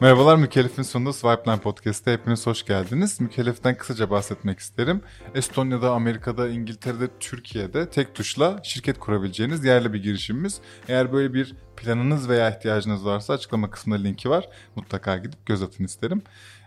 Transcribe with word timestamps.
Merhabalar 0.00 0.36
Mükellef'in 0.36 0.82
sunduğu 0.82 1.12
Swipeline 1.12 1.60
Podcast'te 1.60 2.12
hepiniz 2.12 2.46
hoş 2.46 2.64
geldiniz. 2.64 3.20
Mükellef'ten 3.20 3.76
kısaca 3.76 4.10
bahsetmek 4.10 4.58
isterim. 4.58 5.00
Estonya'da, 5.34 5.90
Amerika'da, 5.90 6.48
İngiltere'de, 6.48 7.08
Türkiye'de 7.20 7.90
tek 7.90 8.14
tuşla 8.14 8.60
şirket 8.62 8.98
kurabileceğiniz 8.98 9.64
yerli 9.64 9.92
bir 9.92 10.02
girişimimiz. 10.02 10.60
Eğer 10.88 11.12
böyle 11.12 11.34
bir 11.34 11.54
planınız 11.76 12.28
veya 12.28 12.50
ihtiyacınız 12.50 13.04
varsa 13.04 13.32
açıklama 13.32 13.70
kısmında 13.70 14.02
linki 14.02 14.30
var. 14.30 14.48
Mutlaka 14.76 15.16
gidip 15.16 15.46
göz 15.46 15.62
atın 15.62 15.84
isterim. 15.84 16.22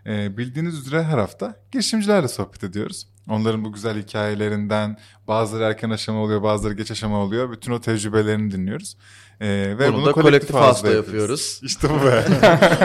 Ee, 0.06 0.38
bildiğiniz 0.38 0.80
üzere 0.80 1.04
her 1.04 1.18
hafta 1.18 1.56
girişimcilerle 1.72 2.28
sohbet 2.28 2.64
ediyoruz. 2.64 3.08
Onların 3.30 3.66
bu 3.66 3.74
güzel 3.74 4.02
hikayelerinden 4.02 4.98
bazıları 5.28 5.64
erken 5.64 5.90
aşama 5.90 6.20
oluyor, 6.20 6.44
bazıları 6.44 6.74
geç 6.74 6.92
aşama 6.92 7.18
oluyor. 7.18 7.52
Bütün 7.52 7.72
o 7.72 7.82
tecrübelerini 7.82 8.52
dinliyoruz. 8.52 8.98
Ee, 9.42 9.48
ve 9.80 9.88
bunu, 9.88 9.98
bunu 9.98 10.06
da 10.06 10.12
kolektif, 10.12 10.52
kolektif 10.52 10.94
yapıyoruz. 10.94 11.60
İşte 11.64 11.90
bu 11.90 12.06
be. 12.06 12.24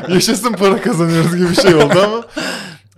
Yaşasın 0.14 0.52
para 0.52 0.80
kazanıyoruz 0.80 1.36
gibi 1.36 1.50
bir 1.50 1.54
şey 1.54 1.74
oldu 1.74 1.98
ama. 2.04 2.24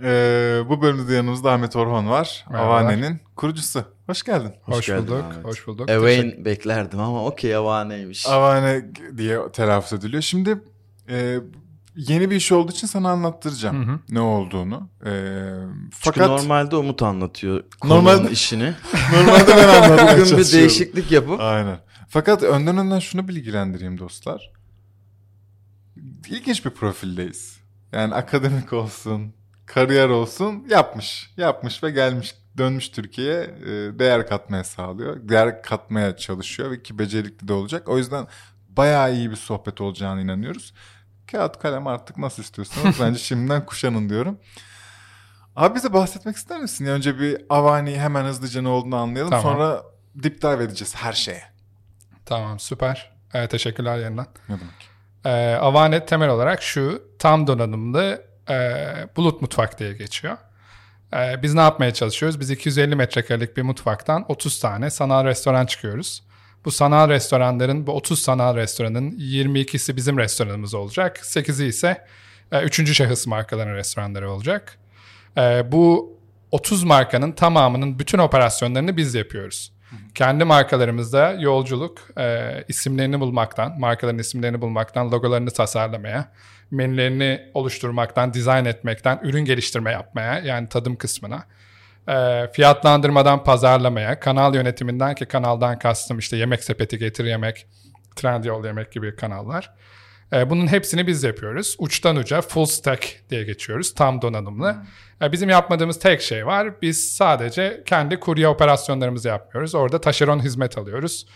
Ee, 0.02 0.62
bu 0.68 0.82
bölümde 0.82 1.08
de 1.08 1.14
yanımızda 1.14 1.52
Ahmet 1.52 1.76
Orhan 1.76 2.10
var. 2.10 2.44
Avane'nin 2.54 3.20
kurucusu. 3.36 3.84
Hoş 4.06 4.22
geldin. 4.22 4.52
Hoş, 4.62 4.76
hoş 4.76 4.88
bulduk. 4.98 5.24
Ahmet. 5.24 5.44
Hoş 5.44 5.66
bulduk. 5.66 5.90
Avain 5.90 6.44
beklerdim 6.44 7.00
ama 7.00 7.24
okey 7.24 7.56
Avane'ymiş. 7.56 8.26
Avane 8.26 8.84
diye 9.16 9.38
telaffuz 9.52 9.98
ediliyor. 9.98 10.22
Şimdi 10.22 10.58
e, 11.08 11.38
yeni 11.96 12.30
bir 12.30 12.36
iş 12.36 12.52
olduğu 12.52 12.72
için 12.72 12.86
sana 12.86 13.10
anlattıracağım 13.10 13.86
hı 13.86 13.92
hı. 13.92 13.98
ne 14.08 14.20
olduğunu. 14.20 14.88
Ee, 15.06 15.10
fakat 15.90 16.14
Çünkü 16.14 16.28
normalde 16.28 16.76
Umut 16.76 17.02
anlatıyor 17.02 17.64
normalde 17.84 18.30
işini. 18.30 18.74
normalde 19.12 19.48
ben 19.56 19.68
anlatmaya 19.68 20.18
Bugün 20.20 20.38
bir 20.38 20.52
değişiklik 20.52 21.12
yapıp. 21.12 21.40
Aynen. 21.40 21.78
Fakat 22.08 22.42
önden 22.42 22.78
önden 22.78 22.98
şunu 22.98 23.28
bilgilendireyim 23.28 23.98
dostlar. 23.98 24.52
İlginç 26.28 26.64
bir 26.64 26.70
profildeyiz. 26.70 27.60
Yani 27.92 28.14
akademik 28.14 28.72
olsun, 28.72 29.34
kariyer 29.66 30.08
olsun 30.08 30.66
yapmış. 30.70 31.30
Yapmış 31.36 31.82
ve 31.82 31.90
gelmiş 31.90 32.34
dönmüş 32.58 32.88
Türkiye'ye 32.88 33.40
e, 33.42 33.98
değer 33.98 34.26
katmaya 34.26 34.64
sağlıyor. 34.64 35.28
Değer 35.28 35.62
katmaya 35.62 36.16
çalışıyor 36.16 36.70
ve 36.70 36.82
ki 36.82 36.98
becerikli 36.98 37.48
de 37.48 37.52
olacak. 37.52 37.88
O 37.88 37.98
yüzden 37.98 38.26
bayağı 38.68 39.14
iyi 39.14 39.30
bir 39.30 39.36
sohbet 39.36 39.80
olacağını 39.80 40.22
inanıyoruz. 40.22 40.74
Kağıt 41.30 41.58
kalem 41.58 41.86
artık 41.86 42.18
nasıl 42.18 42.42
istiyorsanız 42.42 43.00
bence 43.00 43.18
şimdiden 43.18 43.66
kuşanın 43.66 44.08
diyorum. 44.08 44.38
Abi 45.56 45.74
bize 45.74 45.92
bahsetmek 45.92 46.36
ister 46.36 46.60
misin? 46.60 46.84
Ya 46.84 46.92
önce 46.92 47.18
bir 47.20 47.42
Avani 47.50 47.98
hemen 47.98 48.24
hızlıca 48.24 48.62
ne 48.62 48.68
olduğunu 48.68 48.96
anlayalım. 48.96 49.30
Tamam. 49.30 49.42
Sonra 49.42 49.82
dip 50.22 50.42
dive 50.42 50.64
edeceğiz 50.64 50.94
her 50.96 51.12
şeye. 51.12 51.42
Tamam 52.24 52.58
süper. 52.60 53.12
Evet, 53.34 53.50
teşekkürler 53.50 53.98
yeniden. 53.98 54.26
Ne 54.48 54.56
demek? 54.60 54.88
Ee, 55.24 55.54
Avanet 55.54 56.08
temel 56.08 56.28
olarak 56.28 56.62
şu 56.62 57.02
tam 57.18 57.46
donanımlı 57.46 58.24
e, 58.50 58.84
bulut 59.16 59.42
mutfak 59.42 59.78
diye 59.78 59.92
geçiyor. 59.92 60.36
E, 61.12 61.42
biz 61.42 61.54
ne 61.54 61.60
yapmaya 61.60 61.94
çalışıyoruz? 61.94 62.40
Biz 62.40 62.50
250 62.50 62.96
metrekarelik 62.96 63.56
bir 63.56 63.62
mutfaktan 63.62 64.24
30 64.28 64.60
tane 64.60 64.90
sanal 64.90 65.24
restoran 65.24 65.66
çıkıyoruz. 65.66 66.22
Bu 66.66 66.70
sanal 66.70 67.08
restoranların, 67.08 67.86
bu 67.86 67.92
30 67.92 68.22
sanal 68.22 68.56
restoranın 68.56 69.10
22'si 69.10 69.96
bizim 69.96 70.18
restoranımız 70.18 70.74
olacak. 70.74 71.20
8'i 71.22 71.66
ise 71.66 72.04
e, 72.52 72.62
üçüncü 72.62 72.94
şahıs 72.94 73.26
markaların 73.26 73.74
restoranları 73.74 74.30
olacak. 74.30 74.78
E, 75.36 75.72
bu 75.72 76.16
30 76.50 76.84
markanın 76.84 77.32
tamamının 77.32 77.98
bütün 77.98 78.18
operasyonlarını 78.18 78.96
biz 78.96 79.14
yapıyoruz. 79.14 79.72
Kendi 80.14 80.44
markalarımızda 80.44 81.32
yolculuk 81.32 82.18
e, 82.18 82.64
isimlerini 82.68 83.20
bulmaktan, 83.20 83.80
markaların 83.80 84.18
isimlerini 84.18 84.60
bulmaktan, 84.60 85.10
logolarını 85.12 85.50
tasarlamaya, 85.50 86.32
menülerini 86.70 87.42
oluşturmaktan, 87.54 88.34
dizayn 88.34 88.64
etmekten, 88.64 89.20
ürün 89.22 89.44
geliştirme 89.44 89.90
yapmaya 89.90 90.38
yani 90.38 90.68
tadım 90.68 90.96
kısmına, 90.96 91.44
e, 92.08 92.48
fiyatlandırmadan 92.52 93.44
pazarlamaya, 93.44 94.20
kanal 94.20 94.54
yönetiminden 94.54 95.14
ki 95.14 95.26
kanaldan 95.26 95.78
kastım 95.78 96.18
işte 96.18 96.36
yemek 96.36 96.64
sepeti 96.64 96.98
getir 96.98 97.24
yemek, 97.24 97.66
Trendyol 98.16 98.64
yemek 98.64 98.92
gibi 98.92 99.16
kanallar. 99.16 99.72
E, 100.32 100.50
bunun 100.50 100.66
hepsini 100.66 101.06
biz 101.06 101.24
yapıyoruz. 101.24 101.76
Uçtan 101.78 102.16
uca 102.16 102.40
full 102.40 102.64
stack 102.64 103.22
diye 103.30 103.44
geçiyoruz. 103.44 103.94
Tam 103.94 104.22
donanımlı. 104.22 104.72
Hmm. 104.72 105.26
E, 105.26 105.32
bizim 105.32 105.48
yapmadığımız 105.48 105.98
tek 105.98 106.22
şey 106.22 106.46
var. 106.46 106.82
Biz 106.82 107.16
sadece 107.16 107.82
kendi 107.86 108.20
kurye 108.20 108.48
operasyonlarımızı 108.48 109.28
yapmıyoruz. 109.28 109.74
Orada 109.74 110.00
taşeron 110.00 110.40
hizmet 110.40 110.78
alıyoruz. 110.78 111.26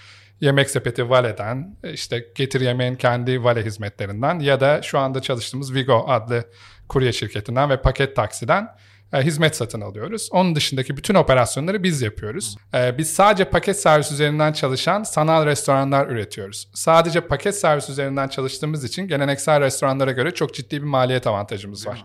Yemek 0.40 0.70
sepeti 0.70 1.10
Vale'den, 1.10 1.76
işte 1.84 2.26
Getir 2.34 2.60
Yemeğin 2.60 2.94
kendi 2.94 3.44
Vale 3.44 3.64
hizmetlerinden 3.64 4.38
ya 4.38 4.60
da 4.60 4.82
şu 4.82 4.98
anda 4.98 5.22
çalıştığımız 5.22 5.74
Vigo 5.74 6.04
adlı 6.08 6.44
kurye 6.88 7.12
şirketinden 7.12 7.70
ve 7.70 7.82
paket 7.82 8.16
taksiden 8.16 8.68
e, 9.12 9.22
hizmet 9.22 9.56
satın 9.56 9.80
alıyoruz. 9.80 10.28
Onun 10.32 10.54
dışındaki 10.54 10.96
bütün 10.96 11.14
operasyonları 11.14 11.82
biz 11.82 12.02
yapıyoruz. 12.02 12.56
E, 12.74 12.98
biz 12.98 13.12
sadece 13.12 13.44
paket 13.44 13.80
servis 13.80 14.12
üzerinden 14.12 14.52
çalışan 14.52 15.02
sanal 15.02 15.46
restoranlar 15.46 16.06
üretiyoruz. 16.06 16.68
Sadece 16.74 17.20
paket 17.20 17.54
servis 17.54 17.88
üzerinden 17.88 18.28
çalıştığımız 18.28 18.84
için 18.84 19.08
geleneksel 19.08 19.60
restoranlara 19.60 20.12
göre 20.12 20.30
çok 20.30 20.54
ciddi 20.54 20.82
bir 20.82 20.86
maliyet 20.86 21.26
avantajımız 21.26 21.86
var. 21.86 22.04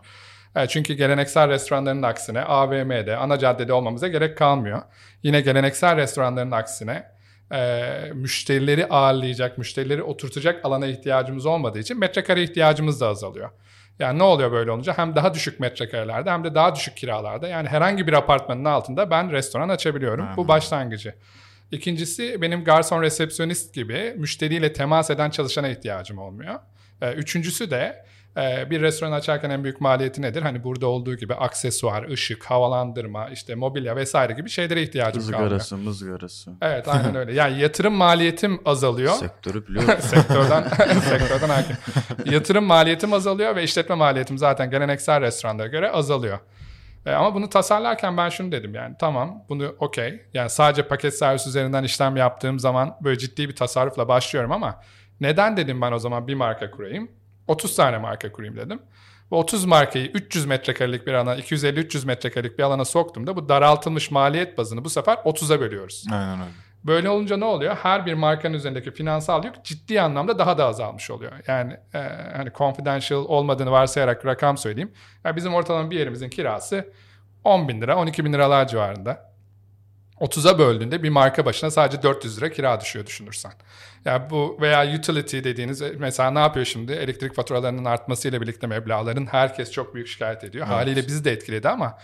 E, 0.55 0.67
çünkü 0.67 0.93
geleneksel 0.93 1.49
restoranların 1.49 2.01
aksine 2.01 2.41
AVM'de, 2.41 3.17
ana 3.17 3.39
caddede 3.39 3.73
olmamıza 3.73 4.07
gerek 4.07 4.37
kalmıyor. 4.37 4.81
Yine 5.23 5.41
geleneksel 5.41 5.97
restoranların 5.97 6.51
aksine 6.51 7.15
e, 7.51 8.11
müşterileri 8.13 8.87
ağırlayacak, 8.87 9.57
müşterileri 9.57 10.03
oturtacak 10.03 10.65
alana 10.65 10.87
ihtiyacımız 10.87 11.45
olmadığı 11.45 11.79
için 11.79 11.99
metrekare 11.99 12.43
ihtiyacımız 12.43 13.01
da 13.01 13.07
azalıyor. 13.07 13.49
Yani 13.99 14.19
ne 14.19 14.23
oluyor 14.23 14.51
böyle 14.51 14.71
olunca? 14.71 14.97
Hem 14.97 15.15
daha 15.15 15.33
düşük 15.33 15.59
metrekarelerde 15.59 16.31
hem 16.31 16.43
de 16.43 16.55
daha 16.55 16.75
düşük 16.75 16.97
kiralarda. 16.97 17.47
Yani 17.47 17.67
herhangi 17.67 18.07
bir 18.07 18.13
apartmanın 18.13 18.65
altında 18.65 19.11
ben 19.11 19.31
restoran 19.31 19.69
açabiliyorum. 19.69 20.25
Aha. 20.25 20.37
Bu 20.37 20.47
başlangıcı. 20.47 21.15
İkincisi 21.71 22.41
benim 22.41 22.63
garson 22.63 23.01
resepsiyonist 23.01 23.73
gibi 23.73 24.13
müşteriyle 24.17 24.73
temas 24.73 25.09
eden 25.09 25.29
çalışana 25.29 25.67
ihtiyacım 25.67 26.17
olmuyor. 26.17 26.59
Ee, 27.01 27.11
üçüncüsü 27.11 27.71
de 27.71 28.05
ee, 28.37 28.69
bir 28.69 28.81
restoran 28.81 29.11
açarken 29.11 29.49
en 29.49 29.63
büyük 29.63 29.81
maliyeti 29.81 30.21
nedir? 30.21 30.41
Hani 30.41 30.63
burada 30.63 30.87
olduğu 30.87 31.15
gibi 31.15 31.33
aksesuar, 31.33 32.09
ışık, 32.09 32.43
havalandırma, 32.43 33.29
işte 33.29 33.55
mobilya 33.55 33.95
vesaire 33.95 34.33
gibi 34.33 34.49
şeylere 34.49 34.81
ihtiyacım 34.83 35.21
mızgarası, 35.21 35.69
kalmıyor. 35.69 35.87
Mızgarası, 35.87 36.51
Evet 36.61 36.87
aynen 36.87 37.15
öyle. 37.15 37.33
Yani 37.33 37.59
yatırım 37.59 37.93
maliyetim 37.93 38.61
azalıyor. 38.65 39.13
Sektörü 39.13 39.67
biliyorum. 39.67 39.93
sektörden, 39.99 40.63
sektörden 41.09 41.49
hakim. 41.49 41.77
Yatırım 42.33 42.65
maliyetim 42.65 43.13
azalıyor 43.13 43.55
ve 43.55 43.63
işletme 43.63 43.95
maliyetim 43.95 44.37
zaten 44.37 44.69
geleneksel 44.69 45.21
restoranlara 45.21 45.67
göre 45.67 45.91
azalıyor. 45.91 46.39
E, 47.05 47.11
ama 47.11 47.33
bunu 47.35 47.49
tasarlarken 47.49 48.17
ben 48.17 48.29
şunu 48.29 48.51
dedim 48.51 48.75
yani 48.75 48.95
tamam 48.99 49.43
bunu 49.49 49.75
okey. 49.79 50.21
Yani 50.33 50.49
sadece 50.49 50.87
paket 50.87 51.17
servis 51.17 51.47
üzerinden 51.47 51.83
işlem 51.83 52.17
yaptığım 52.17 52.59
zaman 52.59 52.97
böyle 53.03 53.17
ciddi 53.17 53.49
bir 53.49 53.55
tasarrufla 53.55 54.07
başlıyorum 54.07 54.51
ama 54.51 54.81
neden 55.21 55.57
dedim 55.57 55.81
ben 55.81 55.91
o 55.91 55.99
zaman 55.99 56.27
bir 56.27 56.35
marka 56.35 56.71
kurayım? 56.71 57.11
30 57.47 57.75
tane 57.75 57.97
marka 57.97 58.31
kurayım 58.31 58.55
dedim. 58.55 58.81
Bu 59.31 59.37
30 59.37 59.65
markayı 59.65 60.05
300 60.05 60.45
metrekarelik 60.45 61.07
bir 61.07 61.13
alana, 61.13 61.35
250-300 61.39 62.05
metrekarelik 62.05 62.57
bir 62.57 62.63
alana 62.63 62.85
soktuğumda 62.85 63.35
bu 63.35 63.49
daraltılmış 63.49 64.11
maliyet 64.11 64.57
bazını 64.57 64.85
bu 64.85 64.89
sefer 64.89 65.13
30'a 65.13 65.59
bölüyoruz. 65.59 66.05
Aynen 66.11 66.39
öyle. 66.39 66.51
Böyle 66.83 67.09
olunca 67.09 67.37
ne 67.37 67.45
oluyor? 67.45 67.75
Her 67.75 68.05
bir 68.05 68.13
markanın 68.13 68.53
üzerindeki 68.53 68.91
finansal 68.91 69.43
yük 69.43 69.63
ciddi 69.65 70.01
anlamda 70.01 70.39
daha 70.39 70.57
da 70.57 70.65
azalmış 70.65 71.11
oluyor. 71.11 71.31
Yani 71.47 71.77
e, 71.93 71.99
hani 72.35 72.51
confidential 72.51 73.25
olmadığını 73.25 73.71
varsayarak 73.71 74.25
rakam 74.25 74.57
söyleyeyim. 74.57 74.93
Yani 75.23 75.35
bizim 75.35 75.53
ortalama 75.53 75.91
bir 75.91 75.99
yerimizin 75.99 76.29
kirası 76.29 76.93
10 77.43 77.67
bin 77.67 77.81
lira, 77.81 77.97
12 77.97 78.25
bin 78.25 78.33
liralar 78.33 78.67
civarında. 78.67 79.34
30'a 80.19 80.59
böldüğünde 80.59 81.03
bir 81.03 81.09
marka 81.09 81.45
başına 81.45 81.71
sadece 81.71 82.03
400 82.03 82.37
lira 82.37 82.51
kira 82.51 82.81
düşüyor 82.81 83.05
düşünürsen. 83.05 83.51
Yani 84.05 84.29
bu 84.29 84.57
veya 84.61 84.95
utility 84.95 85.37
dediğiniz 85.37 85.81
mesela 85.81 86.31
ne 86.31 86.39
yapıyor 86.39 86.65
şimdi? 86.65 86.91
Elektrik 86.91 87.35
faturalarının 87.35 87.85
artmasıyla 87.85 88.41
birlikte 88.41 88.67
meblağların 88.67 89.25
herkes 89.25 89.71
çok 89.71 89.95
büyük 89.95 90.07
şikayet 90.07 90.43
ediyor. 90.43 90.67
Evet. 90.67 90.77
Haliyle 90.77 91.07
bizi 91.07 91.25
de 91.25 91.31
etkiledi 91.31 91.69
ama 91.69 91.97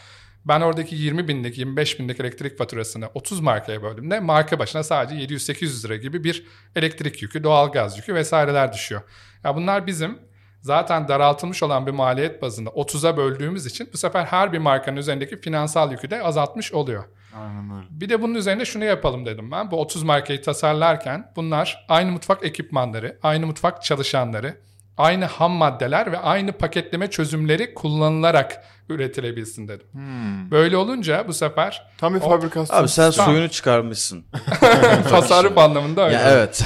ben 0.46 0.62
oradaki 0.62 0.96
20 0.96 1.28
binlik 1.28 1.58
25 1.58 2.00
binlik 2.00 2.20
elektrik 2.20 2.58
faturasını 2.58 3.10
30 3.14 3.40
markaya 3.40 3.84
böldüğümde 3.84 4.20
marka 4.20 4.60
başına 4.60 4.84
sadece 4.84 5.36
700-800 5.36 5.86
lira 5.86 5.96
gibi 5.96 6.24
bir 6.24 6.46
elektrik 6.76 7.22
yükü, 7.22 7.44
doğal 7.44 7.72
gaz 7.72 7.98
yükü 7.98 8.16
vesaireler 8.16 8.74
düşüyor. 8.74 9.02
Ya 9.44 9.56
bunlar 9.56 9.88
bizim 9.88 10.20
zaten 10.62 11.08
daraltılmış 11.08 11.64
olan 11.64 11.88
bir 11.88 11.92
maliyet 11.92 12.42
bazında 12.42 12.70
30'a 12.70 13.18
böldüğümüz 13.18 13.66
için 13.66 13.90
bu 13.94 13.98
sefer 13.98 14.26
her 14.26 14.54
bir 14.54 14.58
markanın 14.58 14.98
üzerindeki 14.98 15.42
finansal 15.42 15.92
yükü 15.92 16.10
de 16.10 16.24
azaltmış 16.24 16.74
oluyor. 16.74 17.04
Aynen 17.36 17.78
öyle. 17.78 17.88
Bir 17.90 18.10
de 18.10 18.22
bunun 18.22 18.36
üzerine 18.36 18.66
şunu 18.66 18.84
yapalım 18.84 19.26
dedim 19.26 19.52
ben. 19.52 19.72
Bu 19.72 19.82
30 19.82 20.04
markayı 20.04 20.42
tasarlarken 20.42 21.32
bunlar 21.36 21.86
aynı 21.90 22.12
mutfak 22.12 22.46
ekipmanları, 22.46 23.18
aynı 23.24 23.48
mutfak 23.48 23.84
çalışanları, 23.84 24.58
aynı 24.98 25.26
ham 25.26 25.52
maddeler 25.52 26.12
ve 26.12 26.18
aynı 26.18 26.52
paketleme 26.52 27.10
çözümleri 27.10 27.74
kullanılarak 27.74 28.64
üretilebilsin 28.90 29.68
dedim. 29.68 29.88
Hmm. 29.92 30.52
Böyle 30.52 30.78
olunca 30.78 31.28
bu 31.28 31.34
sefer... 31.34 31.88
Tam 31.98 32.16
bir 32.16 32.20
fabrikasyon. 32.20 32.78
Abi 32.78 32.88
sen 32.88 33.10
suyunu 33.10 33.50
çıkarmışsın. 33.50 34.26
Tasarruf 35.10 35.58
anlamında 35.58 36.06
öyle. 36.06 36.16
Ya, 36.16 36.32
evet. 36.32 36.64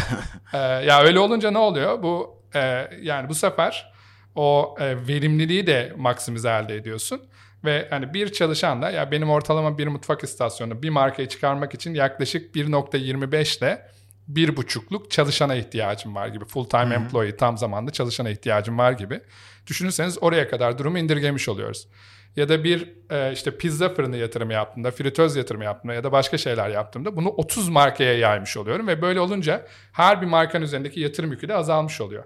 ee, 0.54 0.58
ya 0.58 1.02
öyle 1.02 1.20
olunca 1.20 1.52
ne 1.52 1.58
oluyor? 1.58 2.04
Bu 2.04 2.35
e, 2.56 2.90
yani 3.02 3.30
bu 3.30 3.36
sefer 3.36 3.94
o 4.36 4.75
e, 4.80 5.07
verimliliği 5.07 5.68
de 5.68 5.94
maksimize 5.98 6.50
elde 6.50 6.75
ediyorsun. 6.75 7.22
Ve 7.66 7.88
hani 7.90 8.13
bir 8.13 8.34
çalışan 8.34 8.81
da 8.81 8.90
ya 8.90 9.12
benim 9.12 9.30
ortalama 9.30 9.78
bir 9.78 9.88
mutfak 9.88 10.24
istasyonu 10.24 10.84
bir 10.84 10.90
markayı 10.90 11.28
çıkarmak 11.28 11.74
için 11.74 11.94
yaklaşık 11.94 12.56
1.25 12.56 13.60
ile 13.60 13.88
bir 14.28 14.57
buçukluk 14.57 15.12
çalışana 15.12 15.56
ihtiyacım 15.56 16.16
var 16.16 16.28
gibi. 16.28 16.46
Full 16.46 16.66
time 16.66 16.96
employee 16.96 17.38
tam 17.38 17.57
zamanlı 17.57 17.92
çalışana 17.92 18.30
ihtiyacım 18.30 18.78
var 18.78 18.92
gibi. 18.92 19.22
Düşünürseniz 19.68 20.24
oraya 20.24 20.50
kadar 20.50 20.78
durumu 20.78 21.00
indirgemiş 21.00 21.50
oluyoruz. 21.50 21.88
Ya 22.36 22.50
da 22.50 22.64
bir 22.64 22.94
e, 23.10 23.32
işte 23.32 23.58
pizza 23.58 23.90
fırını 23.90 24.18
yatırımı 24.18 24.54
yaptığımda, 24.54 24.92
fritöz 24.92 25.36
yatırımı 25.36 25.64
yaptığımda 25.64 25.94
ya 25.94 26.04
da 26.04 26.12
başka 26.12 26.38
şeyler 26.38 26.70
yaptığımda 26.70 27.16
bunu 27.16 27.30
30 27.30 27.70
markaya 27.70 28.18
yaymış 28.18 28.58
oluyorum. 28.58 28.88
Ve 28.88 29.02
böyle 29.02 29.20
olunca 29.20 29.68
her 29.92 30.22
bir 30.22 30.28
markanın 30.28 30.64
üzerindeki 30.64 31.00
yatırım 31.00 31.32
yükü 31.32 31.48
de 31.48 31.56
azalmış 31.56 32.02
oluyor. 32.02 32.24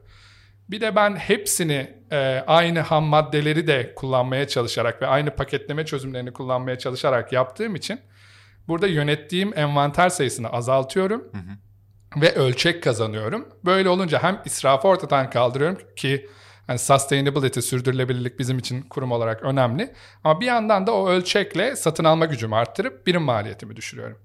Bir 0.70 0.82
de 0.82 0.96
ben 0.96 1.16
hepsini 1.16 1.94
e, 2.12 2.44
aynı 2.48 2.80
ham 2.80 3.04
maddeleri 3.04 3.68
de 3.68 3.94
kullanmaya 3.96 4.48
çalışarak 4.48 5.02
ve 5.02 5.08
aynı 5.08 5.36
paketleme 5.36 5.86
çözümlerini 5.86 6.34
kullanmaya 6.34 6.78
çalışarak 6.78 7.34
yaptığım 7.34 7.76
için 7.76 8.02
burada 8.68 8.88
yönettiğim 8.88 9.58
envanter 9.58 10.10
sayısını 10.10 10.50
azaltıyorum. 10.50 11.22
Hı 11.32 11.38
hı. 11.38 12.22
Ve 12.22 12.36
ölçek 12.36 12.84
kazanıyorum. 12.84 13.50
Böyle 13.66 13.90
olunca 13.90 14.24
hem 14.24 14.42
israfı 14.46 14.88
ortadan 14.88 15.30
kaldırıyorum 15.30 15.78
ki 15.96 16.30
hani 16.70 16.80
sustainability, 16.80 17.60
sürdürülebilirlik 17.60 18.40
bizim 18.40 18.58
için 18.58 18.82
kurum 18.82 19.12
olarak 19.12 19.44
önemli. 19.44 19.94
Ama 20.24 20.42
bir 20.42 20.46
yandan 20.46 20.88
da 20.88 20.92
o 20.92 21.10
ölçekle 21.10 21.76
satın 21.76 22.04
alma 22.04 22.26
gücümü 22.26 22.56
arttırıp 22.56 23.08
birim 23.08 23.22
maliyetimi 23.22 23.76
düşürüyorum. 23.76 24.18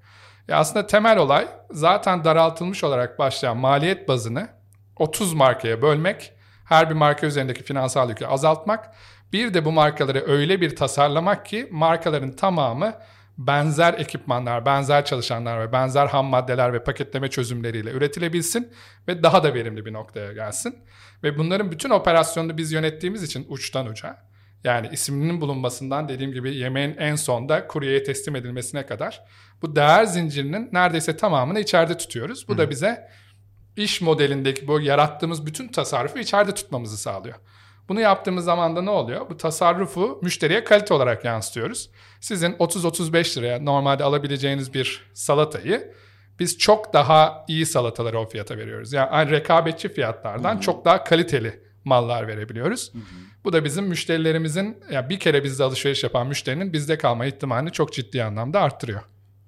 Ya 0.48 0.56
aslında 0.56 0.86
temel 0.86 1.18
olay 1.18 1.48
zaten 1.70 2.24
daraltılmış 2.24 2.84
olarak 2.84 3.18
başlayan 3.18 3.56
maliyet 3.56 4.08
bazını 4.08 4.48
30 4.96 5.34
markaya 5.34 5.82
bölmek, 5.82 6.32
her 6.64 6.90
bir 6.90 6.94
marka 6.94 7.26
üzerindeki 7.26 7.62
finansal 7.62 8.08
yükü 8.08 8.26
azaltmak, 8.26 8.94
bir 9.32 9.54
de 9.54 9.64
bu 9.64 9.72
markaları 9.72 10.24
öyle 10.26 10.60
bir 10.60 10.76
tasarlamak 10.76 11.46
ki 11.46 11.68
markaların 11.70 12.32
tamamı 12.36 12.94
benzer 13.38 13.94
ekipmanlar, 13.94 14.66
benzer 14.66 15.04
çalışanlar 15.04 15.60
ve 15.60 15.72
benzer 15.72 16.06
ham 16.06 16.26
maddeler 16.26 16.72
ve 16.72 16.84
paketleme 16.84 17.30
çözümleriyle 17.30 17.90
üretilebilsin 17.90 18.72
ve 19.08 19.22
daha 19.22 19.42
da 19.42 19.54
verimli 19.54 19.86
bir 19.86 19.92
noktaya 19.92 20.32
gelsin. 20.32 20.78
Ve 21.24 21.38
bunların 21.38 21.70
bütün 21.70 21.90
operasyonunu 21.90 22.58
biz 22.58 22.72
yönettiğimiz 22.72 23.22
için 23.22 23.46
uçtan 23.48 23.86
uca 23.86 24.16
yani 24.64 24.88
isminin 24.92 25.40
bulunmasından 25.40 26.08
dediğim 26.08 26.32
gibi 26.32 26.56
yemeğin 26.56 26.96
en 26.98 27.16
sonda 27.16 27.66
kuryeye 27.66 28.02
teslim 28.02 28.36
edilmesine 28.36 28.86
kadar 28.86 29.24
bu 29.62 29.76
değer 29.76 30.04
zincirinin 30.04 30.68
neredeyse 30.72 31.16
tamamını 31.16 31.60
içeride 31.60 31.96
tutuyoruz. 31.96 32.48
Bu 32.48 32.54
Hı. 32.54 32.58
da 32.58 32.70
bize 32.70 33.08
iş 33.76 34.00
modelindeki 34.00 34.68
bu 34.68 34.80
yarattığımız 34.80 35.46
bütün 35.46 35.68
tasarrufu 35.68 36.18
içeride 36.18 36.54
tutmamızı 36.54 36.96
sağlıyor. 36.96 37.36
Bunu 37.88 38.00
yaptığımız 38.00 38.44
zaman 38.44 38.76
da 38.76 38.82
ne 38.82 38.90
oluyor? 38.90 39.30
Bu 39.30 39.36
tasarrufu 39.36 40.18
müşteriye 40.22 40.64
kalite 40.64 40.94
olarak 40.94 41.24
yansıtıyoruz. 41.24 41.90
Sizin 42.20 42.52
30-35 42.52 43.38
liraya 43.38 43.64
normalde 43.64 44.04
alabileceğiniz 44.04 44.74
bir 44.74 45.10
salatayı 45.14 45.94
biz 46.38 46.58
çok 46.58 46.92
daha 46.92 47.44
iyi 47.48 47.66
salataları 47.66 48.20
o 48.20 48.28
fiyata 48.28 48.56
veriyoruz. 48.56 48.92
Yani 48.92 49.30
rekabetçi 49.30 49.88
fiyatlardan 49.88 50.54
Hı-hı. 50.54 50.60
çok 50.60 50.84
daha 50.84 51.04
kaliteli 51.04 51.60
mallar 51.84 52.28
verebiliyoruz. 52.28 52.94
Hı-hı. 52.94 53.02
Bu 53.44 53.52
da 53.52 53.64
bizim 53.64 53.84
müşterilerimizin 53.86 54.78
ya 54.92 55.08
bir 55.08 55.18
kere 55.18 55.44
bizde 55.44 55.64
alışveriş 55.64 56.04
yapan 56.04 56.26
müşterinin 56.26 56.72
bizde 56.72 56.98
kalma 56.98 57.26
ihtimalini 57.26 57.72
çok 57.72 57.92
ciddi 57.92 58.24
anlamda 58.24 58.60
arttırıyor. 58.60 59.02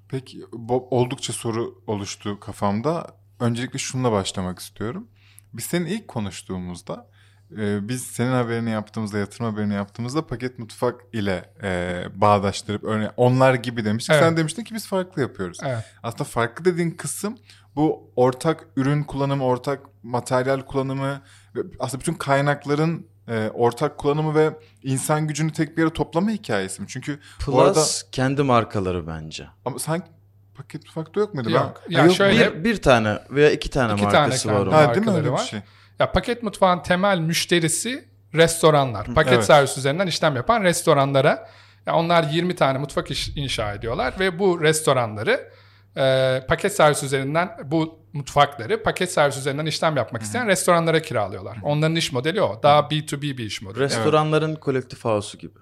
Peki 0.09 0.41
bu 0.53 0.88
oldukça 0.91 1.33
soru 1.33 1.83
oluştu 1.87 2.41
kafamda 2.41 3.06
öncelikle 3.41 3.79
şununla 3.79 4.12
başlamak 4.12 4.59
istiyorum. 4.59 5.09
Biz 5.53 5.65
senin 5.65 5.87
ilk 5.87 6.09
konuştuğumuzda 6.09 7.11
e, 7.59 7.89
biz 7.89 8.03
senin 8.07 8.33
haberini 8.33 8.71
yaptığımızda, 8.71 9.19
yatırım 9.19 9.53
haberini 9.53 9.75
yaptığımızda 9.75 10.27
paket 10.27 10.59
mutfak 10.59 11.01
ile 11.13 11.51
e, 11.63 12.03
bağdaştırıp 12.15 12.85
örneğin 12.85 13.11
onlar 13.17 13.55
gibi 13.55 13.85
demiştik. 13.85 14.15
Evet. 14.15 14.25
Sen 14.25 14.37
demiştin 14.37 14.65
ki 14.65 14.75
biz 14.75 14.87
farklı 14.87 15.23
yapıyoruz. 15.23 15.59
Evet. 15.65 15.85
Aslında 16.03 16.25
farklı 16.25 16.65
dediğin 16.65 16.91
kısım 16.91 17.39
bu 17.77 18.13
ortak 18.17 18.67
ürün 18.77 19.03
kullanımı, 19.03 19.45
ortak 19.45 19.81
materyal 20.03 20.61
kullanımı 20.61 21.21
ve 21.57 21.61
aslında 21.79 22.01
bütün 22.01 22.15
kaynakların 22.15 23.07
e, 23.29 23.51
ortak 23.55 23.99
kullanımı 23.99 24.35
ve 24.35 24.51
insan 24.83 25.27
gücünü 25.27 25.53
tek 25.53 25.77
bir 25.77 25.83
yere 25.83 25.93
toplama 25.93 26.31
hikayesi 26.31 26.83
mi? 26.83 26.89
Çünkü 26.91 27.19
Plus 27.39 27.55
bu 27.55 27.61
arada, 27.61 27.85
kendi 28.13 28.43
markaları 28.43 29.07
bence. 29.07 29.47
Ama 29.65 29.79
sanki 29.79 30.07
paket 30.55 30.85
mutfakta 30.85 31.21
yok 31.21 31.35
muydu? 31.35 31.51
Yok. 31.51 31.83
Ben, 31.91 31.95
ya 31.95 32.11
şöyle, 32.11 32.55
bir, 32.55 32.65
bir 32.65 32.83
tane 32.83 33.19
veya 33.31 33.51
iki 33.51 33.71
tane 33.71 33.93
iki 33.93 34.03
markası 34.03 34.49
tane 34.49 34.59
var. 34.59 34.87
Ha, 34.87 34.95
değil 34.95 35.07
mi 35.07 35.13
öyle 35.13 35.33
bir 35.33 35.39
şey? 35.39 35.61
Ya 36.01 36.13
paket 36.13 36.43
mutfağın 36.43 36.83
temel 36.83 37.19
müşterisi 37.19 38.09
restoranlar. 38.35 39.15
Paket 39.15 39.33
evet. 39.33 39.45
servis 39.45 39.79
üzerinden 39.79 40.07
işlem 40.07 40.37
yapan 40.37 40.63
restoranlara. 40.63 41.49
Ya 41.87 41.95
onlar 41.95 42.23
20 42.23 42.55
tane 42.57 42.79
mutfak 42.79 43.11
iş, 43.11 43.29
inşa 43.29 43.75
ediyorlar 43.75 44.15
ve 44.21 44.39
bu 44.39 44.63
restoranları 44.63 45.51
e, 45.97 46.43
paket 46.49 46.77
servis 46.77 47.03
üzerinden 47.03 47.57
bu 47.65 47.99
mutfakları 48.13 48.83
paket 48.83 49.13
servis 49.13 49.37
üzerinden 49.37 49.67
işlem 49.67 49.97
yapmak 49.97 50.23
isteyen 50.23 50.43
Hı-hı. 50.43 50.51
restoranlara 50.51 51.03
kiralıyorlar. 51.03 51.57
Hı-hı. 51.57 51.67
Onların 51.67 51.97
iş 51.97 52.13
modeli 52.13 52.43
o. 52.43 52.63
Daha 52.63 52.81
B2B 52.81 53.21
bir 53.23 53.45
iş 53.45 53.63
modeli. 53.63 53.81
Restoranların 53.81 54.49
evet. 54.49 54.61
kolektif 54.61 55.05
house'u 55.05 55.41
gibi. 55.41 55.59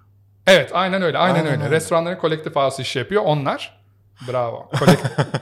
Evet 0.47 0.71
aynen 0.75 1.03
öyle. 1.03 1.19
Aynen, 1.19 1.39
aynen 1.39 1.53
öyle. 1.53 1.65
öyle. 1.65 1.77
Restoranların 1.77 2.19
kolektif 2.19 2.57
house 2.57 2.83
işi 2.83 2.99
yapıyor 2.99 3.23
onlar. 3.25 3.84
Bravo. 4.28 4.70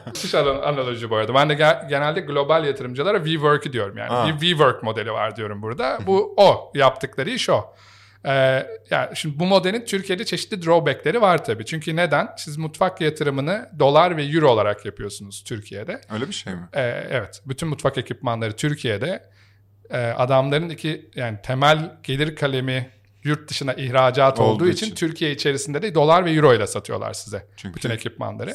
Müthiş 0.07 0.35
analoji 0.65 1.11
bu 1.11 1.17
arada. 1.17 1.35
Ben 1.35 1.49
de 1.49 1.55
genelde 1.89 2.21
global 2.21 2.65
yatırımcılara 2.65 3.25
WeWork'ı 3.25 3.73
diyorum 3.73 3.99
yani. 3.99 4.09
Ha. 4.09 4.27
Bir 4.27 4.33
WeWork 4.33 4.83
modeli 4.83 5.13
var 5.13 5.37
diyorum 5.37 5.63
burada. 5.63 5.99
Bu 6.07 6.35
o. 6.37 6.73
Yaptıkları 6.75 7.31
iş 7.31 7.51
o. 7.51 7.75
Ee, 8.25 8.67
yani 8.91 9.09
şimdi 9.15 9.39
bu 9.39 9.47
modelin 9.47 9.85
Türkiye'de 9.85 10.25
çeşitli 10.25 10.67
drawbackleri 10.67 11.21
var 11.21 11.45
tabii. 11.45 11.65
Çünkü 11.65 11.97
neden? 11.97 12.29
Siz 12.37 12.57
mutfak 12.57 13.01
yatırımını 13.01 13.71
dolar 13.79 14.17
ve 14.17 14.25
euro 14.25 14.49
olarak 14.49 14.85
yapıyorsunuz 14.85 15.45
Türkiye'de. 15.45 16.01
Öyle 16.13 16.29
bir 16.29 16.33
şey 16.33 16.55
mi? 16.55 16.69
Ee, 16.73 16.83
evet. 17.11 17.43
Bütün 17.47 17.69
mutfak 17.69 17.99
ekipmanları 17.99 18.57
Türkiye'de. 18.57 19.23
Ee, 19.91 19.97
adamların 19.97 20.69
iki 20.69 21.11
yani 21.15 21.39
temel 21.43 21.97
gelir 22.03 22.37
kalemi 22.37 22.91
yurt 23.25 23.51
dışına 23.51 23.73
ihracat 23.73 24.41
olduğu, 24.41 24.51
olduğu 24.51 24.69
için, 24.69 24.87
için 24.87 24.97
Türkiye 24.97 25.31
içerisinde 25.31 25.83
de 25.83 25.95
dolar 25.95 26.25
ve 26.25 26.33
euro 26.33 26.55
ile 26.55 26.67
satıyorlar 26.67 27.13
size 27.13 27.47
Çünkü 27.57 27.77
bütün 27.77 27.91
ekipmanları. 27.91 28.55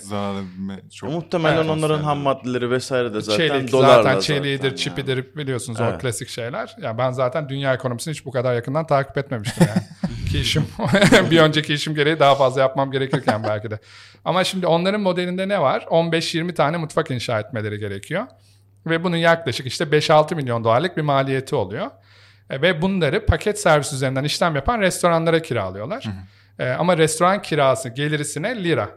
Çok 0.93 1.11
Muhtemelen 1.11 1.57
evet, 1.57 1.69
onların 1.69 2.03
ham 2.03 2.17
maddeleri 2.17 2.71
vesaire 2.71 3.13
de 3.13 3.21
zaten 3.21 3.47
Çelik, 3.47 3.71
dolarla 3.71 4.03
zaten 4.03 4.19
çeliğidir, 4.19 4.67
yani. 4.67 4.77
çipidir 4.77 5.35
biliyorsunuz 5.35 5.79
evet. 5.81 5.93
o 5.95 5.97
klasik 5.97 6.29
şeyler. 6.29 6.67
Ya 6.67 6.73
yani 6.83 6.97
ben 6.97 7.11
zaten 7.11 7.49
dünya 7.49 7.73
ekonomisini 7.73 8.13
hiç 8.13 8.25
bu 8.25 8.31
kadar 8.31 8.55
yakından 8.55 8.87
takip 8.87 9.17
etmemiştim 9.17 9.67
yani. 9.67 9.81
ki 10.29 10.39
işim 10.39 10.67
bir 11.31 11.39
önceki 11.39 11.73
işim 11.73 11.95
gereği 11.95 12.19
daha 12.19 12.35
fazla 12.35 12.61
yapmam 12.61 12.91
gerekirken 12.91 13.43
belki 13.43 13.71
de. 13.71 13.79
Ama 14.25 14.43
şimdi 14.43 14.67
onların 14.67 15.01
modelinde 15.01 15.47
ne 15.49 15.61
var? 15.61 15.81
15-20 15.81 16.53
tane 16.53 16.77
mutfak 16.77 17.11
inşa 17.11 17.39
etmeleri 17.39 17.79
gerekiyor. 17.79 18.23
Ve 18.85 19.03
bunun 19.03 19.17
yaklaşık 19.17 19.67
işte 19.67 19.83
5-6 19.83 20.35
milyon 20.35 20.63
dolarlık 20.63 20.97
bir 20.97 21.01
maliyeti 21.01 21.55
oluyor. 21.55 21.87
E, 22.49 22.61
ve 22.61 22.81
bunları 22.81 23.25
paket 23.25 23.59
servis 23.59 23.93
üzerinden 23.93 24.23
işlem 24.23 24.55
yapan 24.55 24.81
restoranlara 24.81 25.41
kiralıyorlar. 25.41 26.05
Hı 26.05 26.09
hı. 26.09 26.67
E, 26.67 26.73
ama 26.73 26.97
restoran 26.97 27.41
kirası 27.41 27.89
gelirisine 27.89 28.63
lira. 28.63 28.89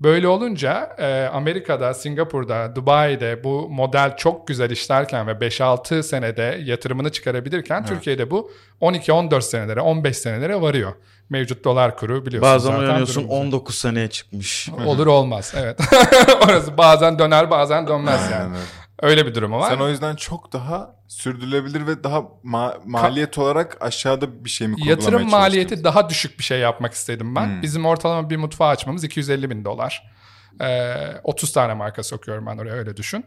Böyle 0.00 0.28
olunca 0.28 0.96
e, 0.98 1.28
Amerika'da, 1.32 1.94
Singapur'da, 1.94 2.76
Dubai'de 2.76 3.44
bu 3.44 3.68
model 3.70 4.16
çok 4.16 4.48
güzel 4.48 4.70
işlerken 4.70 5.26
ve 5.26 5.32
5-6 5.32 6.02
senede 6.02 6.60
yatırımını 6.64 7.12
çıkarabilirken 7.12 7.78
evet. 7.78 7.88
Türkiye'de 7.88 8.30
bu 8.30 8.50
12-14 8.80 9.42
senelere, 9.42 9.80
15 9.80 10.16
senelere 10.16 10.60
varıyor. 10.60 10.92
Mevcut 11.30 11.64
dolar 11.64 11.96
kuru 11.96 12.26
biliyorsunuz 12.26 12.54
Bazen 12.54 12.70
zaten. 12.70 12.82
uyanıyorsun 12.84 13.28
19 13.28 13.74
seneye 13.78 14.08
çıkmış. 14.08 14.68
Olur 14.86 15.06
olmaz 15.06 15.54
evet. 15.56 15.80
Orası 16.44 16.78
bazen 16.78 17.18
döner 17.18 17.50
bazen 17.50 17.86
dönmez 17.86 18.30
yani. 18.32 18.56
Öyle 19.02 19.26
bir 19.26 19.34
durumu 19.34 19.58
var. 19.58 19.70
Sen 19.70 19.80
o 19.80 19.88
yüzden 19.88 20.16
çok 20.16 20.52
daha 20.52 20.96
sürdürülebilir 21.08 21.86
ve 21.86 22.04
daha 22.04 22.18
ma- 22.44 22.78
maliyet 22.84 23.36
Ka- 23.36 23.40
olarak 23.40 23.76
aşağıda 23.80 24.44
bir 24.44 24.50
şey 24.50 24.68
mi 24.68 24.74
kurgulamaya 24.74 24.96
Yatırım 24.96 25.30
maliyeti 25.30 25.84
daha 25.84 26.08
düşük 26.08 26.38
bir 26.38 26.44
şey 26.44 26.58
yapmak 26.58 26.92
istedim 26.92 27.36
ben. 27.36 27.46
Hmm. 27.46 27.62
Bizim 27.62 27.86
ortalama 27.86 28.30
bir 28.30 28.36
mutfağı 28.36 28.68
açmamız 28.68 29.04
250 29.04 29.50
bin 29.50 29.64
dolar. 29.64 30.12
Ee, 30.60 30.94
30 31.24 31.52
tane 31.52 31.74
marka 31.74 32.02
sokuyorum 32.02 32.46
ben 32.46 32.58
oraya 32.58 32.72
öyle 32.74 32.96
düşün. 32.96 33.24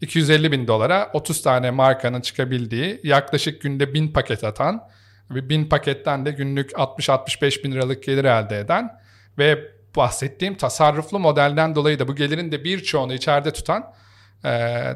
250 0.00 0.52
bin 0.52 0.66
dolara 0.66 1.10
30 1.12 1.42
tane 1.42 1.70
markanın 1.70 2.20
çıkabildiği 2.20 3.00
yaklaşık 3.04 3.62
günde 3.62 3.94
1000 3.94 4.12
paket 4.12 4.44
atan 4.44 4.88
ve 5.30 5.48
1000 5.48 5.68
paketten 5.68 6.26
de 6.26 6.30
günlük 6.30 6.70
60-65 6.70 7.64
bin 7.64 7.72
liralık 7.72 8.02
gelir 8.02 8.24
elde 8.24 8.58
eden 8.58 9.00
ve 9.38 9.58
bahsettiğim 9.96 10.54
tasarruflu 10.56 11.18
modelden 11.18 11.74
dolayı 11.74 11.98
da 11.98 12.08
bu 12.08 12.14
gelirin 12.14 12.52
de 12.52 12.64
birçoğunu 12.64 13.14
içeride 13.14 13.52
tutan 13.52 13.92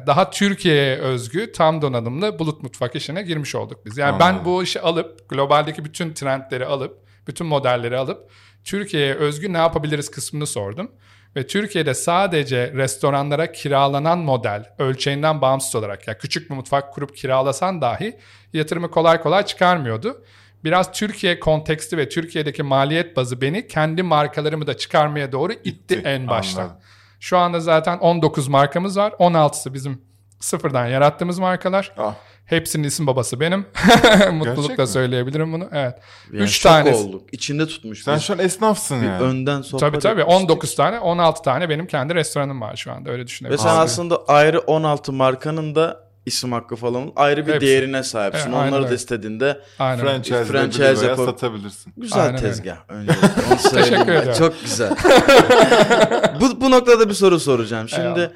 daha 0.07 0.29
Türkiye'ye 0.29 0.97
özgü 0.97 1.51
tam 1.51 1.81
donanımlı 1.81 2.39
bulut 2.39 2.63
mutfak 2.63 2.95
işine 2.95 3.21
girmiş 3.21 3.55
olduk 3.55 3.85
biz. 3.85 3.97
Yani 3.97 4.11
Anladım. 4.11 4.37
ben 4.37 4.45
bu 4.45 4.63
işi 4.63 4.81
alıp 4.81 5.29
globaldeki 5.29 5.85
bütün 5.85 6.13
trendleri 6.13 6.65
alıp 6.65 7.09
Bütün 7.27 7.47
modelleri 7.47 7.97
alıp 7.97 8.31
Türkiye'ye 8.63 9.13
özgü 9.13 9.53
ne 9.53 9.57
yapabiliriz 9.57 10.11
kısmını 10.11 10.47
sordum. 10.47 10.91
Ve 11.35 11.47
Türkiye'de 11.47 11.93
sadece 11.93 12.73
restoranlara 12.73 13.51
kiralanan 13.51 14.19
model 14.19 14.75
ölçeğinden 14.79 15.41
bağımsız 15.41 15.75
olarak 15.75 16.07
ya 16.07 16.11
yani 16.11 16.21
küçük 16.21 16.49
bir 16.49 16.55
mutfak 16.55 16.93
kurup 16.93 17.15
kiralasan 17.15 17.81
dahi 17.81 18.19
yatırımı 18.53 18.91
kolay 18.91 19.21
kolay 19.21 19.45
çıkarmıyordu. 19.45 20.23
Biraz 20.63 20.91
Türkiye 20.91 21.39
konteksti 21.39 21.97
ve 21.97 22.09
Türkiye'deki 22.09 22.63
maliyet 22.63 23.15
bazı 23.15 23.41
beni 23.41 23.67
kendi 23.67 24.03
markalarımı 24.03 24.67
da 24.67 24.77
çıkarmaya 24.77 25.31
doğru 25.31 25.53
itti, 25.53 25.69
itti 25.69 26.01
en 26.05 26.27
başta. 26.27 26.61
Anladım. 26.61 26.77
Şu 27.19 27.37
anda 27.37 27.59
zaten 27.59 27.97
19 27.97 28.47
markamız 28.47 28.97
var. 28.97 29.11
16'sı 29.11 29.73
bizim 29.73 30.01
sıfırdan 30.39 30.85
yarattığımız 30.85 31.39
markalar. 31.39 31.93
Ah. 31.97 32.13
Hepsinin 32.45 32.83
isim 32.83 33.07
babası 33.07 33.39
benim. 33.39 33.65
Mutlulukla 34.31 34.87
söyleyebilirim 34.87 35.53
bunu. 35.53 35.69
Evet. 35.71 35.95
Yani 36.33 36.43
3 36.43 36.59
tane 36.59 36.95
olduk. 36.95 37.21
İçinde 37.31 37.67
tutmuş. 37.67 38.03
Sen 38.03 38.17
şu 38.17 38.33
an 38.33 38.39
esnafsın 38.39 38.95
yani. 38.95 39.23
Önden 39.23 39.61
sohbet 39.61 39.79
Tabii 39.79 39.99
tabii 39.99 40.23
19 40.23 40.75
tane 40.75 40.99
16 40.99 41.41
tane 41.41 41.69
benim 41.69 41.87
kendi 41.87 42.15
restoranım 42.15 42.61
var 42.61 42.75
şu 42.75 42.91
anda 42.91 43.11
öyle 43.11 43.27
düşünebilirsin. 43.27 43.65
Ve 43.65 43.71
sen 43.71 43.79
aslında 43.79 44.25
ayrı 44.27 44.59
16 44.59 45.13
markanın 45.13 45.75
da 45.75 46.08
isim 46.25 46.51
hakkı 46.51 46.75
falan 46.75 47.11
ayrı 47.15 47.47
bir 47.47 47.53
Hepsi. 47.53 47.67
değerine 47.67 48.03
sahipsin. 48.03 48.53
Evet, 48.53 48.67
Onları 48.67 48.89
da 48.89 48.93
istediğinde 48.93 49.61
aynen. 49.79 50.05
franchise, 50.05 50.45
franchise 50.45 51.05
yapıp 51.05 51.25
satabilirsin. 51.25 51.93
Güzel 51.97 52.25
aynen 52.25 52.39
tezgah. 52.39 52.77
Önce 52.89 53.13
Teşekkür 53.73 54.13
ederim. 54.13 54.33
Çok 54.37 54.61
güzel. 54.61 54.89
bu, 56.41 56.61
bu 56.61 56.71
noktada 56.71 57.09
bir 57.09 57.13
soru 57.13 57.39
soracağım. 57.39 57.89
Şimdi 57.89 58.01
Eyvallah 58.01 58.29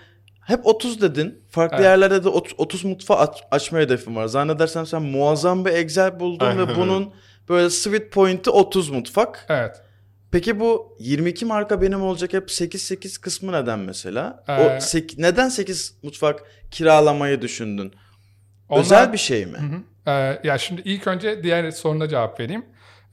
hep 0.46 0.66
30 0.66 1.02
dedin. 1.02 1.44
Farklı 1.50 1.76
evet. 1.76 1.86
yerlerde 1.86 2.24
de 2.24 2.30
30 2.30 2.86
mutfağı 2.86 3.18
aç, 3.18 3.44
açma 3.52 3.80
hedefim 3.80 4.16
var. 4.16 4.28
Zannedersem 4.28 4.86
sen 4.86 5.02
muazzam 5.02 5.66
bir 5.66 5.72
Excel 5.72 6.20
buldun 6.20 6.46
Aynen. 6.46 6.68
ve 6.68 6.76
bunun 6.76 7.14
böyle 7.50 7.70
sweet 7.70 8.12
point'i 8.12 8.50
30 8.50 8.90
mutfak. 8.90 9.46
Evet. 9.50 9.82
Peki 10.34 10.60
bu 10.60 10.96
22 11.00 11.46
marka 11.46 11.82
benim 11.82 12.02
olacak 12.02 12.34
hep 12.34 12.50
8-8 12.50 13.22
kısmı 13.22 13.52
neden 13.52 13.80
mesela? 13.80 14.44
Ee, 14.48 14.54
o 14.54 14.80
sek, 14.80 15.18
neden 15.18 15.50
8 15.50 15.98
mutfak 16.04 16.44
kiralamayı 16.72 17.42
düşündün? 17.42 17.94
Onlar, 18.70 18.82
Özel 18.82 19.14
bir 19.14 19.18
şey 19.18 19.46
mi? 19.46 19.58
Hı 19.58 19.66
hı. 19.66 20.12
Ee, 20.12 20.40
ya 20.44 20.58
şimdi 20.58 20.82
ilk 20.86 21.08
önce 21.08 21.44
diğer 21.44 21.72
soruna 21.72 22.08
cevap 22.08 22.40
vereyim. 22.40 22.66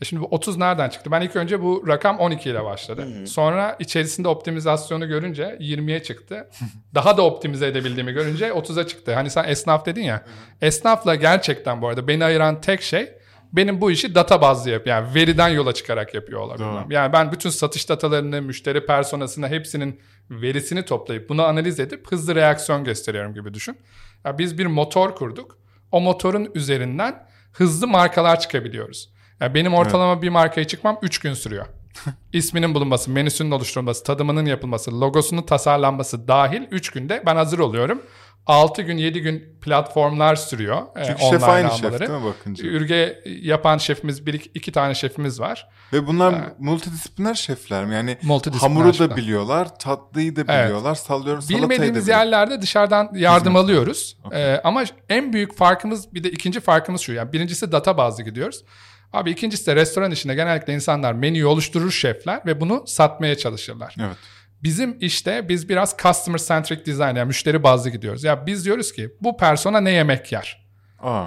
E 0.03 0.05
şimdi 0.05 0.23
bu 0.23 0.27
30 0.27 0.57
nereden 0.57 0.89
çıktı? 0.89 1.11
Ben 1.11 1.21
ilk 1.21 1.37
önce 1.37 1.63
bu 1.63 1.85
rakam 1.89 2.19
12 2.19 2.51
ile 2.51 2.65
başladı. 2.65 3.03
Hı 3.03 3.21
hı. 3.21 3.27
Sonra 3.27 3.77
içerisinde 3.79 4.29
optimizasyonu 4.29 5.09
görünce 5.09 5.57
20'ye 5.61 6.03
çıktı. 6.03 6.51
Daha 6.95 7.17
da 7.17 7.23
optimize 7.23 7.67
edebildiğimi 7.67 8.13
görünce 8.13 8.49
30'a 8.49 8.87
çıktı. 8.87 9.15
Hani 9.15 9.31
sen 9.31 9.45
esnaf 9.45 9.87
dedin 9.87 10.03
ya. 10.03 10.17
Hı 10.17 10.21
hı. 10.21 10.67
Esnafla 10.67 11.15
gerçekten 11.15 11.83
bu 11.83 11.89
arada 11.89 12.09
beni 12.09 12.25
ayıran 12.25 12.61
tek 12.61 12.83
şey 12.83 13.20
benim 13.53 13.81
bu 13.81 13.91
işi 13.91 14.15
data 14.15 14.43
bazlı 14.43 14.71
yap 14.71 14.87
yani 14.87 15.15
veriden 15.15 15.49
yola 15.49 15.75
çıkarak 15.75 16.15
yapıyor 16.15 16.41
olabilmem. 16.41 16.91
Yani 16.91 17.13
ben 17.13 17.33
bütün 17.33 17.51
satış 17.51 17.89
datalarını, 17.89 18.43
müşteri 18.43 18.87
personasını 18.87 19.49
hepsinin 19.49 20.01
verisini 20.31 20.85
toplayıp 20.85 21.29
bunu 21.29 21.45
analiz 21.45 21.81
edip 21.81 22.13
hızlı 22.13 22.35
reaksiyon 22.35 22.85
gösteriyorum 22.85 23.35
gibi 23.35 23.55
düşün. 23.55 23.79
Yani 24.25 24.39
biz 24.39 24.59
bir 24.59 24.67
motor 24.67 25.15
kurduk. 25.15 25.59
O 25.93 26.01
motorun 26.01 26.51
üzerinden 26.55 27.27
hızlı 27.53 27.87
markalar 27.87 28.41
çıkabiliyoruz. 28.41 29.11
Yani 29.41 29.55
benim 29.55 29.75
ortalama 29.75 30.13
evet. 30.13 30.23
bir 30.23 30.29
markaya 30.29 30.67
çıkmam 30.67 30.99
3 31.03 31.19
gün 31.19 31.35
sürüyor. 31.35 31.67
İsminin 32.33 32.75
bulunması, 32.75 33.11
menüsünün 33.11 33.51
oluşturulması, 33.51 34.05
tadımının 34.05 34.47
yapılması, 34.47 35.01
logosunun 35.01 35.43
tasarlanması 35.43 36.29
dahil 36.29 36.63
3 36.71 36.91
günde 36.91 37.23
ben 37.27 37.37
hazır 37.37 37.59
oluyorum. 37.59 38.03
6 38.47 38.83
gün 38.83 38.97
7 38.97 39.21
gün 39.21 39.59
platformlar 39.61 40.37
sürüyor. 40.37 40.83
E, 40.97 41.05
Çünkü 41.05 41.25
e, 41.25 41.31
şef 41.31 41.43
aynı 41.45 41.69
almaları. 41.69 41.99
şef 41.99 42.01
değil 42.01 42.21
mi 42.21 42.25
bakınca? 42.25 42.65
Ürge 42.65 43.21
yapan 43.27 43.79
şefimiz 43.79 44.27
bir 44.27 44.51
iki 44.55 44.73
tane 44.73 44.95
şefimiz 44.95 45.41
var. 45.41 45.69
Ve 45.93 46.07
bunlar 46.07 46.33
ee, 46.33 46.55
multidisipliner 46.59 47.35
şefler 47.35 47.85
mi? 47.85 47.95
Yani 47.95 48.19
hamuru 48.61 48.93
şefler. 48.93 49.11
da 49.11 49.17
biliyorlar, 49.17 49.79
tatlıyı 49.79 50.37
da 50.37 50.49
biliyorlar, 50.49 50.91
evet. 50.91 50.99
sallıyorum 50.99 51.43
salatayı 51.43 51.71
Bilmediğimiz 51.71 52.07
da 52.07 52.11
yerlerde 52.11 52.63
dışarıdan 52.63 53.11
yardım 53.15 53.47
Hizmet. 53.47 53.65
alıyoruz. 53.65 54.17
Okay. 54.25 54.55
Ee, 54.55 54.61
ama 54.65 54.85
en 55.09 55.33
büyük 55.33 55.57
farkımız 55.57 56.15
bir 56.15 56.25
de 56.25 56.31
ikinci 56.31 56.61
farkımız 56.61 57.01
şu. 57.01 57.13
Yani 57.13 57.33
birincisi 57.33 57.73
data 57.73 57.97
bazlı 57.97 58.23
gidiyoruz. 58.23 58.65
Abi 59.13 59.31
ikincisi 59.31 59.67
de 59.67 59.77
restoran 59.77 60.11
işinde 60.11 60.35
genellikle 60.35 60.75
insanlar 60.75 61.13
menüyü 61.13 61.47
oluşturur 61.47 61.91
şefler 61.91 62.41
ve 62.47 62.61
bunu 62.61 62.85
satmaya 62.87 63.39
çalışırlar. 63.39 63.97
Evet. 64.01 64.17
Bizim 64.63 64.97
işte 65.01 65.49
biz 65.49 65.69
biraz 65.69 65.97
customer 66.03 66.39
centric 66.39 66.87
design 66.87 67.17
yani 67.17 67.25
müşteri 67.25 67.63
bazlı 67.63 67.91
gidiyoruz. 67.91 68.25
Ya 68.25 68.47
biz 68.47 68.65
diyoruz 68.65 68.93
ki 68.93 69.11
bu 69.21 69.37
persona 69.37 69.81
ne 69.81 69.91
yemek 69.91 70.33
yer? 70.33 70.67
Aa. 70.99 71.27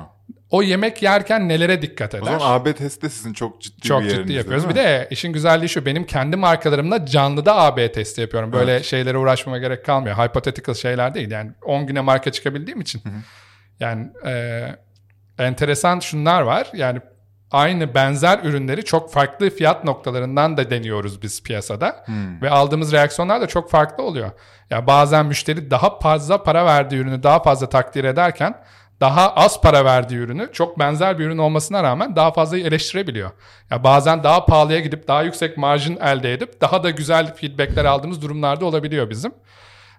O 0.49 0.63
yemek 0.63 1.03
yerken 1.03 1.49
nelere 1.49 1.81
dikkat 1.81 2.15
eder? 2.15 2.21
O 2.21 2.25
zaman 2.25 2.51
AB 2.51 2.73
testi 2.73 3.01
de 3.01 3.09
sizin 3.09 3.33
çok 3.33 3.61
ciddi 3.61 3.81
çok 3.81 4.01
bir 4.01 4.09
Çok 4.09 4.19
ciddi 4.19 4.33
yapıyoruz. 4.33 4.69
Bir 4.69 4.75
de 4.75 5.07
işin 5.11 5.33
güzelliği 5.33 5.69
şu 5.69 5.85
benim 5.85 6.05
kendi 6.05 6.35
markalarımla 6.35 7.05
canlıda 7.05 7.55
AB 7.55 7.91
testi 7.91 8.21
yapıyorum. 8.21 8.53
Böyle 8.53 8.71
evet. 8.71 8.85
şeylere 8.85 9.17
uğraşmama 9.17 9.57
gerek 9.57 9.85
kalmıyor. 9.85 10.17
Hypothetical 10.17 10.75
şeyler 10.75 11.13
değil. 11.13 11.31
Yani 11.31 11.51
10 11.61 11.87
güne 11.87 12.01
marka 12.01 12.31
çıkabildiğim 12.31 12.81
için. 12.81 13.01
Hı 13.03 13.09
hı. 13.09 13.13
Yani 13.79 14.07
e, 14.25 14.65
enteresan 15.39 15.99
şunlar 15.99 16.41
var. 16.41 16.67
Yani 16.73 17.01
aynı 17.53 17.95
benzer 17.95 18.39
ürünleri 18.43 18.85
çok 18.85 19.11
farklı 19.11 19.49
fiyat 19.49 19.83
noktalarından 19.83 20.57
da 20.57 20.69
deniyoruz 20.69 21.21
biz 21.21 21.43
piyasada. 21.43 22.03
Hmm. 22.05 22.41
Ve 22.41 22.49
aldığımız 22.49 22.91
reaksiyonlar 22.91 23.41
da 23.41 23.47
çok 23.47 23.71
farklı 23.71 24.03
oluyor. 24.03 24.31
Ya 24.69 24.87
bazen 24.87 25.25
müşteri 25.25 25.71
daha 25.71 25.99
fazla 25.99 26.43
para 26.43 26.65
verdiği 26.65 26.95
ürünü 26.95 27.23
daha 27.23 27.43
fazla 27.43 27.69
takdir 27.69 28.03
ederken 28.03 28.55
daha 29.01 29.33
az 29.33 29.61
para 29.61 29.85
verdiği 29.85 30.15
ürünü 30.15 30.49
çok 30.53 30.79
benzer 30.79 31.19
bir 31.19 31.25
ürün 31.25 31.37
olmasına 31.37 31.83
rağmen 31.83 32.15
daha 32.15 32.31
fazla 32.31 32.57
eleştirebiliyor. 32.57 33.31
Ya 33.71 33.83
bazen 33.83 34.23
daha 34.23 34.45
pahalıya 34.45 34.79
gidip 34.79 35.07
daha 35.07 35.23
yüksek 35.23 35.57
marjin 35.57 35.97
elde 35.97 36.33
edip 36.33 36.61
daha 36.61 36.83
da 36.83 36.89
güzel 36.89 37.35
feedbackler 37.35 37.85
aldığımız 37.85 38.21
durumlarda 38.21 38.65
olabiliyor 38.65 39.09
bizim. 39.09 39.31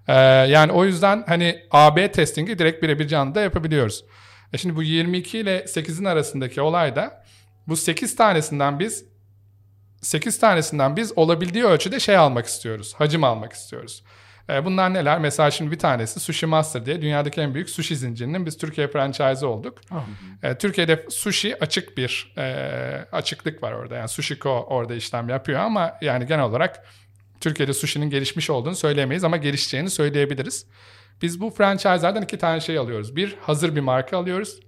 Ee, 0.07 0.13
yani 0.47 0.71
o 0.71 0.85
yüzden 0.85 1.23
hani 1.27 1.59
AB 1.71 2.11
testingi 2.11 2.59
direkt 2.59 2.83
birebir 2.83 3.07
canlıda 3.07 3.41
yapabiliyoruz. 3.41 4.03
E 4.53 4.57
şimdi 4.57 4.75
bu 4.75 4.83
22 4.83 5.37
ile 5.37 5.59
8'in 5.59 6.05
arasındaki 6.05 6.61
olay 6.61 6.95
da 6.95 7.23
bu 7.67 7.75
8 7.75 8.15
tanesinden 8.15 8.79
biz 8.79 9.05
8 10.01 10.39
tanesinden 10.39 10.95
biz 10.95 11.17
olabildiği 11.17 11.63
ölçüde 11.63 11.99
şey 11.99 12.17
almak 12.17 12.45
istiyoruz. 12.45 12.93
Hacim 12.97 13.23
almak 13.23 13.53
istiyoruz. 13.53 14.03
E, 14.49 14.65
bunlar 14.65 14.93
neler? 14.93 15.19
Mesela 15.19 15.51
şimdi 15.51 15.71
bir 15.71 15.79
tanesi 15.79 16.19
Sushi 16.19 16.45
Master 16.45 16.85
diye 16.85 17.01
dünyadaki 17.01 17.41
en 17.41 17.53
büyük 17.53 17.69
sushi 17.69 17.95
zincirinin 17.95 18.45
biz 18.45 18.57
Türkiye 18.57 18.87
franchise 18.87 19.45
olduk. 19.45 19.81
E, 20.43 20.57
Türkiye'de 20.57 21.05
sushi 21.09 21.63
açık 21.63 21.97
bir 21.97 22.33
e, 22.37 22.45
açıklık 23.11 23.63
var 23.63 23.71
orada. 23.71 23.95
Yani 23.95 24.07
Sushiko 24.07 24.49
orada 24.49 24.95
işlem 24.95 25.29
yapıyor 25.29 25.59
ama 25.59 25.97
yani 26.01 26.25
genel 26.25 26.45
olarak 26.45 26.85
Türkiye'de 27.39 27.73
sushi'nin 27.73 28.09
gelişmiş 28.09 28.49
olduğunu 28.49 28.75
söyleyemeyiz 28.75 29.23
ama 29.23 29.37
gelişeceğini 29.37 29.89
söyleyebiliriz. 29.89 30.65
Biz 31.21 31.41
bu 31.41 31.49
franchise'lardan 31.49 32.23
iki 32.23 32.37
tane 32.37 32.59
şey 32.61 32.77
alıyoruz. 32.77 33.15
Bir 33.15 33.37
hazır 33.41 33.75
bir 33.75 33.81
marka 33.81 34.17
alıyoruz. 34.17 34.59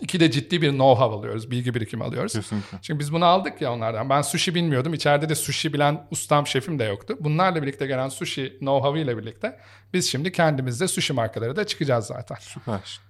İki 0.00 0.20
de 0.20 0.30
ciddi 0.30 0.62
bir 0.62 0.70
know-how 0.70 1.14
alıyoruz, 1.14 1.50
bilgi 1.50 1.74
birikimi 1.74 2.04
alıyoruz. 2.04 2.32
Kesinlikle. 2.32 2.78
Çünkü 2.82 3.00
biz 3.00 3.12
bunu 3.12 3.24
aldık 3.24 3.60
ya 3.60 3.72
onlardan. 3.72 4.10
Ben 4.10 4.22
sushi 4.22 4.54
bilmiyordum. 4.54 4.94
İçeride 4.94 5.28
de 5.28 5.34
sushi 5.34 5.72
bilen 5.72 6.06
ustam 6.10 6.46
şefim 6.46 6.78
de 6.78 6.84
yoktu. 6.84 7.16
Bunlarla 7.20 7.62
birlikte 7.62 7.86
gelen 7.86 8.08
sushi 8.08 8.58
know-how 8.60 8.98
ile 8.98 9.18
birlikte 9.18 9.58
biz 9.92 10.10
şimdi 10.10 10.32
kendimizde 10.32 10.88
sushi 10.88 11.12
markaları 11.12 11.56
da 11.56 11.66
çıkacağız 11.66 12.06
zaten. 12.06 12.36
Süper. 12.40 13.00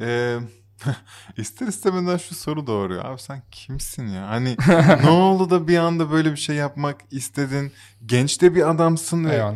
Ee, 0.00 0.38
ister 1.36 1.66
istemeden 1.66 2.16
şu 2.16 2.34
soru 2.34 2.66
doğuruyor. 2.66 3.04
Abi 3.04 3.20
sen 3.20 3.42
kimsin 3.50 4.08
ya? 4.08 4.28
Hani 4.28 4.56
ne 5.04 5.10
oldu 5.10 5.50
da 5.50 5.68
bir 5.68 5.78
anda 5.78 6.10
böyle 6.10 6.32
bir 6.32 6.36
şey 6.36 6.56
yapmak 6.56 7.00
istedin? 7.10 7.72
Genç 8.06 8.42
de 8.42 8.54
bir 8.54 8.70
adamsın 8.70 9.24
ve, 9.24 9.34
e, 9.34 9.54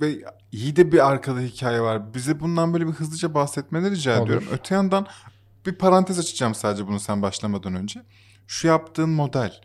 ve 0.00 0.18
iyi 0.52 0.76
de 0.76 0.92
bir 0.92 1.06
arkada 1.10 1.40
hikaye 1.40 1.80
var. 1.80 2.14
Bize 2.14 2.40
bundan 2.40 2.72
böyle 2.72 2.86
bir 2.86 2.92
hızlıca 2.92 3.34
bahsetmeni 3.34 3.90
rica 3.90 4.16
Olur. 4.18 4.24
ediyorum. 4.26 4.48
Öte 4.52 4.74
yandan 4.74 5.06
bir 5.66 5.72
parantez 5.72 6.18
açacağım 6.18 6.54
sadece 6.54 6.86
bunu 6.86 7.00
sen 7.00 7.22
başlamadan 7.22 7.74
önce. 7.74 8.02
Şu 8.46 8.66
yaptığın 8.66 9.10
model. 9.10 9.60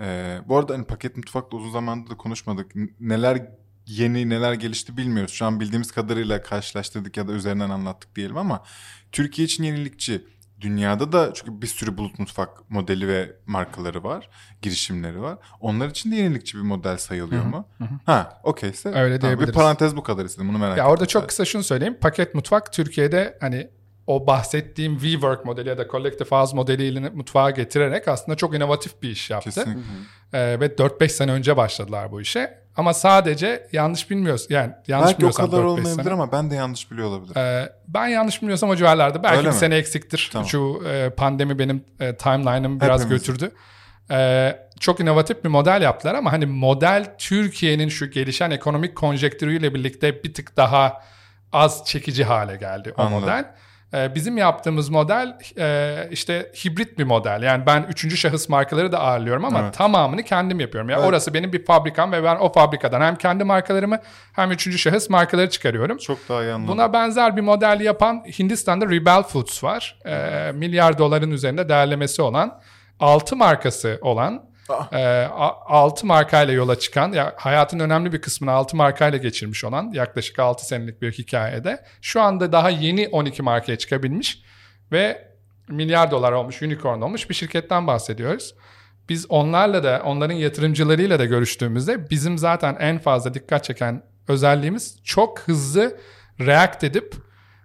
E, 0.00 0.38
bu 0.48 0.56
arada 0.56 0.74
hani 0.74 0.84
paket 0.84 1.16
mutfakla 1.16 1.58
uzun 1.58 1.70
zamandır 1.70 2.10
da 2.10 2.16
konuşmadık. 2.16 2.72
Neler 3.00 3.46
yeni 3.86 4.28
neler 4.28 4.52
gelişti 4.52 4.96
bilmiyoruz. 4.96 5.32
Şu 5.32 5.44
an 5.44 5.60
bildiğimiz 5.60 5.92
kadarıyla 5.92 6.42
karşılaştırdık 6.42 7.16
ya 7.16 7.28
da 7.28 7.32
üzerinden 7.32 7.70
anlattık 7.70 8.16
diyelim 8.16 8.36
ama 8.36 8.62
Türkiye 9.12 9.46
için 9.46 9.64
yenilikçi. 9.64 10.24
Dünyada 10.60 11.12
da 11.12 11.34
çünkü 11.34 11.62
bir 11.62 11.66
sürü 11.66 11.98
bulut 11.98 12.18
mutfak 12.18 12.70
modeli 12.70 13.08
ve 13.08 13.36
markaları 13.46 14.04
var, 14.04 14.30
girişimleri 14.62 15.20
var. 15.20 15.38
Onlar 15.60 15.88
için 15.88 16.12
de 16.12 16.16
yenilikçi 16.16 16.58
bir 16.58 16.62
model 16.62 16.98
sayılıyor 16.98 17.42
Hı-hı. 17.42 17.50
mu? 17.50 17.68
Hı-hı. 17.78 17.98
Ha, 18.06 18.40
okeyse. 18.42 18.88
Öyle 18.88 19.18
tamam, 19.18 19.20
diyebiliriz. 19.20 19.48
Bir 19.48 19.54
parantez 19.54 19.96
bu 19.96 20.02
kadar 20.02 20.24
istedim. 20.24 20.48
Bunu 20.48 20.58
merak 20.58 20.72
ettim. 20.72 20.84
Ya 20.84 20.90
orada 20.90 21.06
çok 21.06 21.28
kısa 21.28 21.44
şunu 21.44 21.62
söyleyeyim. 21.62 21.98
Paket 22.00 22.34
mutfak 22.34 22.72
Türkiye'de 22.72 23.38
hani 23.40 23.70
o 24.14 24.26
bahsettiğim 24.26 24.98
WeWork 24.98 25.44
modeli 25.44 25.68
ya 25.68 25.78
da 25.78 25.88
Collective 25.88 26.28
House 26.28 26.56
modeliyle 26.56 27.10
mutfağa 27.10 27.50
getirerek 27.50 28.08
aslında 28.08 28.36
çok 28.36 28.54
inovatif 28.54 29.02
bir 29.02 29.10
iş 29.10 29.30
yaptı. 29.30 29.50
Kesinlikle. 29.50 29.80
Ee, 30.32 30.60
ve 30.60 30.66
4-5 30.66 31.08
sene 31.08 31.32
önce 31.32 31.56
başladılar 31.56 32.12
bu 32.12 32.20
işe. 32.20 32.62
Ama 32.76 32.94
sadece 32.94 33.68
yanlış 33.72 34.10
bilmiyoruz. 34.10 34.46
Yani 34.50 34.72
yanlış 34.88 35.10
belki 35.12 35.26
o 35.26 35.30
kadar 35.30 35.62
olmayabilir 35.62 36.02
sene. 36.04 36.12
ama 36.12 36.32
ben 36.32 36.50
de 36.50 36.54
yanlış 36.54 36.90
biliyor 36.90 37.08
olabilirim. 37.08 37.40
Ee, 37.42 37.72
ben 37.88 38.06
yanlış 38.06 38.42
bilmiyorsam 38.42 38.70
o 38.70 38.76
civarlarda. 38.76 39.22
Belki 39.22 39.36
Öyle 39.36 39.48
bir 39.48 39.52
mi? 39.54 39.58
sene 39.58 39.74
eksiktir. 39.76 40.30
Tamam. 40.32 40.48
Şu 40.48 40.82
e, 40.88 41.10
pandemi 41.10 41.58
benim 41.58 41.84
e, 42.00 42.16
timeline'ımı 42.16 42.80
biraz 42.80 43.08
götürdü. 43.08 43.52
Ee, 44.10 44.58
çok 44.80 45.00
inovatif 45.00 45.44
bir 45.44 45.48
model 45.48 45.82
yaptılar 45.82 46.14
ama 46.14 46.32
hani 46.32 46.46
model 46.46 47.14
Türkiye'nin 47.18 47.88
şu 47.88 48.10
gelişen 48.10 48.50
ekonomik 48.50 48.96
konjektürüyle 48.96 49.74
birlikte 49.74 50.24
bir 50.24 50.34
tık 50.34 50.56
daha 50.56 51.02
az 51.52 51.84
çekici 51.86 52.24
hale 52.24 52.56
geldi 52.56 52.94
o 52.98 53.02
Anladım. 53.02 53.20
model. 53.20 53.54
Ee, 53.94 54.14
bizim 54.14 54.36
yaptığımız 54.38 54.88
model 54.88 55.38
e, 55.58 56.08
işte 56.10 56.52
hibrit 56.64 56.98
bir 56.98 57.04
model. 57.04 57.42
Yani 57.42 57.66
ben 57.66 57.86
üçüncü 57.88 58.16
şahıs 58.16 58.48
markaları 58.48 58.92
da 58.92 59.00
ağırlıyorum 59.00 59.44
ama 59.44 59.60
evet. 59.60 59.74
tamamını 59.74 60.22
kendim 60.22 60.60
yapıyorum. 60.60 60.90
Yani 60.90 61.00
evet. 61.00 61.08
orası 61.08 61.34
benim 61.34 61.52
bir 61.52 61.64
fabrikam 61.64 62.12
ve 62.12 62.24
ben 62.24 62.36
o 62.36 62.52
fabrikadan 62.52 63.00
hem 63.00 63.16
kendi 63.16 63.44
markalarımı 63.44 63.98
hem 64.32 64.50
üçüncü 64.50 64.78
şahıs 64.78 65.10
markaları 65.10 65.50
çıkarıyorum. 65.50 65.98
Çok 65.98 66.28
daha 66.28 66.42
iyi 66.42 66.52
anladım. 66.52 66.74
Buna 66.74 66.92
benzer 66.92 67.36
bir 67.36 67.42
model 67.42 67.80
yapan 67.80 68.24
Hindistan'da 68.38 68.86
Rebel 68.86 69.22
Foods 69.22 69.64
var. 69.64 69.98
E, 70.06 70.52
milyar 70.52 70.98
doların 70.98 71.30
üzerinde 71.30 71.68
değerlemesi 71.68 72.22
olan, 72.22 72.60
altı 73.00 73.36
markası 73.36 73.98
olan. 74.02 74.51
E, 74.92 75.24
altı 75.66 76.06
markayla 76.06 76.54
yola 76.54 76.78
çıkan, 76.78 77.12
ya 77.12 77.34
hayatın 77.36 77.78
önemli 77.78 78.12
bir 78.12 78.20
kısmını 78.20 78.50
altı 78.50 78.76
markayla 78.76 79.18
geçirmiş 79.18 79.64
olan 79.64 79.90
yaklaşık 79.92 80.38
6 80.38 80.66
senelik 80.66 81.02
bir 81.02 81.12
hikayede 81.12 81.84
şu 82.00 82.20
anda 82.20 82.52
daha 82.52 82.70
yeni 82.70 83.08
12 83.08 83.42
markaya 83.42 83.78
çıkabilmiş 83.78 84.42
ve 84.92 85.28
milyar 85.68 86.10
dolar 86.10 86.32
olmuş, 86.32 86.62
unicorn 86.62 87.00
olmuş 87.00 87.30
bir 87.30 87.34
şirketten 87.34 87.86
bahsediyoruz. 87.86 88.54
Biz 89.08 89.30
onlarla 89.30 89.84
da, 89.84 90.02
onların 90.04 90.34
yatırımcılarıyla 90.34 91.18
da 91.18 91.24
görüştüğümüzde 91.24 92.10
bizim 92.10 92.38
zaten 92.38 92.76
en 92.80 92.98
fazla 92.98 93.34
dikkat 93.34 93.64
çeken 93.64 94.02
özelliğimiz 94.28 94.98
çok 95.04 95.40
hızlı 95.40 95.96
react 96.40 96.84
edip 96.84 97.14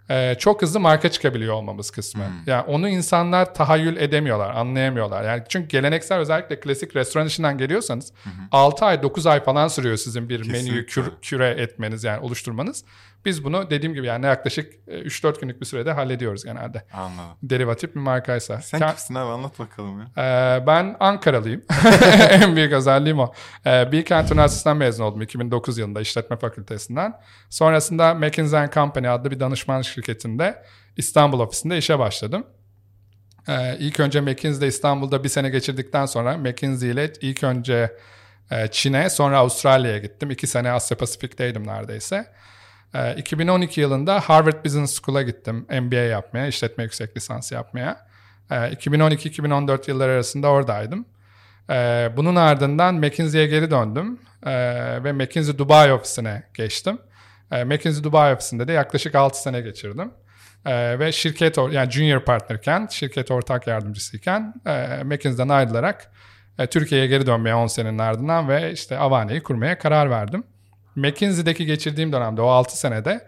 e, 0.10 0.36
çok 0.36 0.62
hızlı 0.62 0.80
marka 0.80 1.12
çıkabiliyor 1.12 1.54
olmamız 1.54 1.92
kısmı. 1.92 2.26
Hmm. 2.26 2.34
Yani 2.46 2.62
onu 2.62 2.90
insanlar 2.90 3.54
tahayyül 3.54 3.98
edemiyorlar, 3.98 4.56
anlayamıyorlar. 4.56 5.24
Yani 5.24 5.44
çünkü 5.50 5.68
geleneksel 5.68 6.18
özellikle 6.18 6.60
klasik 6.60 6.96
restoran 6.96 7.28
işinden 7.28 7.58
geliyorsanız 7.58 8.14
hmm. 8.24 8.32
6 8.52 8.86
ay 8.86 9.04
9 9.04 9.28
ay 9.28 9.44
falan 9.44 9.68
sürüyor 9.68 9.98
sizin 9.98 10.30
bir 10.30 10.38
Kesinlikle. 10.38 10.64
menüyü 10.64 10.86
kür, 10.86 11.12
küre 11.22 11.50
etmeniz 11.50 12.04
yani 12.04 12.20
oluşturmanız. 12.20 12.84
Biz 13.26 13.44
bunu 13.44 13.70
dediğim 13.70 13.94
gibi 13.96 14.08
yani 14.08 14.26
yaklaşık 14.26 14.74
3-4 14.88 15.38
e, 15.38 15.42
günlük 15.42 15.62
bir 15.62 15.66
sürede 15.66 15.92
hallediyoruz 15.92 16.44
genelde. 16.44 16.84
Anladım. 16.94 17.38
Derivatif 17.44 17.96
bir 17.96 18.00
markaysa. 18.00 18.62
Sen 18.62 18.80
Ka- 18.82 18.90
kimsin 18.90 19.16
abi 19.16 19.32
anlat 19.32 19.60
bakalım 19.60 20.00
ya. 20.00 20.08
Ee, 20.18 20.68
ben 20.68 20.96
Ankaralıyım. 21.00 21.62
en 22.30 22.56
büyük 22.56 22.74
özelliğim 22.74 23.20
o. 23.20 23.34
Ee, 23.66 23.92
Bilkent 23.92 24.32
Üniversitesi'nden 24.32 24.78
mezun 24.78 25.04
oldum 25.04 25.22
2009 25.22 25.78
yılında 25.78 26.02
işletme 26.02 26.38
fakültesinden. 26.38 27.14
Sonrasında 27.50 28.14
McKinsey 28.14 28.68
Company 28.74 29.10
adlı 29.10 29.32
bir 29.32 29.40
danışman 29.40 29.82
şirketinde 29.98 30.64
İstanbul 30.98 31.40
ofisinde 31.40 31.78
işe 31.78 32.00
başladım. 32.00 32.48
Ee, 33.48 33.78
ilk 33.80 34.00
önce 34.00 34.22
McKinsey'de 34.22 34.68
İstanbul'da 34.68 35.24
bir 35.24 35.30
sene 35.30 35.50
geçirdikten 35.50 36.06
sonra 36.06 36.38
McKinsey 36.38 36.92
ile 36.92 37.14
ilk 37.22 37.44
önce 37.44 37.98
e, 38.52 38.68
Çin'e 38.68 39.10
sonra 39.10 39.38
Avustralya'ya 39.38 39.98
gittim. 39.98 40.32
İki 40.32 40.48
sene 40.48 40.72
Asya 40.72 40.98
Pasifik'teydim 40.98 41.68
neredeyse. 41.68 42.26
2012 43.18 43.82
ee, 43.82 43.84
yılında 43.84 44.20
Harvard 44.20 44.66
Business 44.66 45.02
School'a 45.02 45.22
gittim 45.22 45.66
MBA 45.82 45.96
yapmaya, 45.96 46.48
işletme 46.48 46.84
yüksek 46.84 47.18
lisansı 47.18 47.54
yapmaya. 47.54 48.08
2012-2014 48.50 49.78
ee, 49.78 49.84
yılları 49.88 50.12
arasında 50.12 50.48
oradaydım. 50.48 51.06
Ee, 51.70 52.10
bunun 52.18 52.36
ardından 52.36 52.96
McKinsey'ye 52.96 53.48
geri 53.48 53.72
döndüm 53.72 54.20
ve 55.04 55.14
McKinsey 55.14 55.58
Dubai 55.58 55.94
ofisine 55.94 56.44
geçtim. 56.54 57.00
McKinsey 57.52 58.04
Dubai 58.04 58.34
ofisinde 58.34 58.68
de 58.68 58.74
yaklaşık 58.74 59.16
6 59.16 59.42
sene 59.42 59.62
geçirdim. 59.62 60.12
Ve 61.00 61.12
şirket 61.12 61.58
yani 61.58 61.92
junior 61.92 62.20
partnerken, 62.20 62.88
şirket 62.92 63.32
ortak 63.32 63.68
yardımcısıyken 63.68 64.54
McKinsey'den 65.06 65.50
ayrılarak 65.50 66.12
e, 66.60 66.68
Türkiye'ye 66.68 67.08
geri 67.08 67.26
dönmeye 67.26 67.56
10 67.56 67.68
senenin 67.68 68.00
ardından 68.00 68.50
ve 68.50 68.72
işte 68.72 68.98
Avane'yi 68.98 69.44
kurmaya 69.44 69.78
karar 69.78 70.10
verdim. 70.10 70.44
McKinsey'deki 70.96 71.66
geçirdiğim 71.66 72.14
dönemde 72.14 72.42
o 72.42 72.48
6 72.48 72.80
senede 72.80 73.28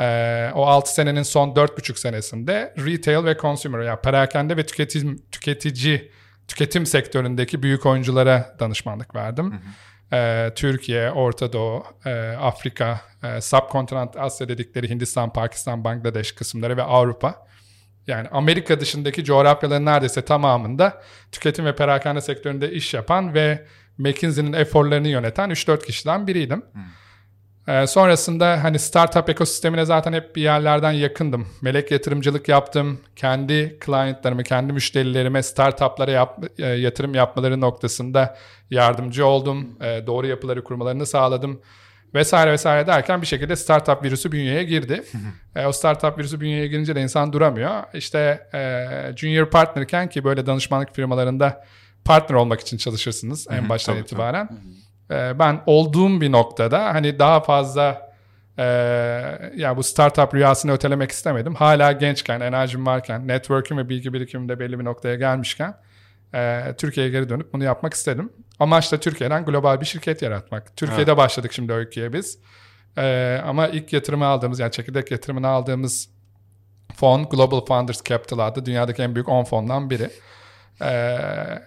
e, 0.00 0.50
o 0.54 0.66
6 0.66 0.94
senenin 0.94 1.22
son 1.22 1.48
4,5 1.48 1.98
senesinde 1.98 2.74
retail 2.78 3.24
ve 3.24 3.36
consumer 3.36 3.80
yani 3.80 4.00
perakende 4.00 4.56
ve 4.56 4.66
tüketim, 4.66 5.22
tüketici 5.32 6.12
tüketim 6.48 6.86
sektöründeki 6.86 7.62
büyük 7.62 7.86
oyunculara 7.86 8.56
danışmanlık 8.58 9.14
verdim. 9.14 9.52
Hı 9.52 9.56
hı. 9.56 9.60
E, 10.12 10.52
Türkiye, 10.56 11.10
Orta 11.10 11.52
Doğu, 11.52 11.84
e, 12.06 12.10
Afrika, 12.40 13.00
e, 13.22 13.40
Subkontinent 13.40 14.16
Asya 14.16 14.48
dedikleri 14.48 14.90
Hindistan, 14.90 15.32
Pakistan, 15.32 15.84
Bangladeş 15.84 16.32
kısımları 16.32 16.76
ve 16.76 16.82
Avrupa. 16.82 17.46
Yani 18.06 18.28
Amerika 18.28 18.80
dışındaki 18.80 19.24
coğrafyaların 19.24 19.86
neredeyse 19.86 20.22
tamamında 20.24 21.02
tüketim 21.32 21.64
ve 21.64 21.76
perakende 21.76 22.20
sektöründe 22.20 22.72
iş 22.72 22.94
yapan 22.94 23.34
ve 23.34 23.66
McKinsey'nin 23.98 24.52
eforlarını 24.52 25.08
yöneten 25.08 25.50
3-4 25.50 25.86
kişiden 25.86 26.26
biriydim. 26.26 26.62
Hmm. 26.72 26.82
Ee, 27.68 27.86
sonrasında 27.86 28.64
hani 28.64 28.78
startup 28.78 29.28
ekosistemine 29.28 29.84
zaten 29.84 30.12
hep 30.12 30.36
bir 30.36 30.42
yerlerden 30.42 30.92
yakındım. 30.92 31.48
Melek 31.60 31.90
yatırımcılık 31.90 32.48
yaptım. 32.48 33.00
Kendi 33.16 33.78
clientlarımı, 33.84 34.42
kendi 34.42 34.72
müşterilerime 34.72 35.42
startuplara 35.42 36.10
yap, 36.10 36.44
e, 36.58 36.66
yatırım 36.66 37.14
yapmaları 37.14 37.60
noktasında 37.60 38.36
yardımcı 38.70 39.26
oldum. 39.26 39.68
E, 39.80 40.06
doğru 40.06 40.26
yapıları 40.26 40.64
kurmalarını 40.64 41.06
sağladım. 41.06 41.60
Vesaire 42.14 42.52
vesaire 42.52 42.86
derken 42.86 43.22
bir 43.22 43.26
şekilde 43.26 43.56
startup 43.56 44.04
virüsü 44.04 44.32
bünyeye 44.32 44.64
girdi. 44.64 45.02
e, 45.56 45.66
o 45.66 45.72
startup 45.72 46.18
virüsü 46.18 46.40
bünyeye 46.40 46.66
girince 46.66 46.94
de 46.94 47.02
insan 47.02 47.32
duramıyor. 47.32 47.82
İşte 47.94 48.48
e, 48.54 49.16
junior 49.16 49.50
partnerken 49.50 50.08
ki 50.08 50.24
böyle 50.24 50.46
danışmanlık 50.46 50.94
firmalarında 50.94 51.64
partner 52.04 52.36
olmak 52.36 52.60
için 52.60 52.76
çalışırsınız 52.76 53.46
en 53.50 53.68
baştan 53.68 53.96
itibaren. 53.96 54.48
Ee, 55.12 55.38
ben 55.38 55.60
olduğum 55.66 56.20
bir 56.20 56.32
noktada 56.32 56.84
hani 56.84 57.18
daha 57.18 57.40
fazla 57.40 58.12
e, 58.58 58.64
ya 59.56 59.76
bu 59.76 59.82
startup 59.82 60.34
rüyasını 60.34 60.72
ötelemek 60.72 61.10
istemedim. 61.10 61.54
Hala 61.54 61.92
gençken, 61.92 62.40
enerjim 62.40 62.86
varken, 62.86 63.28
network'üm 63.28 63.78
ve 63.78 63.88
bilgi 63.88 64.12
birikimim 64.12 64.48
de 64.48 64.58
belli 64.58 64.78
bir 64.78 64.84
noktaya 64.84 65.14
gelmişken 65.14 65.74
e, 66.34 66.62
Türkiye'ye 66.78 67.12
geri 67.12 67.28
dönüp 67.28 67.52
bunu 67.52 67.64
yapmak 67.64 67.94
istedim. 67.94 68.32
Amaç 68.58 68.92
da 68.92 69.00
Türkiye'den 69.00 69.44
global 69.44 69.80
bir 69.80 69.86
şirket 69.86 70.22
yaratmak. 70.22 70.76
Türkiye'de 70.76 71.10
evet. 71.10 71.18
başladık 71.18 71.52
şimdi 71.52 71.72
öyküye 71.72 72.12
biz. 72.12 72.38
E, 72.98 73.40
ama 73.46 73.68
ilk 73.68 73.92
yatırımı 73.92 74.26
aldığımız 74.26 74.60
yani 74.60 74.72
çekirdek 74.72 75.10
yatırımını 75.10 75.48
aldığımız 75.48 76.08
fon 76.94 77.28
Global 77.28 77.64
Founders 77.64 78.04
Capital 78.04 78.38
adlı 78.38 78.66
dünyadaki 78.66 79.02
en 79.02 79.14
büyük 79.14 79.28
10 79.28 79.44
fondan 79.44 79.90
biri. 79.90 80.10
E, 80.82 80.88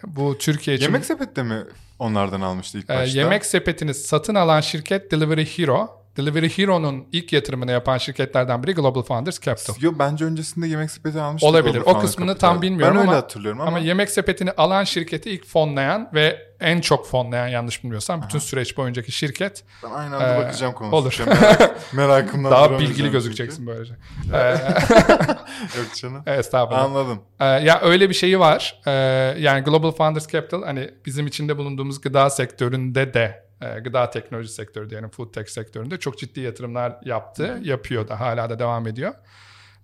bu 0.03 0.37
Türkiye 0.37 0.75
için... 0.75 0.85
Yemek 0.85 1.05
sepette 1.05 1.43
mi 1.43 1.63
onlardan 1.99 2.41
almıştı 2.41 2.77
ilk 2.77 2.89
başta? 2.89 3.19
E, 3.19 3.21
yemek 3.21 3.45
sepetini 3.45 3.93
satın 3.93 4.35
alan 4.35 4.61
şirket 4.61 5.11
Delivery 5.11 5.45
Hero. 5.45 6.04
Delivery 6.17 6.49
Hero'nun 6.49 7.07
ilk 7.11 7.33
yatırımını 7.33 7.71
yapan 7.71 7.97
şirketlerden 7.97 8.63
biri 8.63 8.73
Global 8.73 9.01
Founders 9.01 9.39
Capital. 9.41 9.75
Yo 9.79 9.93
bence 9.99 10.25
öncesinde 10.25 10.67
Yemek 10.67 10.91
Sepeti 10.91 11.21
almıştı. 11.21 11.47
Olabilir. 11.47 11.79
Global 11.81 11.91
o 11.91 11.99
kısmını 11.99 12.29
Capital. 12.29 12.49
tam 12.49 12.61
bilmiyorum 12.61 12.95
ben 12.95 13.01
ama. 13.01 13.11
öyle 13.11 13.21
hatırlıyorum 13.21 13.61
ama. 13.61 13.69
Ama 13.69 13.79
Yemek 13.79 14.09
Sepeti'ni 14.09 14.51
alan 14.51 14.83
şirketi 14.83 15.31
ilk 15.31 15.45
fonlayan 15.45 16.09
ve 16.13 16.45
en 16.59 16.81
çok 16.81 17.07
fonlayan 17.07 17.47
yanlış 17.47 17.83
bilmiyorsam 17.83 18.21
bütün 18.21 18.37
Aha. 18.37 18.45
süreç 18.45 18.77
boyuncaki 18.77 19.11
şirket. 19.11 19.63
Ben 19.83 19.89
aynı 19.89 20.15
anda 20.15 20.35
ee, 20.35 20.37
bakacağım 20.37 20.73
konuşacağım. 20.73 21.29
Olur. 21.29 21.41
Merak, 21.41 21.83
merakımdan 21.93 22.51
Daha 22.51 22.79
bilgili 22.79 23.11
gözükeceksin 23.11 23.65
çünkü. 23.65 23.77
böylece. 23.77 23.93
Yok 25.77 25.95
canım. 25.95 26.23
Evet, 26.25 26.39
estağfurullah. 26.39 26.83
Anladım. 26.83 27.21
Ee, 27.39 27.45
ya 27.45 27.81
öyle 27.81 28.09
bir 28.09 28.13
şeyi 28.13 28.39
var. 28.39 28.81
Ee, 28.87 28.91
yani 29.39 29.63
Global 29.63 29.91
Founders 29.91 30.27
Capital 30.27 30.63
hani 30.63 30.91
bizim 31.05 31.27
içinde 31.27 31.57
bulunduğumuz 31.57 32.01
gıda 32.01 32.29
sektöründe 32.29 33.13
de 33.13 33.44
e, 33.61 33.79
gıda 33.79 34.09
teknoloji 34.09 34.49
sektörü 34.49 34.89
diyelim 34.89 35.09
food 35.09 35.33
tech 35.33 35.47
sektöründe 35.47 35.99
çok 35.99 36.17
ciddi 36.17 36.39
yatırımlar 36.39 36.97
yaptı. 37.03 37.59
Yapıyor 37.61 38.07
da 38.07 38.19
hala 38.19 38.49
da 38.49 38.59
devam 38.59 38.87
ediyor. 38.87 39.13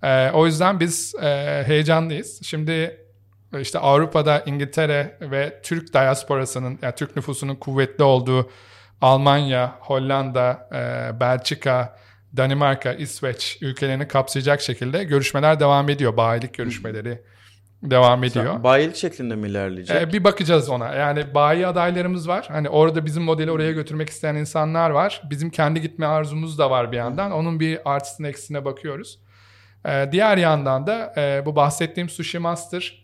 E, 0.03 0.31
o 0.31 0.45
yüzden 0.45 0.79
biz 0.79 1.15
e, 1.21 1.63
heyecanlıyız. 1.67 2.43
Şimdi 2.43 3.05
işte 3.59 3.79
Avrupa'da 3.79 4.43
İngiltere 4.45 5.17
ve 5.21 5.59
Türk 5.63 5.93
diasporasının 5.93 6.79
yani 6.81 6.95
Türk 6.95 7.15
nüfusunun 7.15 7.55
kuvvetli 7.55 8.03
olduğu 8.03 8.49
Almanya, 9.01 9.75
Hollanda, 9.79 10.69
e, 10.73 11.19
Belçika, 11.19 11.97
Danimarka, 12.37 12.93
İsveç 12.93 13.57
ülkelerini 13.61 14.07
kapsayacak 14.07 14.61
şekilde 14.61 15.03
görüşmeler 15.03 15.59
devam 15.59 15.89
ediyor. 15.89 16.17
Bayilik 16.17 16.53
görüşmeleri 16.53 17.21
devam 17.83 18.23
ediyor. 18.23 18.63
Bayilik 18.63 18.95
şeklinde 18.95 19.35
mi 19.35 19.47
ilerleyecek? 19.47 20.01
Ee, 20.01 20.13
bir 20.13 20.23
bakacağız 20.23 20.69
ona. 20.69 20.93
Yani 20.93 21.33
bayi 21.33 21.67
adaylarımız 21.67 22.27
var. 22.27 22.47
Hani 22.51 22.69
orada 22.69 23.05
bizim 23.05 23.23
modeli 23.23 23.51
oraya 23.51 23.71
götürmek 23.71 24.09
isteyen 24.09 24.35
insanlar 24.35 24.89
var. 24.89 25.21
Bizim 25.29 25.49
kendi 25.49 25.81
gitme 25.81 26.05
arzumuz 26.05 26.57
da 26.59 26.71
var 26.71 26.91
bir 26.91 26.97
yandan. 26.97 27.31
Onun 27.31 27.59
bir 27.59 27.79
artısına 27.85 28.27
eksisine 28.27 28.65
bakıyoruz. 28.65 29.19
Ee, 29.85 30.09
diğer 30.11 30.37
yandan 30.37 30.87
da 30.87 31.13
e, 31.17 31.45
bu 31.45 31.55
bahsettiğim 31.55 32.09
Sushi 32.09 32.39
Master 32.39 33.01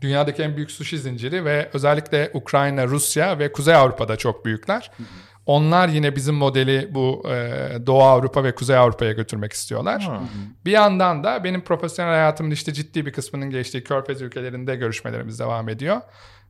dünyadaki 0.00 0.42
en 0.42 0.56
büyük 0.56 0.70
sushi 0.70 0.98
zinciri 0.98 1.44
ve 1.44 1.70
özellikle 1.72 2.30
Ukrayna, 2.34 2.86
Rusya 2.86 3.38
ve 3.38 3.52
Kuzey 3.52 3.74
Avrupa'da 3.74 4.16
çok 4.16 4.44
büyükler. 4.44 4.90
Hı 4.96 5.02
hı. 5.02 5.06
Onlar 5.46 5.88
yine 5.88 6.16
bizim 6.16 6.34
modeli 6.34 6.88
bu 6.94 7.22
e, 7.28 7.86
Doğu 7.86 8.02
Avrupa 8.02 8.44
ve 8.44 8.54
Kuzey 8.54 8.76
Avrupa'ya 8.76 9.12
götürmek 9.12 9.52
istiyorlar. 9.52 10.02
Hı 10.02 10.20
Bir 10.64 10.70
yandan 10.70 11.24
da 11.24 11.44
benim 11.44 11.60
profesyonel 11.60 12.12
hayatımın 12.12 12.50
işte 12.50 12.72
ciddi 12.72 13.06
bir 13.06 13.12
kısmının 13.12 13.50
geçtiği 13.50 13.84
Körfez 13.84 14.22
ülkelerinde 14.22 14.76
görüşmelerimiz 14.76 15.38
devam 15.38 15.68
ediyor. 15.68 16.00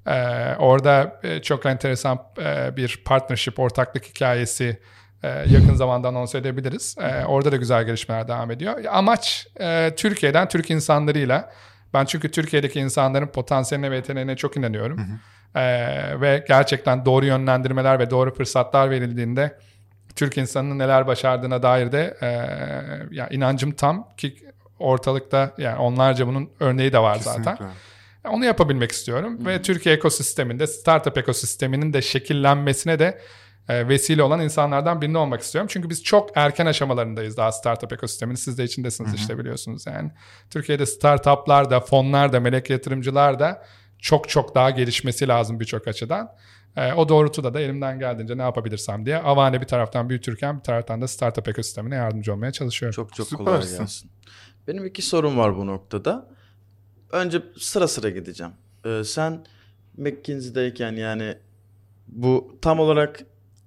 Ee, 0.07 0.55
orada 0.59 1.21
e, 1.23 1.43
çok 1.43 1.67
enteresan 1.67 2.19
e, 2.39 2.77
bir 2.77 3.03
partnership, 3.05 3.59
ortaklık 3.59 4.05
hikayesi 4.05 4.81
e, 5.23 5.29
yakın 5.29 5.75
zamanda 5.75 6.09
anons 6.09 6.35
edebiliriz. 6.35 6.97
E, 7.01 7.25
orada 7.25 7.53
da 7.53 7.57
güzel 7.57 7.85
gelişmeler 7.85 8.29
devam 8.29 8.51
ediyor. 8.51 8.85
Amaç 8.91 9.47
e, 9.61 9.95
Türkiye'den, 9.97 10.49
Türk 10.49 10.71
insanlarıyla, 10.71 11.53
ben 11.95 12.05
çünkü 12.05 12.31
Türkiye'deki 12.31 12.81
insanların 12.81 13.27
potansiyeline 13.27 13.91
ve 13.91 13.97
yeteneğine 13.97 14.37
çok 14.37 14.57
inanıyorum. 14.57 14.99
Hı 14.99 15.03
hı. 15.03 15.17
E, 15.55 16.21
ve 16.21 16.45
gerçekten 16.49 17.05
doğru 17.05 17.27
yönlendirmeler 17.27 17.99
ve 17.99 18.11
doğru 18.11 18.35
fırsatlar 18.35 18.91
verildiğinde 18.91 19.59
Türk 20.17 20.39
insanının 20.39 20.79
neler 20.79 21.07
başardığına 21.07 21.63
dair 21.63 21.93
de 21.93 22.17
e, 22.23 22.27
ya 23.11 23.29
inancım 23.29 23.73
tam 23.73 24.09
ki 24.17 24.37
ortalıkta 24.79 25.55
yani 25.59 25.79
onlarca 25.79 26.27
bunun 26.27 26.51
örneği 26.61 26.93
de 26.93 26.99
var 26.99 27.19
Kesinlikle. 27.19 27.45
zaten. 27.45 27.69
Onu 28.29 28.45
yapabilmek 28.45 28.93
istiyorum 28.93 29.39
Hı-hı. 29.39 29.47
ve 29.47 29.63
Türkiye 29.63 29.95
ekosisteminde 29.95 30.67
startup 30.67 31.19
ekosisteminin 31.19 31.93
de 31.93 32.03
şekillenmesine 32.03 32.99
de 32.99 33.21
e, 33.69 33.89
vesile 33.89 34.23
olan 34.23 34.41
insanlardan 34.41 35.01
birini 35.01 35.19
olmak 35.19 35.41
istiyorum. 35.41 35.69
Çünkü 35.73 35.91
biz 35.91 36.03
çok 36.03 36.31
erken 36.37 36.67
aşamalarındayız 36.67 37.37
daha 37.37 37.53
startup 37.53 37.93
ekosisteminin. 37.93 38.37
Siz 38.37 38.59
de 38.59 38.65
içindesiniz 38.65 39.11
Hı-hı. 39.11 39.17
işte 39.17 39.39
biliyorsunuz 39.39 39.87
yani. 39.87 40.11
Türkiye'de 40.51 40.87
startuplar 40.87 41.71
da, 41.71 41.81
fonlar 41.81 42.33
da, 42.33 42.41
melek 42.41 42.71
yatırımcılar 42.71 43.39
da 43.39 43.65
çok 44.05 44.29
çok 44.29 44.55
daha 44.55 44.71
gelişmesi 44.71 45.29
lazım 45.29 45.61
birçok 45.61 45.89
açıdan. 45.89 46.33
E, 46.77 46.93
o 46.93 47.09
doğrultuda 47.09 47.55
da 47.55 47.61
elimden 47.61 47.99
geldiğince 47.99 48.39
ne 48.39 48.43
yapabilirsem 48.43 49.07
diye 49.07 49.19
Avane 49.19 49.61
bir 49.61 49.67
taraftan 49.67 50.09
büyütürken 50.09 50.59
bir 50.59 50.63
taraftan 50.63 51.03
da 51.03 51.09
startup 51.09 51.49
ekosistemine 51.49 51.95
yardımcı 51.95 52.33
olmaya 52.33 52.53
çalışıyorum. 52.53 52.95
Çok 52.95 53.15
çok 53.15 53.29
Süpersin. 53.29 53.45
kolay 53.45 53.79
gelsin. 53.79 54.11
Benim 54.69 54.87
iki 54.87 55.03
sorum 55.03 55.39
var 55.39 55.57
bu 55.57 55.67
noktada. 55.67 56.29
Önce 57.13 57.43
sıra 57.59 57.89
sıra 57.89 58.11
gideceğim. 58.11 58.53
Ee, 58.87 59.03
sen 59.05 59.45
McKinsey'deyken 59.97 60.93
yani 60.93 61.39
bu 62.07 62.59
tam 62.63 62.81
olarak 62.81 63.21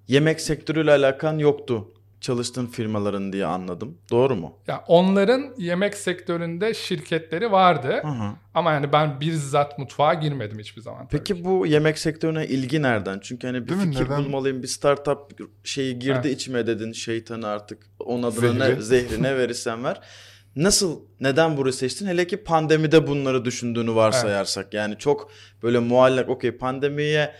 yemek 0.07 0.41
sektörüyle 0.41 0.91
alakan 0.91 1.37
yoktu 1.37 1.93
çalıştığın 2.27 2.65
firmaların 2.65 3.33
diye 3.33 3.45
anladım. 3.45 3.97
Doğru 4.11 4.35
mu? 4.35 4.57
Ya 4.67 4.83
onların 4.87 5.53
yemek 5.57 5.97
sektöründe 5.97 6.73
şirketleri 6.73 7.51
vardı. 7.51 7.99
Hı 8.01 8.07
hı. 8.07 8.31
Ama 8.53 8.71
yani 8.71 8.93
ben 8.93 9.21
bizzat 9.21 9.79
mutfağa 9.79 10.13
girmedim 10.13 10.59
hiçbir 10.59 10.81
zaman. 10.81 11.07
Peki 11.11 11.45
bu 11.45 11.67
yemek 11.67 11.99
sektörüne 11.99 12.47
ilgi 12.47 12.81
nereden? 12.81 13.19
Çünkü 13.19 13.47
hani 13.47 13.63
bir 13.63 13.69
Değil 13.69 13.81
fikir 13.81 14.09
mi? 14.09 14.17
bulmalıyım, 14.17 14.63
bir 14.63 14.67
startup 14.67 15.17
şeyi 15.63 15.99
girdi 15.99 16.19
evet. 16.23 16.35
içime 16.35 16.67
dedin. 16.67 16.91
Şeytanı 16.91 17.47
artık 17.47 17.83
onun 17.99 18.23
adına 18.23 18.65
Zehri. 18.65 18.75
ne, 18.75 18.81
zehri 18.81 19.23
ne 19.23 19.37
verirsen 19.37 19.83
ver. 19.83 20.01
Nasıl, 20.55 20.99
neden 21.19 21.57
burayı 21.57 21.73
seçtin? 21.73 22.07
Hele 22.07 22.27
ki 22.27 22.37
pandemide 22.37 23.07
bunları 23.07 23.45
düşündüğünü 23.45 23.95
varsayarsak. 23.95 24.63
Evet. 24.65 24.73
Yani 24.73 24.97
çok 24.97 25.31
böyle 25.63 25.79
muallak, 25.79 26.29
okey 26.29 26.51
pandemiye 26.51 27.33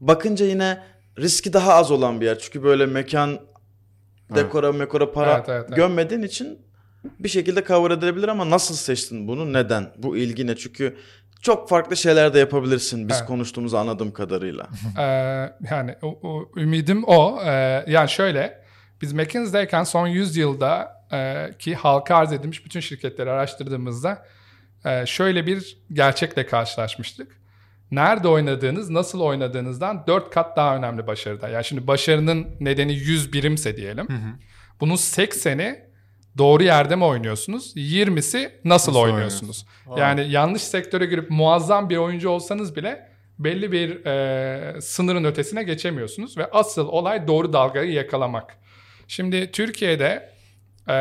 bakınca 0.00 0.46
yine 0.46 0.82
riski 1.18 1.52
daha 1.52 1.74
az 1.74 1.90
olan 1.90 2.20
bir 2.20 2.26
yer. 2.26 2.38
Çünkü 2.38 2.62
böyle 2.62 2.86
mekan 2.86 3.38
dekora 4.34 4.72
mekora 4.72 5.12
para 5.12 5.34
evet, 5.34 5.48
evet, 5.48 5.64
evet. 5.68 5.76
gömmediğin 5.76 6.22
için 6.22 6.58
bir 7.18 7.28
şekilde 7.28 7.64
cover 7.64 7.90
edilebilir 7.90 8.28
ama 8.28 8.50
nasıl 8.50 8.74
seçtin 8.74 9.28
bunu? 9.28 9.52
Neden? 9.52 9.90
Bu 9.96 10.16
ilgi 10.16 10.46
ne? 10.46 10.56
Çünkü 10.56 10.96
çok 11.42 11.68
farklı 11.68 11.96
şeyler 11.96 12.34
de 12.34 12.38
yapabilirsin 12.38 13.08
biz 13.08 13.16
evet. 13.16 13.28
konuştuğumuzu 13.28 13.76
anladığım 13.76 14.12
kadarıyla. 14.12 14.68
ee, 14.98 15.02
yani 15.70 15.94
o, 16.02 16.18
o, 16.22 16.50
ümidim 16.56 17.04
o. 17.04 17.40
Ee, 17.44 17.84
yani 17.86 18.08
şöyle 18.08 18.64
biz 19.02 19.12
McKinsey'deyken 19.12 19.84
son 19.84 20.06
100 20.06 20.36
yılda 20.36 21.04
e, 21.12 21.50
ki 21.58 21.74
halka 21.74 22.16
arz 22.16 22.32
edilmiş 22.32 22.64
bütün 22.64 22.80
şirketleri 22.80 23.30
araştırdığımızda 23.30 24.26
e, 24.84 25.06
şöyle 25.06 25.46
bir 25.46 25.78
gerçekle 25.92 26.46
karşılaşmıştık. 26.46 27.43
Nerede 27.94 28.28
oynadığınız, 28.28 28.90
nasıl 28.90 29.20
oynadığınızdan 29.20 30.04
4 30.06 30.30
kat 30.30 30.56
daha 30.56 30.76
önemli 30.76 31.06
başarıda. 31.06 31.48
Yani 31.48 31.64
şimdi 31.64 31.86
başarının 31.86 32.46
nedeni 32.60 32.92
100 32.92 33.32
birimse 33.32 33.76
diyelim. 33.76 34.08
Hı 34.08 34.12
hı. 34.12 34.28
Bunun 34.80 34.96
80'i 34.96 35.84
doğru 36.38 36.62
yerde 36.62 36.96
mi 36.96 37.04
oynuyorsunuz? 37.04 37.76
20'si 37.76 38.44
nasıl, 38.44 38.50
nasıl 38.64 38.94
oynuyorsunuz? 38.94 39.66
Yani 39.96 40.30
yanlış 40.30 40.62
sektöre 40.62 41.06
girip 41.06 41.30
muazzam 41.30 41.90
bir 41.90 41.96
oyuncu 41.96 42.28
olsanız 42.28 42.76
bile 42.76 43.08
belli 43.38 43.72
bir 43.72 44.06
e, 44.06 44.80
sınırın 44.80 45.24
ötesine 45.24 45.62
geçemiyorsunuz 45.62 46.38
ve 46.38 46.50
asıl 46.50 46.88
olay 46.88 47.28
doğru 47.28 47.52
dalgayı 47.52 47.92
yakalamak. 47.92 48.56
Şimdi 49.08 49.50
Türkiye'de 49.50 50.33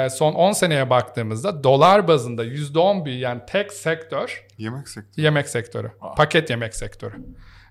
son 0.10 0.34
10 0.34 0.52
seneye 0.52 0.90
baktığımızda 0.90 1.64
dolar 1.64 2.08
bazında 2.08 2.46
%10 2.46 3.06
büyüyen 3.06 3.46
tek 3.46 3.74
sektör 3.74 4.46
yemek 4.58 4.88
sektörü. 4.88 5.22
Yemek 5.26 5.50
sektörü. 5.50 5.92
Aa. 6.02 6.16
Paket 6.16 6.50
yemek 6.50 6.76
sektörü. 6.76 7.16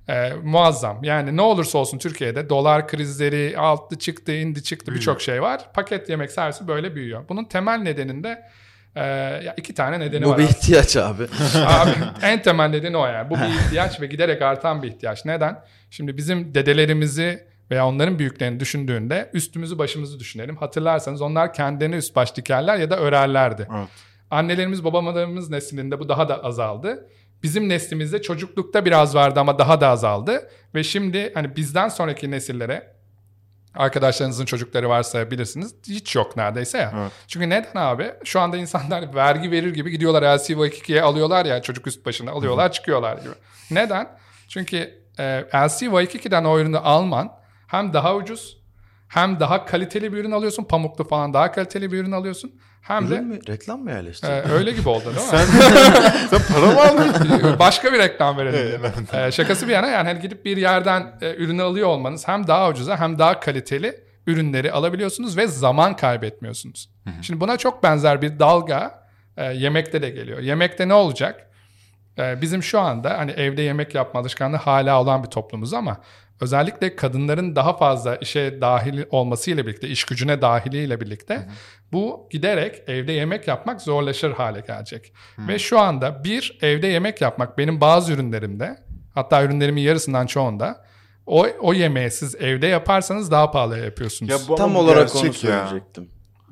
E, 0.09 0.33
muazzam. 0.43 1.05
Yani 1.05 1.37
ne 1.37 1.43
olursa 1.43 1.79
olsun 1.79 1.99
Türkiye'de 1.99 2.49
dolar 2.49 2.89
krizleri 2.89 3.55
altı 3.59 3.99
çıktı, 3.99 4.33
indi 4.33 4.63
çıktı 4.63 4.95
birçok 4.95 5.23
şey 5.23 5.43
var. 5.43 5.73
Paket 5.75 6.09
yemek 6.09 6.31
servisi 6.31 6.69
böyle 6.69 6.95
büyüyor. 6.95 7.25
Bunun 7.29 7.45
temel 7.45 7.79
nedeninde 7.79 8.43
ee, 8.97 9.01
ya 9.45 9.55
iki 9.57 9.75
tane 9.75 10.01
nedeni 10.01 10.25
bu 10.25 10.31
var. 10.31 10.39
Bu 10.39 10.43
bir 10.43 10.49
ihtiyaç 10.49 10.97
abi. 10.97 11.23
abi 11.67 11.91
en 12.23 12.43
temel 12.43 12.69
nedeni 12.69 12.97
o 12.97 13.07
yani. 13.07 13.31
Bu 13.31 13.35
bir 13.35 13.65
ihtiyaç 13.65 14.01
ve 14.01 14.07
giderek 14.07 14.43
artan 14.43 14.83
bir 14.83 14.89
ihtiyaç. 14.89 15.25
Neden? 15.25 15.65
Şimdi 15.91 16.17
bizim 16.17 16.55
dedelerimizi 16.55 17.47
veya 17.73 17.87
onların 17.87 18.19
büyüklerini 18.19 18.61
düşündüğünde 18.61 19.31
üstümüzü 19.33 19.79
başımızı 19.79 20.21
düşünelim. 20.21 20.57
Hatırlarsanız 20.57 21.23
onlar 21.23 21.55
kendilerine 21.55 21.97
üst 21.97 22.17
baş 22.17 22.37
dikerler 22.37 22.77
ya 22.77 22.91
da 22.91 22.97
örerlerdi. 22.97 23.69
Evet. 23.77 23.89
Annelerimiz 24.31 24.85
babalarımız 24.85 25.51
neslinde 25.51 26.01
bu 26.01 26.09
daha 26.09 26.29
da 26.29 26.45
azaldı. 26.45 27.09
Bizim 27.43 27.69
neslimizde 27.69 28.23
çocuklukta 28.23 28.85
biraz 28.85 29.15
vardı 29.15 29.41
ama 29.41 29.59
daha 29.59 29.81
da 29.81 29.89
azaldı. 29.89 30.51
Ve 30.75 30.85
şimdi 30.85 31.33
hani 31.35 31.57
bizden 31.57 31.89
sonraki 31.89 32.31
nesillere 32.31 32.97
arkadaşlarınızın 33.75 34.45
çocukları 34.45 34.89
varsa 34.89 35.31
bilirsiniz 35.31 35.75
hiç 35.89 36.17
yok 36.17 36.37
neredeyse 36.37 36.79
ya. 36.79 36.93
Evet. 36.97 37.13
Çünkü 37.29 37.51
neden 37.51 37.75
abi? 37.75 38.13
Şu 38.25 38.41
anda 38.41 38.57
insanlar 38.57 39.15
vergi 39.15 39.51
verir 39.51 39.75
gibi 39.75 39.91
gidiyorlar 39.91 40.23
LCV2'ye 40.23 41.03
alıyorlar 41.03 41.47
ya 41.47 41.63
çocuk 41.63 41.87
üst 41.87 42.07
başına 42.07 42.31
alıyorlar 42.31 42.73
çıkıyorlar 42.73 43.19
gibi. 43.19 43.35
Neden? 43.71 44.09
Çünkü 44.49 44.77
e, 45.19 45.45
LCV2'den 45.53 46.45
o 46.45 46.59
ürünü 46.59 46.79
alman 46.79 47.42
hem 47.73 47.93
daha 47.93 48.17
ucuz 48.17 48.63
hem 49.09 49.41
daha 49.41 49.65
kaliteli 49.65 50.13
bir 50.13 50.19
ürün 50.19 50.31
alıyorsun. 50.31 50.65
Pamuklu 50.65 51.05
falan 51.09 51.35
daha 51.35 51.53
kaliteli 51.53 51.93
bir 51.93 51.99
ürün 51.99 52.13
alıyorsun. 52.13 52.53
Hem 52.81 53.07
ürün 53.07 53.17
de 53.17 53.21
mü? 53.21 53.39
reklam 53.49 53.81
mı 53.81 53.91
yerleştirdin? 53.91 54.33
E, 54.33 54.53
öyle 54.53 54.73
gibi 54.73 54.89
oldu 54.89 55.05
değil 55.05 55.17
mi? 55.17 55.23
sen, 55.31 55.47
sen 56.31 56.55
para 56.55 56.67
mı 56.67 56.83
aldın? 56.83 57.59
Başka 57.59 57.93
bir 57.93 57.99
reklam 57.99 58.39
verelim. 58.39 58.83
e, 59.13 59.33
şakası 59.33 59.69
bir 59.69 59.73
yana 59.73 59.87
yani 59.87 60.09
hani 60.09 60.21
gidip 60.21 60.45
bir 60.45 60.57
yerden 60.57 61.15
e, 61.21 61.35
ürünü 61.35 61.63
alıyor 61.63 61.89
olmanız 61.89 62.29
hem 62.29 62.47
daha 62.47 62.69
ucuza 62.69 63.01
hem 63.01 63.19
daha 63.19 63.41
kaliteli 63.41 64.05
ürünleri 64.27 64.73
alabiliyorsunuz 64.73 65.37
ve 65.37 65.47
zaman 65.47 65.97
kaybetmiyorsunuz. 65.97 66.91
Hı-hı. 67.05 67.25
Şimdi 67.25 67.41
buna 67.41 67.57
çok 67.57 67.83
benzer 67.83 68.23
bir 68.23 68.39
dalga 68.39 69.09
e, 69.37 69.45
yemekte 69.45 70.03
de 70.03 70.11
geliyor. 70.11 70.39
Yemekte 70.39 70.89
ne 70.89 70.95
olacak? 70.95 71.51
E, 72.19 72.43
bizim 72.43 72.63
şu 72.63 72.81
anda 72.81 73.19
hani 73.19 73.31
evde 73.31 73.63
yemek 73.63 73.95
yapma 73.95 74.21
alışkanlığı 74.21 74.57
hala 74.57 75.01
olan 75.03 75.25
bir 75.25 75.29
toplumuz 75.29 75.75
ama 75.75 75.97
özellikle 76.43 76.97
kadınların 76.97 77.57
daha 77.57 77.77
fazla 77.77 78.17
işe 78.17 78.61
dahil 78.61 79.05
olmasıyla 79.11 79.67
birlikte, 79.67 79.89
iş 79.89 80.05
gücüne 80.05 80.43
dahiliyle 80.43 81.01
birlikte 81.01 81.35
hı 81.35 81.39
hı. 81.39 81.45
bu 81.93 82.29
giderek 82.31 82.83
evde 82.87 83.13
yemek 83.13 83.49
yapmak 83.49 83.83
zorlaşır 83.83 84.33
hale 84.33 84.61
gelecek. 84.61 85.13
Hı. 85.37 85.49
Ve 85.49 85.59
şu 85.59 85.79
anda 85.79 86.25
bir 86.25 86.59
evde 86.63 86.87
yemek 86.87 87.21
yapmak 87.21 87.59
benim 87.59 87.81
bazı 87.81 88.13
ürünlerimde, 88.13 88.77
hatta 89.15 89.45
ürünlerimin 89.45 89.83
yarısından 89.83 90.27
çoğunda 90.27 90.85
o, 91.27 91.47
o 91.61 91.75
yemeği 91.75 92.11
siz 92.11 92.35
evde 92.35 92.67
yaparsanız 92.67 93.31
daha 93.31 93.51
pahalı 93.51 93.79
yapıyorsunuz. 93.79 94.33
Ya 94.33 94.39
bu 94.49 94.55
Tam 94.55 94.77
olarak 94.77 95.17
onu 95.17 95.33
söyleyecektim. 95.33 96.09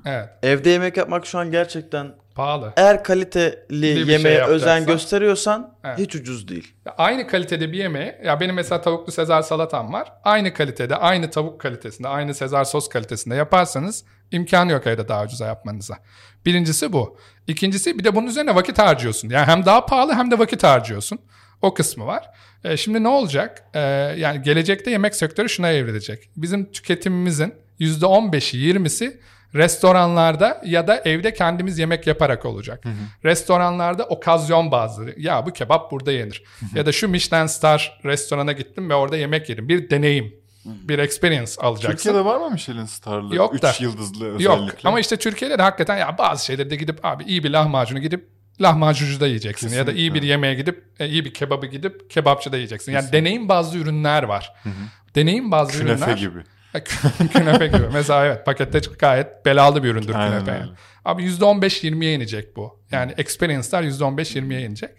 Evet. 0.07 0.29
Evde 0.43 0.71
yemek 0.71 0.97
yapmak 0.97 1.27
şu 1.27 1.39
an 1.39 1.51
gerçekten 1.51 2.13
pahalı. 2.41 2.73
Eğer 2.77 3.05
kaliteli 3.05 3.61
bir 3.71 4.05
şey 4.05 4.13
yemeğe 4.13 4.37
şey 4.37 4.45
özen 4.47 4.87
gösteriyorsan 4.87 5.75
evet. 5.85 5.99
hiç 5.99 6.15
ucuz 6.15 6.49
değil. 6.49 6.75
Aynı 6.99 7.27
kalitede 7.27 7.73
bir 7.73 7.79
yemeği 7.79 8.15
ya 8.25 8.41
benim 8.41 8.55
mesela 8.55 8.81
tavuklu 8.81 9.13
sezar 9.13 9.43
salatam 9.43 9.93
var. 9.93 10.13
Aynı 10.25 10.55
kalitede, 10.55 10.97
aynı 10.97 11.31
tavuk 11.31 11.61
kalitesinde, 11.61 12.09
aynı 12.09 12.35
sezar 12.35 12.65
sos 12.65 12.89
kalitesinde 12.89 13.35
yaparsanız 13.35 14.05
imkanı 14.31 14.73
yok 14.73 14.87
evde 14.87 15.09
daha 15.09 15.25
ucuza 15.25 15.47
yapmanıza. 15.47 15.99
Birincisi 16.47 16.93
bu. 16.93 17.19
İkincisi 17.47 17.99
bir 17.99 18.05
de 18.05 18.15
bunun 18.15 18.27
üzerine 18.27 18.55
vakit 18.55 18.79
harcıyorsun. 18.79 19.29
Yani 19.29 19.47
hem 19.47 19.65
daha 19.65 19.87
pahalı 19.87 20.15
hem 20.15 20.31
de 20.31 20.39
vakit 20.39 20.65
harcıyorsun. 20.65 21.19
O 21.63 21.75
kısmı 21.75 22.07
var. 22.07 22.31
E, 22.65 22.77
şimdi 22.77 23.03
ne 23.03 23.09
olacak? 23.09 23.65
E, 23.75 23.81
yani 24.17 24.43
gelecekte 24.43 24.91
yemek 24.91 25.15
sektörü 25.15 25.49
şuna 25.49 25.71
evrilecek. 25.71 26.31
Bizim 26.37 26.73
tüketimimizin 26.73 27.55
%15'i 27.81 28.73
20'si 28.73 29.21
restoranlarda 29.55 30.63
ya 30.65 30.87
da 30.87 31.03
evde 31.05 31.35
kendimiz 31.35 31.79
yemek 31.79 32.07
yaparak 32.07 32.45
olacak. 32.45 32.85
Hı 32.85 32.89
hı. 32.89 32.93
Restoranlarda 33.25 34.05
okazyon 34.05 34.71
bazı. 34.71 35.15
Ya 35.17 35.47
bu 35.47 35.53
kebap 35.53 35.91
burada 35.91 36.13
yenir. 36.13 36.43
Hı 36.61 36.67
hı. 36.67 36.79
Ya 36.79 36.87
da 36.87 36.93
şu 36.93 37.09
Michelin 37.09 37.47
Star 37.47 38.01
restorana 38.05 38.53
gittim 38.53 38.91
ve 38.91 38.95
orada 38.95 39.17
yemek 39.17 39.49
yedim. 39.49 39.69
Bir 39.69 39.91
deneyim. 39.91 40.41
Bir 40.65 40.99
experience 40.99 41.53
alacaksın. 41.61 41.97
Türkiye'de 41.97 42.25
var 42.25 42.37
mı 42.37 42.51
Michelin 42.51 42.85
Star'lı? 42.85 43.37
Yok 43.37 43.55
3 43.55 43.81
yıldızlı 43.81 44.27
özellikle. 44.27 44.45
Yok 44.45 44.71
ama 44.85 45.01
işte 45.01 45.17
Türkiye'de 45.17 45.59
de 45.59 45.63
hakikaten 45.63 45.97
ya 45.97 46.19
bazı 46.19 46.45
şeyleri 46.45 46.71
de 46.71 46.77
gidip 46.77 47.05
abi 47.05 47.25
iyi 47.25 47.45
bir 47.45 47.51
lahmacunu 47.51 47.99
gidip 47.99 48.29
lahmacuncuda 48.61 49.27
yiyeceksin 49.27 49.67
Kesinlikle. 49.67 49.91
ya 49.91 49.97
da 49.97 50.01
iyi 50.01 50.15
bir 50.15 50.23
yemeğe 50.23 50.55
gidip 50.55 50.85
e, 50.99 51.09
iyi 51.09 51.25
bir 51.25 51.35
kebabı 51.35 51.67
gidip 51.67 52.11
kebapçıda 52.11 52.57
yiyeceksin. 52.57 52.93
Yani 52.93 53.01
Kesinlikle. 53.01 53.19
deneyim 53.21 53.49
bazlı 53.49 53.79
ürünler 53.79 54.23
var. 54.23 54.53
Hı 54.63 54.69
hı. 54.69 54.73
Deneyim 55.15 55.51
bazlı 55.51 55.79
künefe 55.79 56.05
ürünler. 56.05 56.17
gibi. 56.17 56.39
künefe 57.33 57.67
gibi. 57.67 57.89
Mesela 57.93 58.27
evet 58.27 58.47
pakette 58.47 58.81
gayet 58.99 59.47
belalı 59.47 59.85
bir 59.85 59.89
üründür 59.89 60.15
Aynen 60.15 60.45
künefe. 60.45 60.61
Öyle. 60.61 60.73
Abi 61.05 61.23
%15-20'ye 61.23 62.15
inecek 62.15 62.57
bu. 62.57 62.81
Yani 62.91 63.15
experience'lar 63.17 63.83
%15-20'ye 63.83 64.61
inecek. 64.61 64.91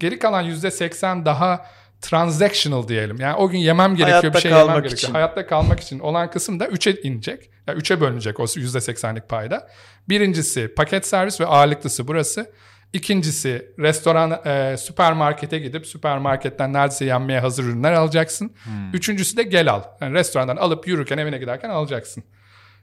Geri 0.00 0.18
kalan 0.18 0.44
%80 0.44 1.24
daha 1.24 1.66
transactional 2.00 2.88
diyelim. 2.88 3.16
Yani 3.20 3.36
o 3.36 3.48
gün 3.48 3.58
yemem 3.58 3.96
gerekiyor 3.96 4.20
Hayatta 4.22 4.38
bir 4.38 4.42
şey 4.42 4.50
yemem 4.50 4.66
gerekiyor. 4.66 4.98
Için. 4.98 5.12
Hayatta 5.12 5.46
kalmak 5.46 5.80
için 5.80 5.98
olan 5.98 6.30
kısım 6.30 6.60
da 6.60 6.66
3'e 6.66 7.02
inecek. 7.02 7.50
Yani 7.66 7.80
3'e 7.80 8.00
bölünecek 8.00 8.40
o 8.40 8.44
%80'lik 8.44 9.28
payda. 9.28 9.68
Birincisi 10.08 10.74
paket 10.74 11.06
servis 11.06 11.40
ve 11.40 11.46
ağırlıklısı 11.46 12.08
burası. 12.08 12.52
İkincisi 12.92 13.74
restoran, 13.78 14.46
e, 14.46 14.76
süpermarkete 14.76 15.58
gidip 15.58 15.86
süpermarketten 15.86 16.72
neredeyse 16.72 17.04
yenmeye 17.04 17.40
hazır 17.40 17.64
ürünler 17.64 17.92
alacaksın. 17.92 18.52
Hmm. 18.64 18.90
Üçüncüsü 18.92 19.36
de 19.36 19.42
gel 19.42 19.72
al. 19.72 19.82
Yani 20.00 20.14
restorandan 20.14 20.56
alıp 20.56 20.88
yürürken 20.88 21.18
evine 21.18 21.38
giderken 21.38 21.70
alacaksın. 21.70 22.24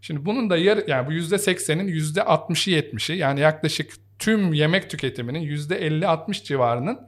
Şimdi 0.01 0.25
bunun 0.25 0.49
da 0.49 0.57
yarı 0.57 0.85
yani 0.87 1.07
bu 1.07 1.11
yüzde 1.11 1.37
seksenin 1.37 1.87
yüzde 1.87 2.23
altmışı 2.23 2.71
yetmişi 2.71 3.13
yani 3.13 3.39
yaklaşık 3.39 3.93
tüm 4.19 4.53
yemek 4.53 4.89
tüketiminin 4.89 5.39
yüzde 5.39 5.85
elli 5.85 6.07
altmış 6.07 6.43
civarının 6.43 6.99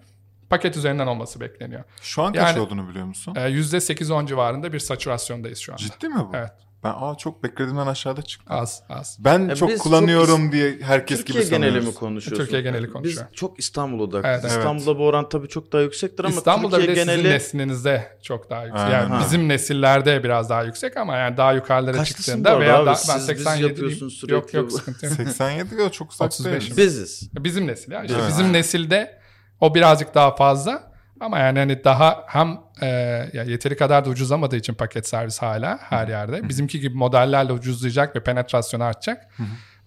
paket 0.49 0.77
üzerinden 0.77 1.07
olması 1.07 1.39
bekleniyor. 1.39 1.83
Şu 2.01 2.23
an 2.23 2.33
kaç 2.33 2.49
yani, 2.49 2.59
olduğunu 2.59 2.89
biliyor 2.89 3.05
musun? 3.05 3.35
E, 3.37 3.49
yüzde 3.49 3.81
sekiz 3.81 4.11
on 4.11 4.25
civarında 4.25 4.73
bir 4.73 4.79
satürasyondayız 4.79 5.59
şu 5.59 5.73
anda. 5.73 5.81
Ciddi 5.81 6.09
mi 6.09 6.15
bu? 6.15 6.31
Evet. 6.33 6.51
Ben 6.83 6.93
aa 6.97 7.15
çok 7.15 7.43
beklediğimden 7.43 7.87
aşağıda 7.87 8.21
çıktım. 8.21 8.55
Az 8.59 8.83
az. 8.89 9.17
Ben 9.19 9.49
ya 9.49 9.55
çok 9.55 9.79
kullanıyorum 9.79 10.43
çok, 10.43 10.51
diye 10.51 10.77
herkes 10.81 11.17
Türkiye 11.17 11.39
gibi 11.39 11.49
sanıyoruz. 11.49 11.75
geneli 11.75 11.87
mi 11.87 11.93
konuşuyorsun? 11.93 12.43
Türkiye 12.43 12.61
geneli 12.61 12.91
konuşuyor. 12.91 13.25
Biz 13.31 13.37
çok 13.37 13.59
İstanbul 13.59 13.99
odaklıyız. 13.99 14.39
Evet, 14.43 14.51
İstanbul'da 14.51 14.91
evet. 14.91 14.99
bu 14.99 15.05
oran 15.05 15.29
tabii 15.29 15.47
çok 15.47 15.73
daha 15.73 15.81
yüksektir 15.81 16.23
ama 16.23 16.35
İstanbul'da 16.35 16.75
Türkiye 16.75 16.95
bile 16.95 17.03
geneli... 17.03 17.17
sizin 17.17 17.29
neslinizde 17.29 18.17
çok 18.21 18.49
daha 18.49 18.65
yüksek. 18.65 18.91
Yani 18.91 19.09
ha. 19.09 19.21
bizim 19.25 19.49
nesillerde 19.49 20.23
biraz 20.23 20.49
daha 20.49 20.63
yüksek 20.63 20.97
ama 20.97 21.17
yani 21.17 21.37
daha 21.37 21.53
yukarılara 21.53 21.97
Kaçlısın 21.97 22.23
çıktığında 22.23 22.59
veya 22.59 22.77
abi? 22.77 22.85
da, 22.85 22.95
ben 23.09 23.17
87 23.19 23.81
Yok 24.27 24.53
yok 24.53 24.71
sıkıntı 24.71 25.05
yok. 25.05 25.15
87 25.15 25.75
yok 25.75 25.93
çok 25.93 26.11
uzak 26.11 26.27
35 26.27 26.77
Biziz. 26.77 27.29
Bizim 27.33 27.67
nesil 27.67 27.91
ya. 27.91 28.03
İşte 28.03 28.17
evet. 28.19 28.29
bizim 28.29 28.53
nesilde 28.53 29.21
o 29.59 29.75
birazcık 29.75 30.15
daha 30.15 30.35
fazla. 30.35 30.90
Ama 31.21 31.39
yani 31.39 31.59
hani 31.59 31.83
daha 31.83 32.23
hem 32.27 32.59
e, 32.81 32.87
ya 33.33 33.43
yeteri 33.43 33.77
kadar 33.77 34.05
da 34.05 34.09
ucuzlamadığı 34.09 34.55
için 34.55 34.73
paket 34.73 35.07
servis 35.07 35.41
hala 35.41 35.79
her 35.81 36.07
yerde. 36.07 36.49
Bizimki 36.49 36.79
gibi 36.79 36.97
modellerle 36.97 37.53
ucuzlayacak 37.53 38.15
ve 38.15 38.23
penetrasyonu 38.23 38.83
artacak. 38.83 39.27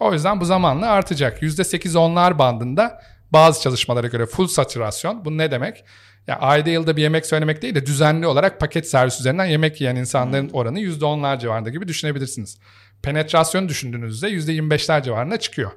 O 0.01 0.13
yüzden 0.13 0.41
bu 0.41 0.45
zamanla 0.45 0.91
artacak. 0.91 1.43
%8-10'lar 1.43 2.39
bandında 2.39 3.01
bazı 3.31 3.63
çalışmalara 3.63 4.07
göre 4.07 4.27
full 4.27 4.47
saturasyon. 4.47 5.25
Bu 5.25 5.39
ne 5.39 5.51
demek? 5.51 5.85
Ya 6.27 6.39
ayda 6.39 6.71
yılda 6.71 6.97
bir 6.97 7.03
yemek 7.03 7.27
söylemek 7.27 7.63
değil 7.63 7.75
de 7.75 7.87
düzenli 7.87 8.27
olarak 8.27 8.61
paket 8.61 8.89
servis 8.89 9.21
üzerinden 9.21 9.45
yemek 9.45 9.81
yiyen 9.81 9.97
insanların 9.97 10.51
oranı 10.53 10.81
%10'lar 10.81 11.41
civarında 11.41 11.71
gibi 11.71 11.89
düşünebilirsiniz. 11.89 12.59
Penetrasyon 13.03 13.69
düşündüğünüzde 13.69 14.31
%25'ler 14.31 15.03
civarında 15.03 15.39
çıkıyor. 15.39 15.71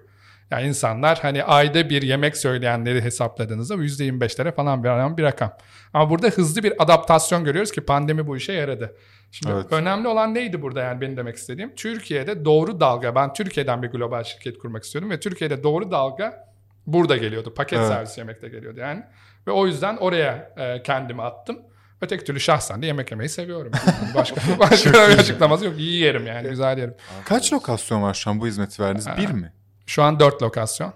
Yani 0.52 0.68
insanlar 0.68 1.20
hani 1.22 1.44
ayda 1.44 1.90
bir 1.90 2.02
yemek 2.02 2.38
söyleyenleri 2.38 3.02
hesapladığınızda 3.02 3.78
bu 3.78 3.84
%25'lere 3.84 4.52
falan 4.52 4.84
bir, 4.84 5.18
bir 5.18 5.24
rakam. 5.24 5.54
Ama 5.94 6.10
burada 6.10 6.28
hızlı 6.28 6.64
bir 6.64 6.84
adaptasyon 6.84 7.44
görüyoruz 7.44 7.72
ki 7.72 7.82
pandemi 7.82 8.28
bu 8.28 8.38
işe 8.38 8.54
yaradı. 8.54 8.96
Şimdi 9.32 9.54
evet. 9.54 9.66
önemli 9.72 10.08
olan 10.08 10.34
neydi 10.34 10.62
burada 10.62 10.82
yani 10.82 11.02
benim 11.02 11.18
demek 11.18 11.36
istediğim? 11.36 11.76
Türkiye'de 11.76 12.46
doğru 12.46 12.80
dalga, 12.80 13.16
ben 13.16 13.34
Türkiye'den 13.34 13.84
bir 13.84 13.88
global 13.88 14.24
şirket 14.24 14.58
kurmak 14.58 14.84
istiyorum 14.84 15.10
ve 15.10 15.20
Türkiye'de 15.20 15.64
doğru 15.64 15.92
dalga 15.92 16.48
burada 16.88 17.18
geliyordu. 17.18 17.54
Paket 17.54 17.80
evet. 17.80 17.88
servis 17.88 18.18
yemekte 18.18 18.50
geliyordu 18.50 18.80
yani. 18.80 19.04
Ve 19.48 19.52
o 19.52 19.68
yüzden 19.68 19.98
oraya 19.98 20.54
e, 20.58 20.84
kendimi 20.84 21.22
attım. 21.22 21.60
Öteki 22.02 22.24
türlü 22.24 22.40
şahsen 22.40 22.82
de 22.82 22.86
yemek 22.86 23.12
yemeyi 23.12 23.30
seviyorum. 23.30 23.72
Yani 23.88 24.14
başka 24.16 24.42
başka 24.60 25.10
bir 25.10 25.18
açıklaması 25.18 25.66
yok. 25.66 25.80
İyi 25.80 26.00
yerim 26.00 26.28
yani, 26.28 26.50
güzel 26.50 26.78
yerim. 26.78 26.96
Kaç 27.26 27.54
lokasyon 27.54 28.02
var 28.02 28.14
şu 28.14 28.30
an 28.30 28.40
bu 28.40 28.48
hizmeti 28.48 28.84
verdiniz? 28.84 29.08
Bir 29.18 29.32
mi? 29.32 29.54
Şu 29.88 30.04
an 30.04 30.20
dört 30.20 30.42
lokasyon 30.42 30.94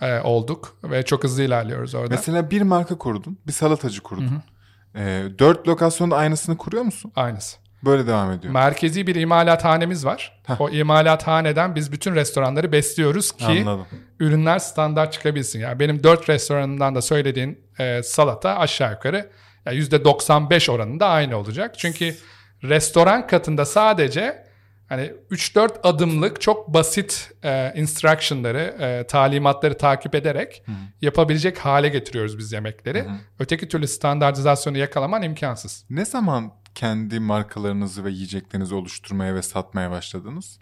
e, 0.00 0.20
olduk 0.20 0.76
ve 0.84 1.02
çok 1.02 1.24
hızlı 1.24 1.42
ilerliyoruz 1.42 1.94
orada. 1.94 2.14
Mesela 2.14 2.50
bir 2.50 2.62
marka 2.62 2.98
kurdun, 2.98 3.38
bir 3.46 3.52
salatacı 3.52 4.00
kurdun. 4.02 4.28
Hı 4.28 4.98
hı. 4.98 5.02
E, 5.02 5.38
dört 5.38 5.68
lokasyonda 5.68 6.16
aynısını 6.16 6.56
kuruyor 6.56 6.82
musun? 6.82 7.12
Aynısı. 7.16 7.56
Böyle 7.84 8.06
devam 8.06 8.32
ediyor. 8.32 8.52
Merkezi 8.52 9.06
bir 9.06 9.14
imalathanemiz 9.14 10.04
var. 10.04 10.42
Heh. 10.46 10.60
O 10.60 10.70
imalathaneden 10.70 11.74
biz 11.74 11.92
bütün 11.92 12.14
restoranları 12.14 12.72
besliyoruz 12.72 13.32
ki 13.32 13.44
Anladım. 13.46 13.86
ürünler 14.20 14.58
standart 14.58 15.12
çıkabilsin. 15.12 15.60
Yani 15.60 15.80
benim 15.80 16.02
dört 16.02 16.28
restoranından 16.28 16.94
da 16.94 17.02
söylediğin 17.02 17.58
e, 17.78 18.02
salata 18.02 18.58
aşağı 18.58 18.92
yukarı 18.92 19.30
yani 19.66 19.78
%95 19.78 20.70
oranında 20.70 21.06
aynı 21.08 21.36
olacak. 21.36 21.78
Çünkü 21.78 22.16
restoran 22.62 23.26
katında 23.26 23.64
sadece 23.64 24.43
hani 24.88 25.12
3-4 25.30 25.80
adımlık 25.82 26.40
çok 26.40 26.74
basit 26.74 27.32
e, 27.42 27.72
instruction'ları, 27.76 28.76
e, 28.80 29.06
talimatları 29.06 29.78
takip 29.78 30.14
ederek 30.14 30.62
Hı-hı. 30.66 30.76
yapabilecek 31.02 31.58
hale 31.58 31.88
getiriyoruz 31.88 32.38
biz 32.38 32.52
yemekleri. 32.52 33.02
Hı-hı. 33.02 33.16
Öteki 33.38 33.68
türlü 33.68 33.88
standartizasyonu 33.88 34.78
yakalaman 34.78 35.22
imkansız. 35.22 35.84
Ne 35.90 36.04
zaman 36.04 36.52
kendi 36.74 37.20
markalarınızı 37.20 38.04
ve 38.04 38.10
yiyeceklerinizi 38.10 38.74
oluşturmaya 38.74 39.34
ve 39.34 39.42
satmaya 39.42 39.90
başladınız? 39.90 40.58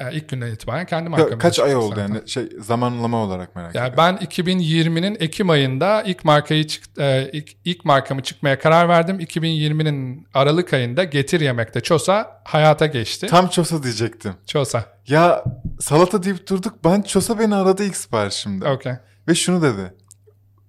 Yani 0.00 0.14
ilk 0.14 0.28
günden 0.28 0.46
itibaren 0.52 0.86
kendi 0.86 1.08
markamı 1.08 1.38
Kaç 1.38 1.58
ay 1.58 1.76
oldu 1.76 1.94
zaten. 1.94 2.14
yani 2.14 2.28
şey 2.28 2.48
zamanlama 2.60 3.16
olarak 3.16 3.56
merak 3.56 3.74
yani 3.74 3.88
ediyorum. 3.92 4.18
Ben 4.20 4.26
2020'nin 4.26 5.16
Ekim 5.20 5.50
ayında 5.50 6.02
ilk 6.02 6.24
markayı 6.24 6.66
çık, 6.66 6.98
e, 6.98 7.30
ilk, 7.32 7.50
ilk 7.64 7.84
markamı 7.84 8.22
çıkmaya 8.22 8.58
karar 8.58 8.88
verdim. 8.88 9.20
2020'nin 9.20 10.26
Aralık 10.34 10.72
ayında 10.72 11.04
Getir 11.04 11.40
Yemek'te 11.40 11.80
Çosa 11.80 12.40
hayata 12.44 12.86
geçti. 12.86 13.26
Tam 13.26 13.48
Çosa 13.48 13.82
diyecektim. 13.82 14.34
Çosa. 14.46 14.84
Ya 15.06 15.44
salata 15.80 16.22
deyip 16.22 16.48
durduk. 16.48 16.74
Ben 16.84 17.02
Çosa 17.02 17.38
beni 17.38 17.54
aradı 17.54 17.84
ilk 17.84 17.96
siparişimde. 17.96 18.68
Okay. 18.68 18.96
Ve 19.28 19.34
şunu 19.34 19.62
dedi. 19.62 19.94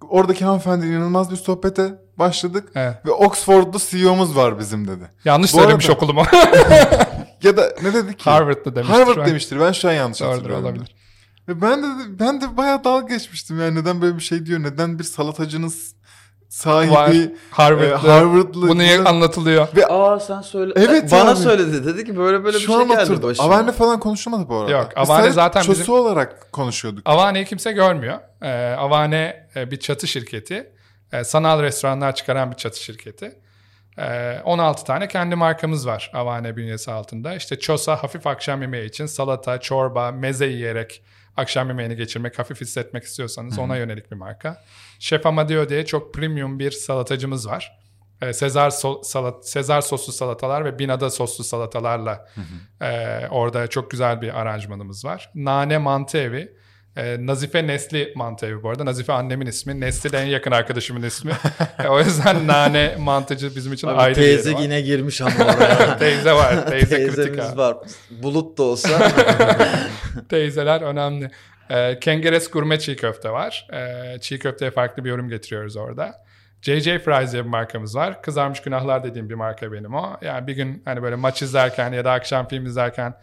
Oradaki 0.10 0.46
hanımefendi 0.46 0.86
inanılmaz 0.86 1.32
bir 1.32 1.36
sohbete 1.36 1.94
başladık. 2.20 2.70
Evet. 2.76 2.96
Ve 3.06 3.12
Oxford'lu 3.12 3.80
CEO'muz 3.80 4.36
var 4.36 4.60
bizim 4.60 4.88
dedi. 4.88 5.04
Yanlış 5.26 5.54
Bu 5.54 5.58
söylemiş 5.58 5.86
arada... 5.86 5.96
okulumu. 5.96 6.24
ya 7.43 7.58
da 7.58 7.73
ne 7.84 7.93
dedi 7.93 8.17
ki? 8.17 8.23
Harvard'da 8.23 8.75
demiştir. 8.75 8.93
Harvard 8.93 9.27
demiştir. 9.27 9.60
Ben 9.60 9.71
şu 9.71 9.89
an 9.89 9.93
yanlış 9.93 10.21
Doğrudur, 10.21 10.36
hatırlıyorum. 10.36 10.65
olabilir. 10.65 10.95
Ve 11.47 11.62
ben 11.62 11.84
de 11.84 11.88
ben 12.19 12.41
de 12.41 12.58
bayağı 12.58 12.84
dalga 12.84 13.15
geçmiştim. 13.15 13.60
Yani 13.60 13.75
neden 13.75 14.01
böyle 14.01 14.15
bir 14.15 14.21
şey 14.21 14.45
diyor? 14.45 14.63
Neden 14.63 14.99
bir 14.99 15.04
salatacınız 15.04 15.95
sahibi 16.49 16.91
Var. 16.91 17.12
Harvard'lı. 17.51 18.08
E, 18.08 18.12
Harvard'lı. 18.12 18.67
Bu 18.67 18.77
niye 18.77 18.99
anlatılıyor? 18.99 19.67
Ve 19.75 19.88
aa 19.88 20.19
sen 20.19 20.41
söyle. 20.41 20.73
Evet 20.75 21.12
bana 21.12 21.30
yani. 21.30 21.38
söyledi. 21.38 21.86
Dedi 21.86 22.06
ki 22.06 22.17
böyle 22.17 22.43
böyle 22.43 22.60
Şu 22.60 22.73
bir 22.73 22.88
şey 22.88 22.95
geldi 22.95 23.23
başıma. 23.23 23.47
Avane 23.47 23.71
falan 23.71 23.99
konuşulmadı 23.99 24.49
bu 24.49 24.56
arada. 24.56 24.71
Yok. 24.71 24.89
Avane 24.95 25.32
zaten 25.32 25.62
bizim 25.62 25.73
bizim 25.73 25.93
olarak 25.93 26.51
konuşuyorduk. 26.51 27.01
Avane'yi 27.06 27.45
kimse 27.45 27.71
görmüyor. 27.71 28.19
Ee, 28.41 28.75
Avane 28.77 29.47
e, 29.56 29.71
bir 29.71 29.80
çatı 29.80 30.08
şirketi. 30.08 30.71
E, 31.12 31.23
sanal 31.23 31.62
restoranlar 31.62 32.15
çıkaran 32.15 32.51
bir 32.51 32.58
çatı 32.58 32.84
şirketi. 32.84 33.39
16 33.97 34.82
ee, 34.82 34.86
tane 34.86 35.08
kendi 35.08 35.36
markamız 35.36 35.88
var 35.88 36.12
Avane 36.13 36.58
bünyesi 36.58 36.91
altında. 36.91 37.36
İşte 37.36 37.60
Çosa 37.60 37.95
hafif 37.95 38.27
akşam 38.27 38.62
yemeği 38.62 38.89
için 38.89 39.06
salata, 39.06 39.60
çorba, 39.60 40.12
meze 40.12 40.45
yiyerek 40.45 41.04
akşam 41.38 41.67
yemeğini 41.67 41.95
geçirmek, 41.95 42.39
hafif 42.39 42.62
hissetmek 42.62 43.04
istiyorsanız 43.04 43.60
ona 43.60 43.77
yönelik 43.77 44.12
bir 44.12 44.15
marka. 44.15 44.62
Chef 44.99 45.25
Amadeo 45.25 45.69
diye 45.69 45.86
çok 45.86 46.13
premium 46.13 46.60
bir 46.60 46.71
salatacımız 46.71 47.47
var. 47.47 47.80
Ee, 48.21 48.34
Sezar, 48.34 48.69
so, 48.69 49.04
salat, 49.04 49.47
Sezar 49.47 49.82
soslu 49.82 50.13
salatalar 50.13 50.65
ve 50.65 50.80
binada 50.80 51.10
soslu 51.10 51.43
salatalarla 51.43 52.27
e, 52.82 53.27
orada 53.27 53.67
çok 53.67 53.91
güzel 53.91 54.21
bir 54.21 54.39
aranjmanımız 54.39 55.06
var. 55.06 55.32
Nane 55.36 55.77
Mantı 55.77 56.17
Evi 56.17 56.56
e, 56.95 57.25
Nazife 57.25 57.67
Nesli 57.67 58.13
mantı 58.15 58.45
evi 58.45 58.63
bu 58.63 58.69
arada. 58.69 58.86
Nazife 58.86 59.13
annemin 59.13 59.45
ismi. 59.45 59.80
Nesli 59.80 60.12
de 60.12 60.17
en 60.17 60.25
yakın 60.25 60.51
arkadaşımın 60.51 61.04
ismi. 61.04 61.32
e, 61.84 61.88
o 61.88 61.99
yüzden 61.99 62.47
nane 62.47 62.95
mantıcı 62.99 63.56
bizim 63.56 63.73
için 63.73 63.88
Abi, 63.88 63.95
ayrı 63.95 64.15
bir 64.15 64.21
Teyze 64.21 64.54
yine 64.60 64.82
girmiş 64.82 65.21
ama 65.21 65.32
oraya. 65.58 65.97
teyze 65.97 66.34
var. 66.34 66.67
Teyze 66.69 66.95
Teyzemiz 66.95 67.15
kritik 67.15 67.58
var. 67.58 67.77
Bulut 68.10 68.58
da 68.58 68.63
olsa. 68.63 68.89
Teyzeler 70.30 70.82
önemli. 70.82 71.32
E, 71.69 71.99
Kengeres 71.99 72.51
gurme 72.51 72.80
çiğ 72.80 72.95
köfte 72.95 73.30
var. 73.30 73.67
E, 73.73 74.19
çiğ 74.19 74.39
köfteye 74.39 74.71
farklı 74.71 75.04
bir 75.06 75.10
yorum 75.10 75.30
getiriyoruz 75.30 75.75
orada. 75.77 76.23
JJ 76.62 76.84
Fries 76.86 77.32
diye 77.32 77.43
bir 77.43 77.49
markamız 77.49 77.95
var. 77.95 78.21
Kızarmış 78.21 78.62
Günahlar 78.62 79.04
dediğim 79.04 79.30
bir 79.30 79.36
marka 79.36 79.71
benim 79.71 79.93
o. 79.93 80.17
Yani 80.21 80.47
bir 80.47 80.54
gün 80.54 80.82
hani 80.86 81.04
böyle 81.04 81.15
maç 81.15 81.41
izlerken 81.41 81.91
ya 81.93 82.06
da 82.06 82.12
akşam 82.12 82.47
film 82.47 82.65
izlerken 82.65 83.13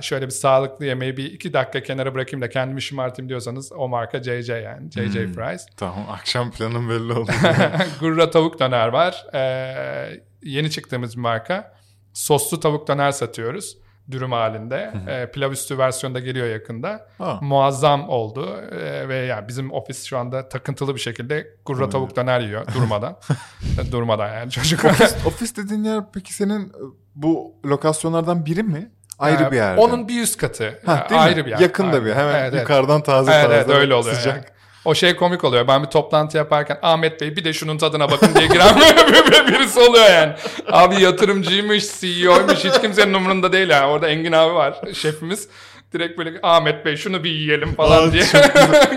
şöyle 0.00 0.26
bir 0.26 0.30
sağlıklı 0.30 0.86
yemeği 0.86 1.16
bir 1.16 1.24
iki 1.24 1.52
dakika 1.52 1.82
kenara 1.82 2.14
bırakayım 2.14 2.42
da 2.42 2.48
kendimi 2.48 2.82
şımartayım 2.82 3.28
diyorsanız 3.28 3.72
o 3.72 3.88
marka 3.88 4.22
JJ 4.22 4.48
yani. 4.48 4.90
JJ 4.90 5.14
hmm, 5.14 5.32
Fries. 5.32 5.66
Tamam 5.76 6.06
akşam 6.10 6.50
planım 6.50 6.88
belli 6.88 7.12
oldu. 7.12 7.30
Gurra 8.00 8.30
tavuk 8.30 8.60
döner 8.60 8.88
var. 8.88 9.26
Ee, 9.34 10.20
yeni 10.42 10.70
çıktığımız 10.70 11.16
bir 11.16 11.20
marka. 11.20 11.74
Soslu 12.12 12.60
tavuk 12.60 12.88
döner 12.88 13.10
satıyoruz. 13.10 13.76
dürüm 14.10 14.32
halinde. 14.32 14.92
e, 15.08 15.30
pilav 15.30 15.52
üstü 15.52 15.78
versiyonda 15.78 16.20
geliyor 16.20 16.46
yakında. 16.46 17.08
Ha. 17.18 17.38
Muazzam 17.42 18.08
oldu 18.08 18.56
e, 18.72 19.08
ve 19.08 19.16
yani 19.16 19.48
bizim 19.48 19.72
ofis 19.72 20.04
şu 20.04 20.18
anda 20.18 20.48
takıntılı 20.48 20.94
bir 20.94 21.00
şekilde 21.00 21.56
gurra 21.66 21.88
tavuk 21.88 22.16
döner 22.16 22.40
yiyor 22.40 22.66
durmadan. 22.74 23.16
durmadan 23.92 24.34
yani 24.34 24.50
çocuk. 24.50 24.84
Ofis, 24.84 25.16
ofis 25.26 25.56
dediğin 25.56 25.84
yer 25.84 26.04
peki 26.12 26.34
senin 26.34 26.68
e, 26.68 26.82
bu 27.14 27.54
lokasyonlardan 27.64 28.46
biri 28.46 28.62
mi? 28.62 28.90
Ayrı 29.20 29.42
ee, 29.42 29.50
bir 29.50 29.56
yerde. 29.56 29.80
Onun 29.80 30.08
bir 30.08 30.22
üst 30.22 30.36
katı. 30.36 30.78
Ha, 30.86 31.06
ayrı 31.10 31.40
mi? 31.40 31.46
bir 31.46 31.50
yer. 31.50 31.58
Yakında 31.58 32.04
bir. 32.04 32.14
Hemen 32.14 32.34
evet, 32.34 32.54
yukarıdan 32.54 33.02
taze 33.02 33.32
evet, 33.32 33.42
taze. 33.42 33.54
Evet 33.54 33.68
öyle 33.68 33.94
oluyor. 33.94 34.14
Sıcak. 34.14 34.36
Yani. 34.36 34.44
O 34.84 34.94
şey 34.94 35.16
komik 35.16 35.44
oluyor. 35.44 35.68
Ben 35.68 35.82
bir 35.82 35.88
toplantı 35.88 36.36
yaparken 36.36 36.78
Ahmet 36.82 37.20
Bey 37.20 37.36
bir 37.36 37.44
de 37.44 37.52
şunun 37.52 37.78
tadına 37.78 38.10
bakın 38.10 38.34
diye 38.34 38.46
giren 38.46 38.76
birisi 39.48 39.80
oluyor 39.80 40.10
yani. 40.10 40.32
Abi 40.72 41.02
yatırımcıymış, 41.02 42.00
CEO'ymuş 42.00 42.64
hiç 42.64 42.80
kimsenin 42.80 43.14
umurunda 43.14 43.52
değil 43.52 43.68
yani. 43.68 43.86
Orada 43.86 44.08
Engin 44.08 44.32
abi 44.32 44.54
var 44.54 44.80
şefimiz. 44.94 45.48
Direkt 45.92 46.18
böyle 46.18 46.38
Ahmet 46.42 46.84
Bey 46.84 46.96
şunu 46.96 47.24
bir 47.24 47.30
yiyelim 47.30 47.74
falan 47.74 48.08
Aa, 48.08 48.12
diye. 48.12 48.24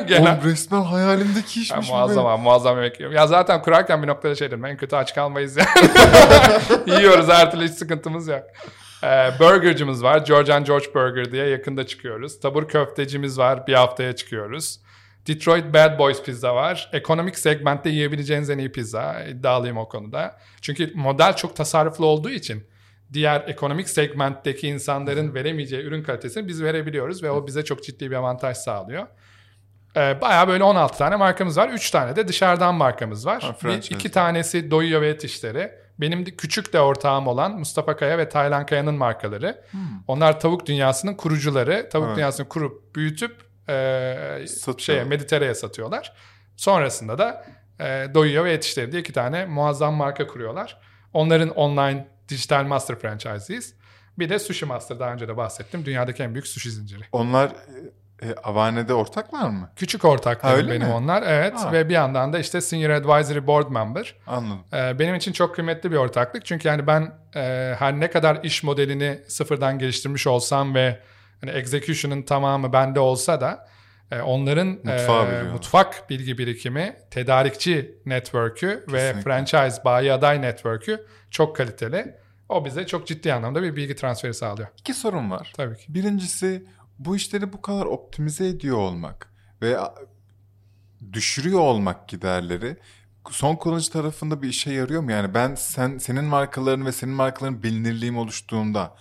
Genel... 0.07 0.21
Oğlum 0.39 0.51
resmen 0.51 0.81
hayalimdeki 0.81 1.61
işmiş. 1.61 1.89
Ya, 1.89 1.95
muazzam 1.95 2.25
abi 2.25 2.41
muazzam 2.41 2.75
yemek 2.75 2.99
yiyorum. 2.99 3.17
Ya 3.17 3.27
zaten 3.27 3.61
kurarken 3.61 4.03
bir 4.03 4.07
noktada 4.07 4.35
şey 4.35 4.47
dedim 4.47 4.65
en 4.65 4.77
kötü 4.77 4.95
aç 4.95 5.15
kalmayız 5.15 5.57
yani. 5.57 5.89
Yiyoruz 6.99 7.27
her 7.27 7.51
türlü 7.51 7.67
hiç 7.67 7.73
sıkıntımız 7.73 8.27
yok. 8.27 8.43
Ee, 9.03 9.31
burgercımız 9.39 10.03
var. 10.03 10.25
George 10.25 10.53
and 10.53 10.67
George 10.67 10.85
Burger 10.95 11.31
diye 11.31 11.47
yakında 11.47 11.87
çıkıyoruz. 11.87 12.39
Tabur 12.39 12.67
köftecimiz 12.67 13.37
var. 13.37 13.67
Bir 13.67 13.73
haftaya 13.73 14.15
çıkıyoruz. 14.15 14.79
Detroit 15.27 15.73
Bad 15.73 15.99
Boys 15.99 16.23
pizza 16.23 16.55
var. 16.55 16.89
Ekonomik 16.93 17.37
segmentte 17.37 17.89
yiyebileceğiniz 17.89 18.49
en 18.49 18.57
iyi 18.57 18.71
pizza. 18.71 19.23
İddialıyım 19.23 19.77
o 19.77 19.89
konuda. 19.89 20.37
Çünkü 20.61 20.91
model 20.95 21.35
çok 21.35 21.55
tasarruflu 21.55 22.05
olduğu 22.05 22.29
için 22.29 22.63
diğer 23.13 23.43
ekonomik 23.47 23.89
segmentteki 23.89 24.67
insanların 24.67 25.33
veremeyeceği 25.33 25.83
ürün 25.83 26.03
kalitesini 26.03 26.47
biz 26.47 26.63
verebiliyoruz 26.63 27.23
ve 27.23 27.31
o 27.31 27.47
bize 27.47 27.65
çok 27.65 27.83
ciddi 27.83 28.11
bir 28.11 28.15
avantaj 28.15 28.57
sağlıyor. 28.57 29.07
Ee, 29.95 30.21
bayağı 30.21 30.47
böyle 30.47 30.63
16 30.63 30.97
tane 30.97 31.15
markamız 31.15 31.57
var. 31.57 31.69
3 31.69 31.91
tane 31.91 32.15
de 32.15 32.27
dışarıdan 32.27 32.75
markamız 32.75 33.25
var. 33.25 33.43
Ha, 33.43 33.55
bir, 33.63 33.95
iki 33.95 34.11
tanesi 34.11 34.71
Doyuyor 34.71 35.01
ve 35.01 35.09
Et 35.09 35.23
İşleri. 35.23 35.82
Benim 36.03 36.25
de 36.25 36.31
küçük 36.31 36.73
de 36.73 36.79
ortağım 36.79 37.27
olan 37.27 37.59
Mustafa 37.59 37.95
Kaya 37.95 38.17
ve 38.17 38.29
Taylan 38.29 38.65
Kaya'nın 38.65 38.95
markaları. 38.95 39.63
Hmm. 39.71 39.81
Onlar 40.07 40.39
tavuk 40.39 40.65
dünyasının 40.65 41.13
kurucuları. 41.13 41.89
Tavuk 41.89 42.07
evet. 42.07 42.17
dünyasını 42.17 42.49
kurup 42.49 42.95
büyütüp 42.95 43.41
e, 43.69 44.45
şeye 44.77 45.03
Mediterrane'ye 45.03 45.55
satıyorlar. 45.55 46.13
Sonrasında 46.55 47.17
da 47.17 47.45
e, 47.79 48.07
Doyuyor 48.13 48.45
ve 48.45 48.51
Yetişleri 48.51 48.91
diye 48.91 49.01
iki 49.01 49.13
tane 49.13 49.45
muazzam 49.45 49.93
marka 49.93 50.27
kuruyorlar. 50.27 50.77
Onların 51.13 51.49
online 51.49 52.07
dijital 52.29 52.63
master 52.63 52.99
franchise'iyiz. 52.99 53.75
Bir 54.19 54.29
de 54.29 54.39
Sushi 54.39 54.65
Master 54.65 54.99
daha 54.99 55.13
önce 55.13 55.27
de 55.27 55.37
bahsettim. 55.37 55.85
Dünyadaki 55.85 56.23
en 56.23 56.33
büyük 56.33 56.47
sushi 56.47 56.71
zinciri. 56.71 57.03
Onlar 57.11 57.51
e, 58.23 58.35
Avane'de 58.43 58.93
ortaklar 58.93 59.49
mı? 59.49 59.69
Küçük 59.75 60.05
ortaklar 60.05 60.69
benim 60.69 60.87
mi? 60.87 60.93
onlar. 60.93 61.23
Evet 61.27 61.59
ha. 61.59 61.71
ve 61.71 61.89
bir 61.89 61.93
yandan 61.93 62.33
da 62.33 62.39
işte 62.39 62.61
Senior 62.61 62.89
Advisory 62.89 63.47
Board 63.47 63.69
Member. 63.69 64.15
Anladım. 64.27 64.59
E, 64.73 64.99
benim 64.99 65.15
için 65.15 65.31
çok 65.31 65.55
kıymetli 65.55 65.91
bir 65.91 65.97
ortaklık. 65.97 66.45
Çünkü 66.45 66.67
yani 66.67 66.87
ben 66.87 67.11
e, 67.35 67.75
her 67.79 67.99
ne 67.99 68.09
kadar 68.09 68.43
iş 68.43 68.63
modelini 68.63 69.19
sıfırdan 69.27 69.79
geliştirmiş 69.79 70.27
olsam 70.27 70.75
ve 70.75 70.99
hani 71.41 71.51
execution'ın 71.51 72.21
tamamı 72.21 72.73
bende 72.73 72.99
olsa 72.99 73.41
da 73.41 73.67
e, 74.11 74.21
onların 74.21 74.79
e, 74.87 75.43
mutfak 75.51 76.09
bilgi 76.09 76.37
birikimi, 76.37 76.95
tedarikçi 77.11 77.97
network'ü 78.05 78.85
ve 78.91 79.13
franchise 79.13 79.83
bayi 79.85 80.13
aday 80.13 80.41
network'ü 80.41 81.05
çok 81.31 81.55
kaliteli. 81.55 82.15
O 82.49 82.65
bize 82.65 82.87
çok 82.87 83.07
ciddi 83.07 83.33
anlamda 83.33 83.63
bir 83.63 83.75
bilgi 83.75 83.95
transferi 83.95 84.33
sağlıyor. 84.33 84.67
İki 84.77 84.93
sorun 84.93 85.31
var. 85.31 85.53
Tabii 85.55 85.77
ki. 85.77 85.93
Birincisi 85.93 86.65
bu 87.05 87.15
işleri 87.15 87.53
bu 87.53 87.61
kadar 87.61 87.85
optimize 87.85 88.47
ediyor 88.47 88.77
olmak 88.77 89.33
ve 89.61 89.77
düşürüyor 91.13 91.59
olmak 91.59 92.07
giderleri 92.07 92.77
son 93.29 93.55
kullanıcı 93.55 93.91
tarafında 93.91 94.41
bir 94.41 94.49
işe 94.49 94.73
yarıyor 94.73 95.01
mu? 95.01 95.11
Yani 95.11 95.33
ben 95.33 95.55
sen 95.55 95.97
senin 95.97 96.23
markaların 96.23 96.85
ve 96.85 96.91
senin 96.91 97.13
markaların 97.13 97.63
bilinirliğim 97.63 98.17
oluştuğunda 98.17 98.95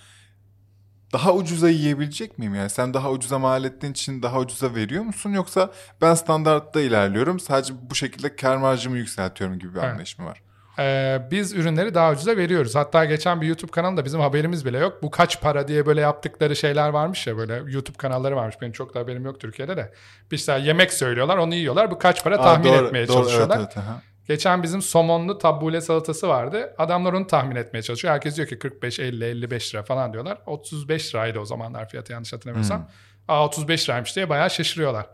daha 1.12 1.34
ucuza 1.34 1.70
yiyebilecek 1.70 2.38
miyim? 2.38 2.54
Yani 2.54 2.70
sen 2.70 2.94
daha 2.94 3.10
ucuza 3.10 3.38
mal 3.38 3.64
ettiğin 3.64 3.92
için 3.92 4.22
daha 4.22 4.40
ucuza 4.40 4.74
veriyor 4.74 5.04
musun? 5.04 5.30
Yoksa 5.30 5.72
ben 6.00 6.14
standartta 6.14 6.80
ilerliyorum 6.80 7.40
sadece 7.40 7.90
bu 7.90 7.94
şekilde 7.94 8.36
kar 8.36 8.56
marjımı 8.56 8.98
yükseltiyorum 8.98 9.58
gibi 9.58 9.74
bir 9.74 9.78
evet. 9.78 9.90
anlayış 9.90 10.18
mı 10.18 10.24
var? 10.24 10.42
Ee, 10.78 11.18
biz 11.30 11.52
ürünleri 11.52 11.94
daha 11.94 12.12
ucuza 12.12 12.36
veriyoruz. 12.36 12.74
Hatta 12.74 13.04
geçen 13.04 13.40
bir 13.40 13.46
YouTube 13.46 13.70
kanalında 13.70 14.04
bizim 14.04 14.20
haberimiz 14.20 14.66
bile 14.66 14.78
yok. 14.78 15.02
Bu 15.02 15.10
kaç 15.10 15.40
para 15.40 15.68
diye 15.68 15.86
böyle 15.86 16.00
yaptıkları 16.00 16.56
şeyler 16.56 16.88
varmış 16.88 17.26
ya 17.26 17.36
böyle 17.36 17.54
YouTube 17.54 17.96
kanalları 17.96 18.36
varmış. 18.36 18.56
Benim 18.60 18.72
çok 18.72 18.94
da 18.94 19.00
haberim 19.00 19.24
yok 19.24 19.40
Türkiye'de 19.40 19.76
de. 19.76 19.92
İşte 20.30 20.58
yemek 20.58 20.92
söylüyorlar 20.92 21.36
onu 21.36 21.54
yiyorlar. 21.54 21.90
Bu 21.90 21.98
kaç 21.98 22.24
para 22.24 22.38
Aa, 22.38 22.42
tahmin 22.42 22.72
doğru, 22.72 22.86
etmeye 22.86 23.08
doğru, 23.08 23.16
çalışıyorlar. 23.16 23.58
Evet, 23.58 23.72
evet, 23.76 23.86
Geçen 24.28 24.62
bizim 24.62 24.82
somonlu 24.82 25.38
tabule 25.38 25.80
salatası 25.80 26.28
vardı. 26.28 26.74
Adamlar 26.78 27.12
onu 27.12 27.26
tahmin 27.26 27.56
etmeye 27.56 27.82
çalışıyor. 27.82 28.14
Herkes 28.14 28.36
diyor 28.36 28.48
ki 28.48 28.58
45, 28.58 28.98
50, 28.98 29.24
55 29.24 29.74
lira 29.74 29.82
falan 29.82 30.12
diyorlar. 30.12 30.38
35 30.46 31.14
liraydı 31.14 31.38
o 31.38 31.44
zamanlar 31.44 31.88
fiyatı 31.88 32.12
yanlış 32.12 32.32
hatırlamıyorsam. 32.32 32.78
Hmm. 32.78 32.86
Aa 33.28 33.44
35 33.44 33.88
liraymış 33.88 34.16
diye 34.16 34.28
bayağı 34.28 34.50
şaşırıyorlar. 34.50 35.06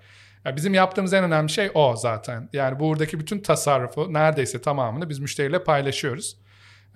Yani 0.44 0.56
bizim 0.56 0.74
yaptığımız 0.74 1.12
en 1.12 1.24
önemli 1.24 1.50
şey 1.50 1.70
o 1.74 1.96
zaten. 1.96 2.48
Yani 2.52 2.80
buradaki 2.80 3.20
bütün 3.20 3.40
tasarrufu 3.40 4.12
neredeyse 4.12 4.60
tamamını 4.60 5.08
biz 5.08 5.18
müşteriyle 5.18 5.64
paylaşıyoruz. 5.64 6.36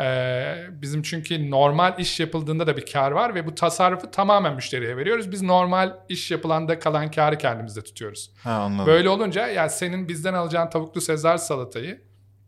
Ee, 0.01 0.55
bizim 0.71 1.03
çünkü 1.03 1.51
normal 1.51 1.99
iş 1.99 2.21
yapıldığında 2.21 2.67
da 2.67 2.77
bir 2.77 2.87
kar 2.93 3.11
var 3.11 3.35
ve 3.35 3.47
bu 3.47 3.55
tasarrufu 3.55 4.11
tamamen 4.11 4.55
müşteriye 4.55 4.97
veriyoruz. 4.97 5.33
Biz 5.33 5.43
normal 5.43 5.97
iş 6.09 6.31
yapılanda 6.31 6.79
kalan 6.79 7.11
karı 7.11 7.39
kendimizde 7.39 7.83
tutuyoruz. 7.85 8.31
Ha, 8.45 8.53
anladım. 8.53 8.87
Böyle 8.87 9.09
olunca 9.09 9.47
yani 9.47 9.71
senin 9.71 10.09
bizden 10.09 10.35
alacağın 10.35 10.71
tavuklu 10.71 11.01
sezar 11.01 11.37
salatayı 11.37 12.03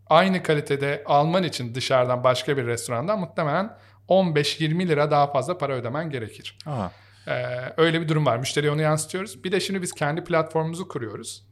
aynı 0.06 0.42
kalitede 0.42 1.02
alman 1.06 1.42
için 1.42 1.74
dışarıdan 1.74 2.24
başka 2.24 2.56
bir 2.56 2.66
restorandan 2.66 3.20
muhtemelen 3.20 3.76
15-20 4.08 4.88
lira 4.88 5.10
daha 5.10 5.26
fazla 5.26 5.58
para 5.58 5.72
ödemen 5.72 6.10
gerekir. 6.10 6.58
Aha. 6.66 6.92
Ee, 7.28 7.72
öyle 7.76 8.00
bir 8.00 8.08
durum 8.08 8.26
var. 8.26 8.38
Müşteriye 8.38 8.72
onu 8.72 8.82
yansıtıyoruz. 8.82 9.44
Bir 9.44 9.52
de 9.52 9.60
şimdi 9.60 9.82
biz 9.82 9.92
kendi 9.92 10.24
platformumuzu 10.24 10.88
kuruyoruz. 10.88 11.44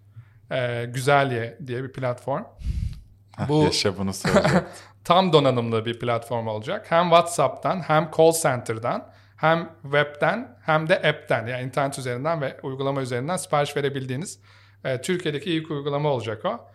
Ee, 0.51 0.85
Güzelye 0.85 1.59
diye 1.67 1.85
bir 1.85 1.93
platform. 1.93 2.45
Bu 3.49 3.63
Yaşa 3.63 3.99
bunu 3.99 4.11
tam 5.05 5.33
donanımlı 5.33 5.87
bir 5.87 5.99
platform 5.99 6.47
olacak. 6.47 6.87
Hem 6.91 7.05
WhatsApp'tan 7.05 7.81
hem 7.81 8.11
call 8.17 8.33
center'dan 8.33 9.13
hem 9.37 9.71
web'den 9.83 10.59
hem 10.63 10.89
de 10.89 10.97
app'ten 10.97 11.47
yani 11.47 11.63
internet 11.63 11.99
üzerinden 11.99 12.41
ve 12.41 12.57
uygulama 12.63 13.03
üzerinden 13.03 13.37
sipariş 13.37 13.77
verebildiğiniz 13.77 14.41
e, 14.85 15.01
Türkiye'deki 15.01 15.53
ilk 15.53 15.71
uygulama 15.71 16.09
olacak 16.09 16.45
o. 16.45 16.69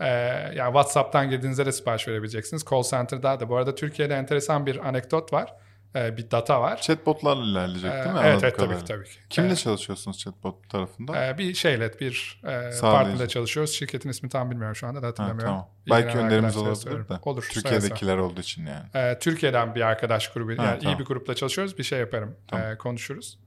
E, 0.00 0.08
yani 0.54 0.66
WhatsApp'tan 0.66 1.30
girdiğinizde 1.30 1.66
de 1.66 1.72
sipariş 1.72 2.08
verebileceksiniz. 2.08 2.64
Call 2.70 2.82
center'da 2.82 3.40
da. 3.40 3.48
Bu 3.48 3.56
arada 3.56 3.74
Türkiye'de 3.74 4.14
enteresan 4.14 4.66
bir 4.66 4.88
anekdot 4.88 5.32
var 5.32 5.54
e, 5.94 6.16
bir 6.16 6.30
data 6.30 6.60
var. 6.60 6.80
Chatbotlarla 6.80 7.44
ilerleyecek 7.44 7.92
değil 7.92 8.14
mi? 8.14 8.20
Ee, 8.24 8.28
evet, 8.28 8.42
evet 8.42 8.58
tabii 8.58 8.78
ki, 8.78 8.84
tabii 8.84 9.04
ki. 9.04 9.18
Kimle 9.30 9.48
evet. 9.48 9.58
çalışıyorsunuz 9.58 10.18
chatbot 10.18 10.70
tarafında? 10.70 11.26
Ee, 11.26 11.38
bir 11.38 11.54
şeyle, 11.54 11.92
bir 12.00 12.40
e, 12.44 12.80
partnerle 12.80 13.28
çalışıyoruz. 13.28 13.72
Şirketin 13.72 14.08
ismi 14.08 14.28
tam 14.28 14.50
bilmiyorum 14.50 14.76
şu 14.76 14.86
anda 14.86 15.02
da 15.02 15.06
hatırlamıyorum. 15.06 15.54
Ha, 15.54 15.68
tamam. 15.86 16.04
Belki 16.04 16.18
önerimiz 16.18 16.56
olabilir 16.56 17.08
de. 17.08 17.18
Olur. 17.22 17.48
Türkiye'dekiler 17.52 18.16
olduğu 18.16 18.40
için 18.40 18.66
yani. 18.66 18.84
Ee, 18.94 19.18
Türkiye'den 19.18 19.74
bir 19.74 19.80
arkadaş 19.80 20.32
grubu, 20.32 20.50
yani 20.50 20.60
ha, 20.60 20.78
tamam. 20.78 20.96
iyi 20.96 20.98
bir 20.98 21.04
grupla 21.04 21.34
çalışıyoruz. 21.34 21.78
Bir 21.78 21.84
şey 21.84 21.98
yaparım, 21.98 22.36
tamam. 22.48 22.72
e, 22.72 22.78
konuşuruz. 22.78 23.38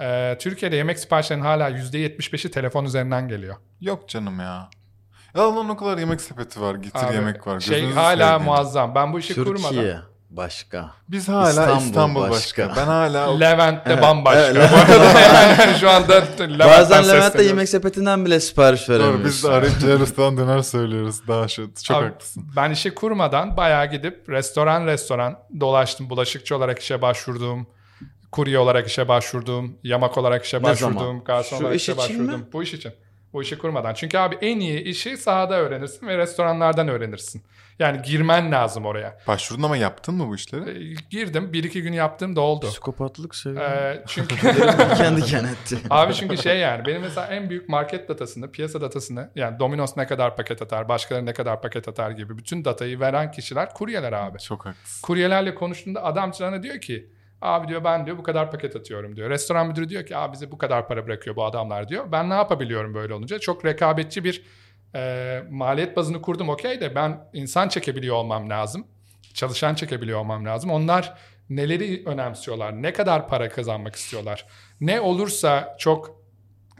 Ee, 0.00 0.36
Türkiye'de 0.40 0.76
yemek 0.76 0.98
siparişlerinin 0.98 1.44
hala 1.44 1.70
%75'i 1.70 2.50
telefon 2.50 2.84
üzerinden 2.84 3.28
geliyor. 3.28 3.56
Yok 3.80 4.08
canım 4.08 4.40
ya. 4.40 4.70
Ya 5.34 5.42
o 5.42 5.76
kadar 5.76 5.98
yemek 5.98 6.20
sepeti 6.20 6.60
var, 6.60 6.74
getir 6.74 7.06
Abi, 7.06 7.14
yemek 7.14 7.46
var. 7.46 7.60
Şey 7.60 7.90
hala 7.90 8.38
muazzam. 8.38 8.94
Ben 8.94 9.12
bu 9.12 9.18
işi 9.18 9.34
Türkiye. 9.34 9.54
kurmadan 9.54 10.11
başka. 10.36 10.90
Biz 11.08 11.28
hala 11.28 11.48
İstanbul, 11.48 11.82
İstanbul 11.82 12.20
başka. 12.20 12.68
başka. 12.68 12.80
Ben 12.80 12.86
hala 12.86 13.38
Levent'te 13.38 13.92
evet. 13.92 14.02
bambaşka. 14.02 14.40
Evet. 14.40 14.70
Bu 14.72 14.76
arada 14.76 15.20
yani 15.20 15.78
şu 15.80 15.90
anda 15.90 16.12
Levent'ten 16.14 16.58
Bazen 16.58 17.08
Levent'te 17.08 17.42
yemek 17.42 17.68
sepetinden 17.68 18.24
bile 18.24 18.40
sipariş 18.40 18.88
veremiyoruz. 18.88 19.20
Doğru 19.20 19.24
biz 19.24 19.44
de 19.44 19.48
arayıp 19.48 19.80
Ceristan 19.80 20.36
döner 20.36 20.62
söylüyoruz. 20.62 21.28
Daha 21.28 21.48
şu 21.48 21.70
çok 21.84 21.96
Abi, 21.96 22.04
haklısın. 22.04 22.44
Ben 22.56 22.70
işe 22.70 22.94
kurmadan 22.94 23.56
bayağı 23.56 23.90
gidip 23.90 24.28
restoran 24.28 24.86
restoran 24.86 25.38
dolaştım. 25.60 26.10
Bulaşıkçı 26.10 26.56
olarak 26.56 26.78
işe 26.78 27.02
başvurduğum, 27.02 27.66
kurye 28.32 28.58
olarak 28.58 28.88
işe 28.88 29.08
başvurduğum, 29.08 29.78
yamak 29.82 30.18
olarak 30.18 30.44
işe 30.44 30.62
başvurduğum, 30.62 31.24
garson 31.24 31.60
olarak 31.60 31.76
işe 31.76 31.96
başvurduğum. 31.96 32.40
Mi? 32.40 32.52
Bu 32.52 32.62
iş 32.62 32.74
için. 32.74 32.92
Bu 33.32 33.42
işi 33.42 33.58
kurmadan. 33.58 33.94
Çünkü 33.94 34.18
abi 34.18 34.34
en 34.40 34.60
iyi 34.60 34.80
işi 34.80 35.16
sahada 35.16 35.54
öğrenirsin 35.54 36.06
ve 36.06 36.18
restoranlardan 36.18 36.88
öğrenirsin. 36.88 37.42
Yani 37.78 38.02
girmen 38.02 38.52
lazım 38.52 38.86
oraya. 38.86 39.18
Başvurdun 39.28 39.62
ama 39.62 39.76
yaptın 39.76 40.14
mı 40.14 40.28
bu 40.28 40.34
işleri? 40.34 40.70
E, 40.70 40.94
girdim. 41.10 41.52
Bir 41.52 41.64
iki 41.64 41.82
gün 41.82 41.92
yaptım 41.92 42.36
da 42.36 42.40
oldu. 42.40 42.66
Psikopatlık 42.66 43.34
şey. 43.34 43.52
Ee, 43.52 44.02
çünkü 44.06 44.36
kendi 44.96 45.22
kenetti. 45.24 45.78
Abi 45.90 46.14
çünkü 46.14 46.36
şey 46.36 46.58
yani 46.58 46.86
benim 46.86 47.00
mesela 47.02 47.26
en 47.26 47.50
büyük 47.50 47.68
market 47.68 48.08
datasını, 48.08 48.52
piyasa 48.52 48.80
datasını 48.80 49.30
yani 49.34 49.58
Domino's 49.58 49.96
ne 49.96 50.06
kadar 50.06 50.36
paket 50.36 50.62
atar, 50.62 50.88
başkaları 50.88 51.26
ne 51.26 51.32
kadar 51.32 51.62
paket 51.62 51.88
atar 51.88 52.10
gibi 52.10 52.38
bütün 52.38 52.64
datayı 52.64 53.00
veren 53.00 53.30
kişiler 53.30 53.74
kuryeler 53.74 54.12
abi. 54.12 54.38
Çok 54.38 54.66
haklısın. 54.66 55.06
Kuryelerle 55.06 55.54
konuştuğunda 55.54 56.04
adam 56.04 56.34
sana 56.34 56.62
diyor 56.62 56.80
ki 56.80 57.10
Abi 57.42 57.68
diyor 57.68 57.84
ben 57.84 58.06
diyor 58.06 58.18
bu 58.18 58.22
kadar 58.22 58.50
paket 58.50 58.76
atıyorum 58.76 59.16
diyor. 59.16 59.30
Restoran 59.30 59.66
müdürü 59.66 59.88
diyor 59.88 60.06
ki 60.06 60.16
abi 60.16 60.32
bize 60.32 60.50
bu 60.50 60.58
kadar 60.58 60.88
para 60.88 61.06
bırakıyor 61.06 61.36
bu 61.36 61.44
adamlar 61.44 61.88
diyor. 61.88 62.12
Ben 62.12 62.30
ne 62.30 62.34
yapabiliyorum 62.34 62.94
böyle 62.94 63.14
olunca? 63.14 63.38
Çok 63.38 63.64
rekabetçi 63.64 64.24
bir 64.24 64.42
e, 64.94 65.42
maliyet 65.50 65.96
bazını 65.96 66.22
kurdum 66.22 66.48
okey 66.48 66.80
de 66.80 66.94
ben 66.94 67.28
insan 67.32 67.68
çekebiliyor 67.68 68.16
olmam 68.16 68.50
lazım. 68.50 68.86
Çalışan 69.34 69.74
çekebiliyor 69.74 70.18
olmam 70.20 70.44
lazım. 70.44 70.70
Onlar 70.70 71.14
neleri 71.50 72.02
önemsiyorlar? 72.06 72.82
Ne 72.82 72.92
kadar 72.92 73.28
para 73.28 73.48
kazanmak 73.48 73.96
istiyorlar? 73.96 74.46
Ne 74.80 75.00
olursa 75.00 75.76
çok 75.78 76.22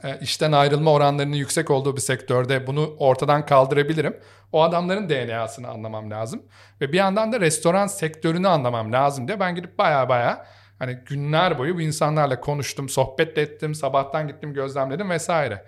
e, 0.04 0.18
işten 0.20 0.52
ayrılma 0.52 0.92
oranlarının 0.92 1.36
yüksek 1.36 1.70
olduğu 1.70 1.96
bir 1.96 2.00
sektörde 2.00 2.66
bunu 2.66 2.96
ortadan 2.98 3.46
kaldırabilirim. 3.46 4.20
O 4.52 4.62
adamların 4.62 5.08
DNA'sını 5.08 5.68
anlamam 5.68 6.10
lazım. 6.10 6.42
Ve 6.80 6.92
bir 6.92 6.98
yandan 6.98 7.32
da 7.32 7.40
restoran 7.40 7.86
sektörünü 7.86 8.48
anlamam 8.48 8.92
lazım 8.92 9.28
diye 9.28 9.40
ben 9.40 9.54
gidip 9.54 9.78
baya 9.78 10.08
baya 10.08 10.46
hani 10.78 10.98
günler 11.06 11.58
boyu 11.58 11.76
bu 11.76 11.80
insanlarla 11.80 12.40
konuştum, 12.40 12.88
sohbet 12.88 13.38
ettim, 13.38 13.74
sabahtan 13.74 14.28
gittim 14.28 14.54
gözlemledim 14.54 15.10
vesaire. 15.10 15.64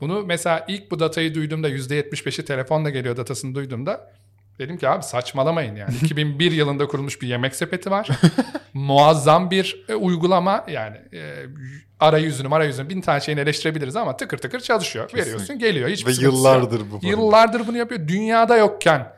Bunu 0.00 0.24
mesela 0.26 0.64
ilk 0.68 0.90
bu 0.90 0.98
datayı 0.98 1.34
duyduğumda 1.34 1.70
%75'i 1.70 2.44
telefonla 2.44 2.90
geliyor 2.90 3.16
datasını 3.16 3.54
duyduğumda 3.54 4.10
dedim 4.58 4.76
ki 4.78 4.88
abi 4.88 5.02
saçmalamayın 5.02 5.76
yani. 5.76 5.94
2001 6.02 6.52
yılında 6.52 6.86
kurulmuş 6.86 7.22
bir 7.22 7.28
yemek 7.28 7.54
sepeti 7.56 7.90
var. 7.90 8.08
Muazzam 8.74 9.50
bir 9.50 9.84
e, 9.88 9.94
uygulama 9.94 10.64
yani 10.68 10.96
e, 11.12 11.34
arayüzünü 12.00 12.54
arayüzünü 12.54 12.88
bin 12.88 13.00
tane 13.00 13.20
şeyini 13.20 13.40
eleştirebiliriz 13.40 13.96
ama 13.96 14.16
tıkır 14.16 14.38
tıkır 14.38 14.60
çalışıyor. 14.60 15.08
Kesinlikle. 15.08 15.30
Veriyorsun 15.30 15.58
geliyor. 15.58 15.88
Hiçbir 15.88 16.18
Ve 16.18 16.22
yıllardır 16.22 16.80
yok. 16.80 17.02
bu. 17.02 17.06
Yıllardır 17.06 17.66
bunu 17.66 17.76
yapıyor. 17.76 18.08
Dünyada 18.08 18.56
yokken 18.56 19.12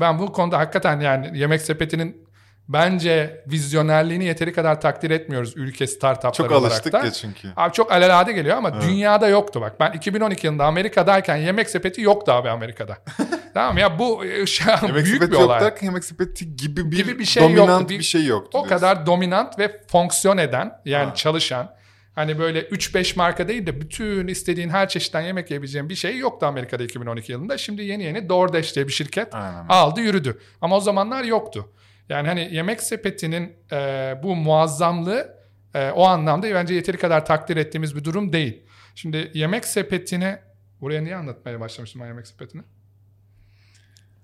ben 0.00 0.18
bu 0.18 0.32
konuda 0.32 0.58
hakikaten 0.58 1.00
yani 1.00 1.38
yemek 1.38 1.62
sepetinin 1.62 2.24
bence 2.68 3.44
vizyonerliğini 3.46 4.24
yeteri 4.24 4.52
kadar 4.52 4.80
takdir 4.80 5.10
etmiyoruz 5.10 5.52
ülke 5.56 5.86
startupları 5.86 6.32
Çok 6.34 6.50
olarak 6.50 6.72
alıştık 6.72 6.92
da. 6.92 7.04
ya 7.04 7.10
çünkü. 7.12 7.48
Abi 7.56 7.72
çok 7.72 7.92
alelade 7.92 8.32
geliyor 8.32 8.56
ama 8.56 8.70
Evet. 8.74 8.82
dünyada 8.88 9.28
yoktu 9.28 9.60
bak. 9.60 9.80
Ben 9.80 9.92
2012 9.92 10.46
yılında 10.46 10.64
Amerika'dayken 10.64 11.36
yemek 11.36 11.70
sepeti 11.70 12.00
yoktu 12.02 12.32
abi 12.32 12.50
Amerika'da. 12.50 12.98
tamam 13.54 13.78
ya 13.78 13.98
bu 13.98 14.24
şey, 14.46 14.74
Yemek 14.82 14.94
büyük 15.04 15.08
sepeti 15.08 15.32
bir 15.32 15.36
olay. 15.36 15.60
derken 15.60 15.86
yemek 15.86 16.04
sepeti 16.04 16.56
gibi 16.56 16.90
bir, 16.90 16.96
Gibi 16.96 17.18
bir 17.18 17.24
şey 17.24 17.42
dominant 17.42 17.68
yoktu. 17.68 17.88
bir, 17.88 17.98
Bir- 17.98 18.04
şey 18.04 18.24
yoktu. 18.24 18.58
O 18.58 18.68
diyorsun. 18.68 18.68
kadar 18.86 19.06
dominant 19.06 19.58
ve 19.58 19.80
fonksiyon 19.88 20.38
eden 20.38 20.72
yani 20.84 21.08
Ha. 21.08 21.14
çalışan 21.14 21.74
hani 22.14 22.38
böyle 22.38 22.60
3-5 22.62 23.16
marka 23.16 23.48
değil 23.48 23.66
de 23.66 23.80
bütün 23.80 24.28
istediğin 24.28 24.68
her 24.68 24.88
çeşitten 24.88 25.20
yemek 25.20 25.50
yiyebileceğin 25.50 25.88
bir 25.88 25.94
şey 25.94 26.18
yoktu 26.18 26.46
Amerika'da 26.46 26.82
2012 26.84 27.32
yılında. 27.32 27.58
Şimdi 27.58 27.82
yeni 27.82 28.02
yeni 28.02 28.28
DoorDash 28.28 28.74
diye 28.74 28.86
bir 28.88 28.92
şirket 28.92 29.34
Aynen. 29.34 29.64
aldı 29.68 30.00
yürüdü. 30.00 30.38
Ama 30.60 30.76
o 30.76 30.80
zamanlar 30.80 31.24
yoktu. 31.24 31.68
Yani 32.12 32.28
hani 32.28 32.48
yemek 32.52 32.82
sepetinin 32.82 33.56
e, 33.72 33.76
bu 34.22 34.36
muazzamlığı 34.36 35.36
e, 35.74 35.90
o 35.90 36.04
anlamda 36.04 36.54
bence 36.54 36.74
yeteri 36.74 36.96
kadar 36.96 37.26
takdir 37.26 37.56
ettiğimiz 37.56 37.96
bir 37.96 38.04
durum 38.04 38.32
değil. 38.32 38.62
Şimdi 38.94 39.30
yemek 39.34 39.64
sepetini 39.64 40.38
buraya 40.80 41.02
niye 41.02 41.16
anlatmaya 41.16 41.60
başlamıştım 41.60 42.00
ben 42.02 42.06
yemek 42.06 42.26
sepetini? 42.26 42.62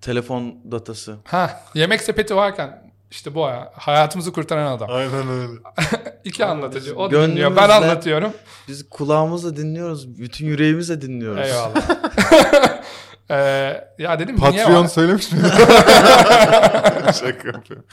Telefon 0.01 0.71
datası. 0.71 1.17
Ha 1.25 1.63
yemek 1.73 2.01
sepeti 2.01 2.35
varken 2.35 2.91
işte 3.11 3.35
bu 3.35 3.39
ya, 3.39 3.71
hayatımızı 3.73 4.33
kurtaran 4.33 4.71
adam. 4.71 4.89
Aynen 4.91 5.27
öyle. 5.27 5.59
İki 6.29 6.45
anlatıcı. 6.45 6.95
O 6.95 7.09
Gönlümüzle- 7.09 7.31
dinliyor. 7.31 7.55
Ben 7.55 7.69
anlatıyorum. 7.69 8.33
Biz 8.67 8.89
kulağımızla 8.89 9.55
dinliyoruz. 9.57 10.17
Bütün 10.19 10.45
yüreğimizle 10.45 11.01
dinliyoruz. 11.01 11.47
Eyvallah. 11.47 11.89
Ee, 13.31 13.35
ya 13.99 14.19
dedim 14.19 14.35
niye 14.39 14.51
Patreon 14.51 14.83
var? 14.83 14.87
söylemiş 14.87 15.31
miydi? 15.31 15.47
Şaka 17.19 17.47
yapıyorum. 17.47 17.85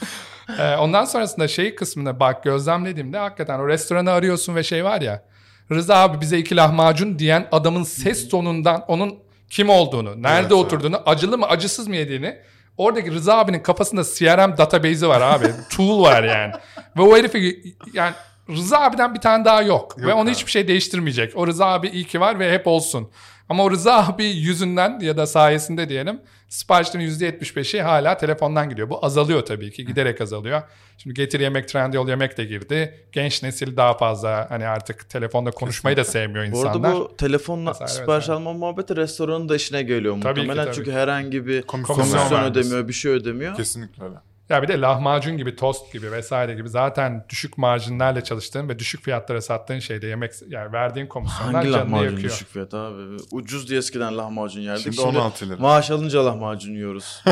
Ee, 0.59 0.75
ondan 0.75 1.05
sonrasında 1.05 1.47
şey 1.47 1.75
kısmında 1.75 2.19
bak 2.19 2.43
gözlemlediğimde 2.43 3.17
hakikaten 3.17 3.59
o 3.59 3.67
restoranı 3.67 4.11
arıyorsun 4.11 4.55
ve 4.55 4.63
şey 4.63 4.85
var 4.85 5.01
ya. 5.01 5.23
Rıza 5.71 5.95
abi 5.95 6.21
bize 6.21 6.37
iki 6.37 6.55
lahmacun 6.55 7.19
diyen 7.19 7.47
adamın 7.51 7.83
ses 7.83 8.29
tonundan 8.29 8.85
onun 8.87 9.15
kim 9.49 9.69
olduğunu, 9.69 10.23
nerede 10.23 10.39
Evet, 10.41 10.51
oturduğunu, 10.51 11.01
acılı 11.05 11.37
mı 11.37 11.45
acısız 11.45 11.87
mı 11.87 11.95
yediğini 11.95 12.37
Oradaki 12.77 13.11
Rıza 13.11 13.37
abinin 13.37 13.59
kafasında 13.59 14.03
CRM 14.03 14.57
database'i 14.57 15.07
var 15.09 15.21
abi. 15.21 15.47
Tool 15.69 16.01
var 16.03 16.23
yani. 16.23 16.53
Ve 16.97 17.01
o 17.01 17.17
herifi 17.17 17.63
yani 17.93 18.13
Rıza 18.49 18.79
abiden 18.79 19.13
bir 19.15 19.19
tane 19.19 19.45
daha 19.45 19.61
yok. 19.61 19.95
Yok 19.97 20.07
Ve 20.07 20.13
onu 20.13 20.21
abi. 20.23 20.31
hiçbir 20.31 20.51
şey 20.51 20.67
değiştirmeyecek. 20.67 21.37
O 21.37 21.47
Rıza 21.47 21.65
abi 21.65 21.87
iyi 21.87 22.03
ki 22.05 22.19
var 22.19 22.39
ve 22.39 22.51
hep 22.51 22.67
olsun. 22.67 23.09
Ama 23.49 23.63
o 23.63 23.71
Rıza 23.71 24.07
abi 24.07 24.25
yüzünden 24.25 24.99
ya 24.99 25.17
da 25.17 25.27
sayesinde 25.27 25.89
diyelim 25.89 26.21
siparişlerin 26.49 27.09
%75'i 27.09 27.81
hala 27.81 28.17
telefondan 28.17 28.69
gidiyor. 28.69 28.89
Bu 28.89 29.05
azalıyor 29.05 29.45
tabii 29.45 29.71
ki. 29.71 29.85
Giderek 29.85 30.21
azalıyor. 30.21 30.61
Şimdi 30.97 31.13
getir 31.13 31.39
yemek, 31.39 31.67
Trendyol 31.69 32.07
yemek 32.09 32.37
de 32.37 32.45
girdi. 32.45 33.05
Genç 33.11 33.43
nesil 33.43 33.77
daha 33.77 33.97
fazla 33.97 34.45
hani 34.49 34.67
artık 34.67 35.09
telefonda 35.09 35.51
konuşmayı 35.51 35.97
da 35.97 36.03
sevmiyor 36.03 36.45
Bu 36.45 36.49
insanlar. 36.49 36.89
arada 36.89 36.99
bu 36.99 37.15
telefonla 37.17 37.69
Vesaire, 37.71 37.91
sipariş 37.91 38.23
vesaire. 38.23 38.37
alma 38.39 38.53
muhabbeti 38.53 38.95
restoranın 38.95 39.49
da 39.49 39.55
işine 39.55 39.83
geliyor 39.83 40.13
Tabii 40.21 40.33
ki, 40.35 40.41
muhtemelen. 40.41 40.65
tabii 40.65 40.75
Çünkü 40.75 40.89
ki. 40.91 40.95
herhangi 40.97 41.47
bir 41.47 41.61
Komisyon 41.61 41.95
komisyon 41.95 42.43
ödemiyor, 42.43 42.87
bir 42.87 42.93
şey 42.93 43.11
ödemiyor. 43.11 43.55
Kesinlikle 43.55 44.03
öyle. 44.03 44.15
Ya 44.49 44.61
bir 44.63 44.67
de 44.67 44.81
lahmacun 44.81 45.37
gibi, 45.37 45.55
tost 45.55 45.93
gibi 45.93 46.11
vesaire 46.11 46.53
gibi 46.53 46.69
zaten 46.69 47.25
düşük 47.29 47.57
marjinlerle 47.57 48.23
çalıştığın 48.23 48.69
ve 48.69 48.79
düşük 48.79 49.01
fiyatlara 49.03 49.41
sattığın 49.41 49.79
şeyde 49.79 50.07
yemek 50.07 50.33
yani 50.47 50.73
verdiğin 50.73 51.07
komisyonlar 51.07 51.53
Hangi 51.53 51.71
canını 51.71 51.85
lahmacun 51.85 52.11
yakıyor. 52.11 52.31
düşük 52.31 52.47
fiyat 52.49 52.73
abi? 52.73 53.01
Ucuz 53.31 53.69
diye 53.69 53.79
eskiden 53.79 54.17
lahmacun 54.17 54.61
yerdik. 54.61 54.83
Şimdi 54.83 54.95
Şimdi, 54.95 55.17
16 55.17 55.49
lira. 55.49 55.57
maaş 55.61 55.91
alınca 55.91 56.25
lahmacun 56.25 56.73
yiyoruz. 56.73 57.23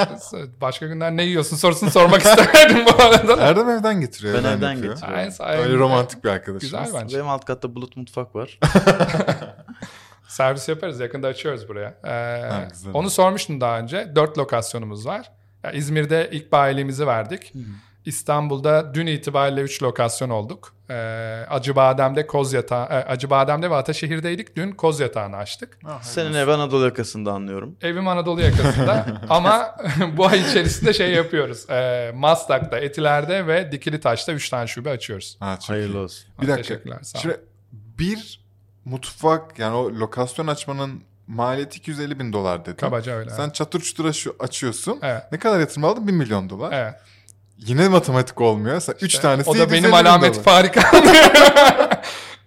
Başka 0.60 0.86
günler 0.86 1.16
ne 1.16 1.22
yiyorsun 1.24 1.56
sorusunu 1.56 1.90
sormak 1.90 2.22
istemedim 2.22 2.84
bu 2.86 3.02
arada. 3.02 3.36
Erdem 3.36 3.68
evden 3.70 4.00
getiriyor. 4.00 4.34
Ben 4.34 4.38
evden 4.38 4.72
yapıyor. 4.72 4.94
getiriyorum. 4.94 5.18
Aynen, 5.18 5.30
sayende. 5.30 5.62
Öyle 5.64 5.76
romantik 5.76 6.24
bir 6.24 6.28
arkadaşımız. 6.28 6.84
Güzel 6.84 7.00
bence. 7.02 7.16
Benim 7.16 7.28
alt 7.28 7.44
katta 7.44 7.74
bulut 7.74 7.96
mutfak 7.96 8.34
var. 8.36 8.58
Servis 10.28 10.68
yaparız 10.68 11.00
yakında 11.00 11.28
açıyoruz 11.28 11.68
buraya. 11.68 11.94
Ee, 12.04 12.48
Ha, 12.50 12.68
onu 12.94 13.10
sormuştum 13.10 13.60
daha 13.60 13.78
önce. 13.78 14.12
Dört 14.16 14.38
lokasyonumuz 14.38 15.06
var. 15.06 15.30
Ya 15.64 15.70
İzmir'de 15.72 16.28
ilk 16.32 16.52
bayiliğimizi 16.52 17.06
verdik. 17.06 17.52
İstanbul'da 18.04 18.94
dün 18.94 19.06
itibariyle 19.06 19.60
3 19.60 19.82
lokasyon 19.82 20.30
olduk. 20.30 20.74
Ee, 20.90 20.94
Acıbadem'de, 21.50 22.26
Kozyatağı, 22.26 22.84
e, 22.86 22.94
Acıbadem'de 22.94 23.70
ve 23.70 23.74
Ataşehir'deydik. 23.74 24.56
Dün 24.56 24.72
Kozyatağı'nı 24.72 25.36
açtık. 25.36 25.78
Ah, 25.86 26.02
Senin 26.02 26.32
ev 26.34 26.48
Anadolu 26.48 26.84
yakasında 26.84 27.32
anlıyorum. 27.32 27.76
Evim 27.82 28.08
Anadolu 28.08 28.40
yakasında 28.42 29.06
ama 29.28 29.76
bu 30.16 30.26
ay 30.26 30.40
içerisinde 30.40 30.92
şey 30.92 31.10
yapıyoruz. 31.12 31.70
Ee, 31.70 32.12
Maslak'ta, 32.14 32.78
Etiler'de 32.78 33.46
ve 33.46 33.72
Dikili 33.72 34.00
Taş'ta 34.00 34.32
3 34.32 34.48
tane 34.50 34.66
şube 34.66 34.90
açıyoruz. 34.90 35.36
Ha, 35.40 35.58
Hayırlı 35.66 35.96
iyi. 35.96 35.98
olsun. 35.98 36.26
Bir 36.42 36.48
dakika. 36.48 36.62
Teşekkürler. 36.68 36.98
Sağ 37.02 37.18
olun. 37.18 37.22
Şimdi 37.22 37.40
bir 37.98 38.40
mutfak 38.84 39.58
yani 39.58 39.76
o 39.76 39.90
lokasyon 39.90 40.46
açmanın 40.46 41.02
maliyeti 41.26 41.78
250 41.78 42.18
bin 42.18 42.32
dolar 42.32 42.64
dedin. 42.64 42.76
Kabaca 42.76 43.12
öyle. 43.12 43.30
Sen 43.30 43.50
çatır 43.50 43.80
çutur 43.80 44.12
şu 44.12 44.36
açıyorsun. 44.40 44.98
Evet. 45.02 45.22
Ne 45.32 45.38
kadar 45.38 45.60
yatırım 45.60 45.84
aldın? 45.84 46.08
1 46.08 46.12
milyon 46.12 46.50
dolar. 46.50 46.72
Evet. 46.72 46.94
Yine 47.58 47.88
matematik 47.88 48.40
olmuyor. 48.40 48.80
Sen 48.80 48.94
3 49.00 49.18
tanesi 49.18 49.50
O 49.50 49.54
da 49.54 49.58
750 49.58 49.82
benim 49.82 49.94
alamet 49.94 50.42
farika. 50.42 50.80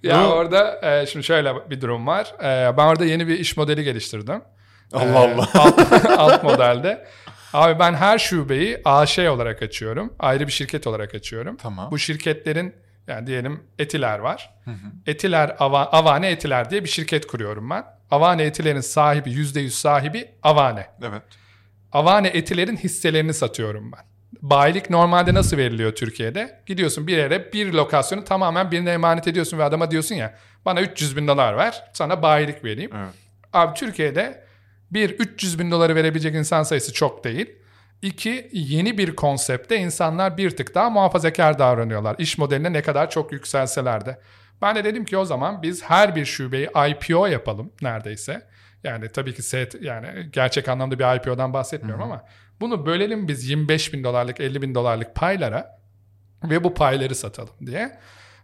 ya 0.03 0.23
Bu- 0.23 0.27
orada 0.27 0.79
e, 1.01 1.05
şimdi 1.05 1.25
şöyle 1.25 1.69
bir 1.69 1.81
durum 1.81 2.07
var. 2.07 2.33
E, 2.39 2.77
ben 2.77 2.85
orada 2.85 3.05
yeni 3.05 3.27
bir 3.27 3.39
iş 3.39 3.57
modeli 3.57 3.83
geliştirdim. 3.83 4.41
Allah 4.93 5.05
E, 5.05 5.33
Allah. 5.33 5.47
Alt, 5.53 5.79
alt 6.17 6.43
modelde. 6.43 7.07
Abi 7.53 7.79
ben 7.79 7.93
her 7.93 8.19
şubeyi 8.19 8.81
AŞ 8.85 9.19
olarak 9.19 9.61
açıyorum. 9.61 10.13
Ayrı 10.19 10.47
bir 10.47 10.51
şirket 10.51 10.87
olarak 10.87 11.15
açıyorum. 11.15 11.57
Tamam. 11.57 11.91
Bu 11.91 11.99
şirketlerin 11.99 12.75
yani 13.07 13.27
diyelim 13.27 13.63
Etiler 13.79 14.19
var. 14.19 14.53
Etiler, 15.05 15.49
Ava- 15.59 15.89
Avane 15.91 16.29
Etiler 16.31 16.69
diye 16.69 16.83
bir 16.83 16.89
şirket 16.89 17.27
kuruyorum 17.27 17.69
ben. 17.69 17.83
Avane 18.11 18.43
Etiler'in 18.43 18.81
sahibi, 18.81 19.29
%100 19.29 19.69
sahibi 19.69 20.31
Avane. 20.43 20.87
Evet. 21.01 21.23
Avane 21.91 22.27
Etiler'in 22.27 22.77
hisselerini 22.77 23.33
satıyorum 23.33 23.91
ben. 23.91 24.05
Bayilik 24.41 24.89
normalde 24.89 25.33
nasıl 25.33 25.57
veriliyor 25.57 25.95
Türkiye'de? 25.95 26.61
Gidiyorsun 26.65 27.07
bir 27.07 27.17
yere 27.17 27.53
bir 27.53 27.73
lokasyonu 27.73 28.23
tamamen 28.23 28.71
birine 28.71 28.91
emanet 28.91 29.27
ediyorsun 29.27 29.57
ve 29.57 29.63
adama 29.63 29.91
diyorsun 29.91 30.15
ya 30.15 30.35
bana 30.65 30.81
300 30.81 31.17
bin 31.17 31.27
dolar 31.27 31.57
ver 31.57 31.83
sana 31.93 32.21
bayilik 32.21 32.63
vereyim. 32.63 32.91
Evet. 32.95 33.13
Abi 33.53 33.73
Türkiye'de 33.73 34.43
bir 34.91 35.09
300 35.09 35.59
bin 35.59 35.71
doları 35.71 35.95
verebilecek 35.95 36.35
insan 36.35 36.63
sayısı 36.63 36.93
çok 36.93 37.23
değil. 37.23 37.55
İki 38.01 38.49
yeni 38.53 38.97
bir 38.97 39.15
konsepte 39.15 39.77
insanlar 39.77 40.37
bir 40.37 40.49
tık 40.49 40.75
daha 40.75 40.89
muhafazakar 40.89 41.59
davranıyorlar. 41.59 42.15
İş 42.19 42.37
modeline 42.37 42.73
ne 42.73 42.81
kadar 42.81 43.09
çok 43.09 43.31
yükselseler 43.31 44.05
de. 44.05 44.19
Ben 44.61 44.75
de 44.75 44.83
dedim 44.83 45.05
ki 45.05 45.17
o 45.17 45.25
zaman 45.25 45.61
biz 45.61 45.83
her 45.83 46.15
bir 46.15 46.25
şubeyi 46.25 46.69
IPO 46.89 47.27
yapalım 47.27 47.71
neredeyse. 47.81 48.47
Yani 48.83 49.09
tabii 49.09 49.33
ki 49.33 49.43
set 49.43 49.81
yani 49.81 50.29
gerçek 50.31 50.69
anlamda 50.69 50.99
bir 50.99 51.17
IPO'dan 51.17 51.53
bahsetmiyorum 51.53 52.03
ama 52.03 52.25
bunu 52.61 52.85
bölelim 52.85 53.27
biz 53.27 53.49
25 53.49 53.93
bin 53.93 54.03
dolarlık 54.03 54.39
50 54.39 54.61
bin 54.61 54.75
dolarlık 54.75 55.15
paylara 55.15 55.79
ve 56.43 56.63
bu 56.63 56.73
payları 56.73 57.15
satalım 57.15 57.53
diye. 57.65 57.99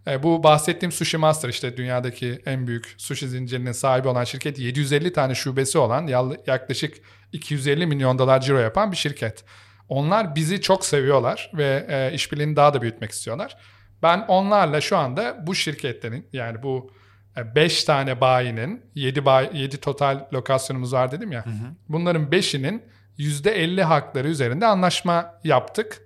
E, 0.07 0.23
bu 0.23 0.43
bahsettiğim 0.43 0.91
Sushi 0.91 1.17
Master 1.17 1.49
işte 1.49 1.77
dünyadaki 1.77 2.41
en 2.45 2.67
büyük 2.67 2.95
sushi 2.97 3.27
zincirinin 3.27 3.71
sahibi 3.71 4.07
olan 4.07 4.23
şirket 4.23 4.59
750 4.59 5.13
tane 5.13 5.35
şubesi 5.35 5.77
olan 5.77 6.07
yaklaşık 6.47 6.97
250 7.31 7.85
milyon 7.85 8.19
dolar 8.19 8.41
ciro 8.41 8.57
yapan 8.57 8.91
bir 8.91 8.97
şirket. 8.97 9.43
Onlar 9.89 10.35
bizi 10.35 10.61
çok 10.61 10.85
seviyorlar 10.85 11.51
ve 11.53 11.85
e, 11.89 12.13
işbirliğini 12.13 12.55
daha 12.55 12.73
da 12.73 12.81
büyütmek 12.81 13.11
istiyorlar. 13.11 13.57
Ben 14.03 14.25
onlarla 14.27 14.81
şu 14.81 14.97
anda 14.97 15.47
bu 15.47 15.55
şirketlerin 15.55 16.27
yani 16.33 16.63
bu 16.63 16.91
5 17.55 17.83
tane 17.83 18.21
bayinin 18.21 18.85
7 18.95 19.25
bay, 19.25 19.49
7 19.53 19.77
total 19.77 20.25
lokasyonumuz 20.33 20.93
var 20.93 21.11
dedim 21.11 21.31
ya. 21.31 21.45
Hı 21.45 21.49
hı. 21.49 21.73
Bunların 21.89 22.25
5'inin 22.25 22.83
%50 23.17 23.81
hakları 23.81 24.27
üzerinde 24.27 24.65
anlaşma 24.65 25.39
yaptık. 25.43 26.01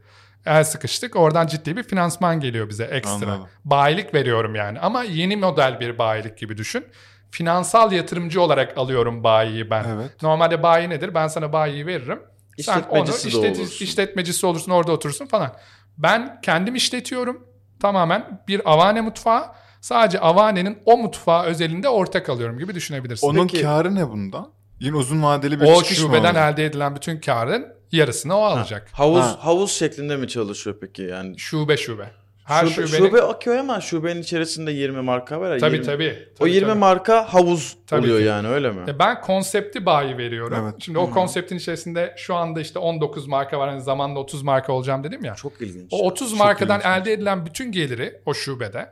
El 0.45 0.63
sıkıştık. 0.63 1.15
Oradan 1.15 1.47
ciddi 1.47 1.77
bir 1.77 1.83
finansman 1.83 2.39
geliyor 2.39 2.69
bize 2.69 2.83
ekstra. 2.83 3.13
Anladım. 3.13 3.47
Bayilik 3.65 4.13
veriyorum 4.13 4.55
yani. 4.55 4.79
Ama 4.79 5.03
yeni 5.03 5.37
model 5.37 5.79
bir 5.79 5.97
bayilik 5.97 6.37
gibi 6.37 6.57
düşün. 6.57 6.85
Finansal 7.31 7.91
yatırımcı 7.91 8.41
olarak 8.41 8.77
alıyorum 8.77 9.23
bayiyi 9.23 9.69
ben. 9.69 9.83
Evet. 9.83 10.23
Normalde 10.23 10.63
bayi 10.63 10.89
nedir? 10.89 11.13
Ben 11.13 11.27
sana 11.27 11.53
bayiyi 11.53 11.87
veririm. 11.87 12.19
Sen 12.61 12.83
onu 12.89 13.09
işletici, 13.09 13.67
işletmecisi 13.79 14.45
olursun 14.45 14.71
orada 14.71 14.91
oturursun 14.91 15.25
falan. 15.25 15.55
Ben 15.97 16.41
kendim 16.41 16.75
işletiyorum. 16.75 17.47
Tamamen 17.79 18.43
bir 18.47 18.71
avane 18.71 19.01
mutfağı. 19.01 19.45
Sadece 19.81 20.19
avanenin 20.19 20.77
o 20.85 20.97
mutfağı 20.97 21.43
özelinde 21.43 21.89
ortak 21.89 22.29
alıyorum 22.29 22.59
gibi 22.59 22.75
düşünebilirsin. 22.75 23.27
Onun 23.27 23.47
Peki, 23.47 23.61
karı 23.61 23.95
ne 23.95 24.09
bundan? 24.09 24.51
Yine 24.79 24.95
uzun 24.95 25.23
vadeli 25.23 25.61
bir 25.61 25.65
o 25.65 25.81
çıkış 25.81 25.99
mı 25.99 26.05
O 26.05 26.07
şubeden 26.07 26.35
elde 26.35 26.65
edilen 26.65 26.95
bütün 26.95 27.19
karın 27.19 27.67
yarısını 27.91 28.37
o 28.37 28.41
alacak. 28.41 28.89
Ha, 28.91 29.03
havuz 29.03 29.21
ha. 29.21 29.37
havuz 29.39 29.71
şeklinde 29.71 30.17
mi 30.17 30.27
çalışıyor 30.27 30.77
peki 30.81 31.01
yani? 31.01 31.39
Şube 31.39 31.77
şube. 31.77 32.11
Her 32.47 32.65
şube, 32.67 32.87
şubenin... 32.87 33.07
şube 33.07 33.21
okey 33.21 33.59
ama 33.59 33.81
şubenin 33.81 34.21
içerisinde 34.21 34.71
20 34.71 35.01
marka 35.01 35.39
var 35.39 35.51
ya. 35.51 35.57
Tabii 35.57 35.75
20... 35.75 35.85
tabii, 35.85 36.27
tabii. 36.37 36.43
O 36.43 36.47
20 36.47 36.67
tabii. 36.67 36.79
marka 36.79 37.33
havuz 37.33 37.77
tabii 37.87 38.01
oluyor 38.01 38.19
ki. 38.19 38.25
yani 38.25 38.47
öyle 38.47 38.71
mi? 38.71 38.81
E, 38.87 38.99
ben 38.99 39.21
konsepti 39.21 39.85
bayi 39.85 40.17
veriyorum. 40.17 40.57
Evet. 40.63 40.75
Şimdi 40.79 40.97
o 40.97 41.09
konseptin 41.09 41.57
içerisinde 41.57 42.13
şu 42.17 42.35
anda 42.35 42.61
işte 42.61 42.79
19 42.79 43.27
marka 43.27 43.59
var. 43.59 43.69
Hani 43.69 43.81
zamanla 43.81 44.19
30 44.19 44.43
marka 44.43 44.73
olacağım 44.73 45.03
dedim 45.03 45.25
ya. 45.25 45.35
Çok 45.35 45.61
ilginç. 45.61 45.87
O 45.91 46.07
30 46.07 46.29
Çok 46.29 46.39
markadan 46.39 46.79
ilginç. 46.79 47.01
elde 47.01 47.13
edilen 47.13 47.45
bütün 47.45 47.71
geliri 47.71 48.21
o 48.25 48.33
şubede 48.33 48.89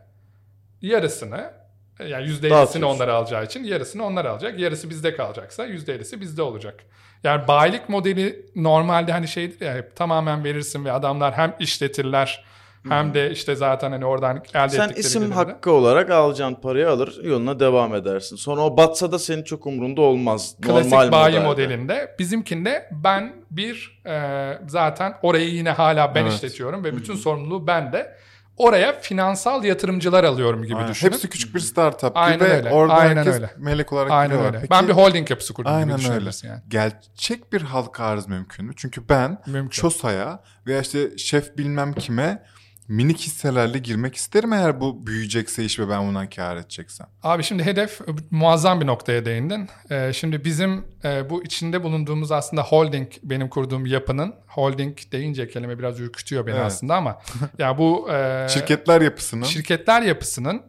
yarısını 0.81 1.51
yani 1.99 2.27
%50'sini 2.27 2.85
onlar 2.85 3.07
alacağı 3.07 3.45
için 3.45 3.63
yarısını 3.63 4.05
onlar 4.05 4.25
alacak. 4.25 4.59
Yarısı 4.59 4.89
bizde 4.89 5.15
kalacaksa 5.15 5.67
%50'si 5.67 6.21
bizde 6.21 6.41
olacak. 6.41 6.83
Yani 7.23 7.47
bayilik 7.47 7.89
modeli 7.89 8.45
normalde 8.55 9.11
hani 9.11 9.27
şeydir 9.27 9.65
ya 9.65 9.75
hep 9.75 9.95
tamamen 9.95 10.43
verirsin 10.43 10.85
ve 10.85 10.91
adamlar 10.91 11.33
hem 11.33 11.55
işletirler 11.59 12.45
hem 12.89 13.13
de 13.13 13.31
işte 13.31 13.55
zaten 13.55 13.91
hani 13.91 14.05
oradan 14.05 14.43
elde 14.53 14.69
Sen 14.69 14.89
isim 14.89 15.21
gelirde. 15.21 15.35
hakkı 15.35 15.71
olarak 15.71 16.09
alacağın 16.09 16.55
parayı 16.55 16.89
alır 16.89 17.23
yoluna 17.23 17.59
devam 17.59 17.95
edersin. 17.95 18.35
Sonra 18.35 18.61
o 18.61 18.77
batsa 18.77 19.11
da 19.11 19.19
senin 19.19 19.43
çok 19.43 19.65
umurunda 19.65 20.01
olmaz. 20.01 20.55
Klasik 20.61 20.91
Normal 20.91 21.11
bayi 21.11 21.39
modelde. 21.39 21.45
modelinde. 21.47 22.15
Bizimkinde 22.19 22.89
ben 22.91 23.33
bir 23.51 24.01
e, 24.05 24.59
zaten 24.67 25.13
orayı 25.21 25.49
yine 25.49 25.69
hala 25.71 26.15
ben 26.15 26.21
evet. 26.23 26.33
işletiyorum 26.33 26.83
ve 26.83 26.95
bütün 26.97 27.15
sorumluluğu 27.15 27.67
bende 27.67 28.15
oraya 28.57 28.99
finansal 28.99 29.63
yatırımcılar 29.63 30.23
alıyorum 30.23 30.63
gibi 30.63 30.75
Aynen. 30.75 30.89
düşünün. 30.91 31.11
Hepsi 31.11 31.29
küçük 31.29 31.55
bir 31.55 31.59
startup 31.59 32.11
Aynen 32.17 32.39
gibi. 32.39 32.47
Öyle. 32.49 32.69
Orada 32.69 32.93
Aynen 32.93 33.17
herkes 33.17 33.33
öyle. 33.33 33.49
melek 33.57 33.93
olarak 33.93 34.11
Aynen 34.11 34.39
öyle. 34.39 34.57
Peki, 34.59 34.69
ben 34.71 34.87
bir 34.87 34.93
holding 34.93 35.29
yapısı 35.29 35.53
kurdum 35.53 35.71
Aynen 35.73 35.97
gibi 35.97 36.11
öyle. 36.11 36.29
yani. 36.43 36.61
Gerçek 36.67 37.53
bir 37.53 37.61
halka 37.61 38.03
arz 38.03 38.27
mümkün 38.27 38.65
mü? 38.65 38.73
Çünkü 38.75 39.09
ben 39.09 39.37
mümkün. 39.45 39.69
Çosa'ya 39.69 40.39
veya 40.67 40.81
işte 40.81 41.17
şef 41.17 41.57
bilmem 41.57 41.93
kime 41.93 42.43
minik 42.87 43.19
hisselerle 43.19 43.77
girmek 43.77 44.15
isterim 44.15 44.53
eğer 44.53 44.81
bu 44.81 45.07
büyüyecekse 45.07 45.65
iş 45.65 45.79
ve 45.79 45.89
ben 45.89 46.07
bundan 46.07 46.29
kar 46.29 46.55
edeceksem. 46.57 47.07
Abi 47.23 47.43
şimdi 47.43 47.63
hedef 47.63 48.01
muazzam 48.31 48.81
bir 48.81 48.87
noktaya 48.87 49.25
değindin. 49.25 49.69
Ee, 49.91 50.13
şimdi 50.13 50.45
bizim 50.45 50.85
e, 51.03 51.29
bu 51.29 51.43
içinde 51.43 51.83
bulunduğumuz 51.83 52.31
aslında 52.31 52.63
holding 52.63 53.11
benim 53.23 53.49
kurduğum 53.49 53.85
yapının 53.85 54.35
holding 54.47 54.97
deyince 55.11 55.49
kelime 55.49 55.79
biraz 55.79 55.99
ürkütüyor 55.99 56.47
beni 56.47 56.55
evet. 56.55 56.65
aslında 56.65 56.95
ama 56.95 57.21
ya 57.59 57.77
bu 57.77 58.11
e, 58.11 58.47
şirketler 58.49 59.01
yapısının 59.01 59.43
şirketler 59.43 60.01
yapısının 60.01 60.61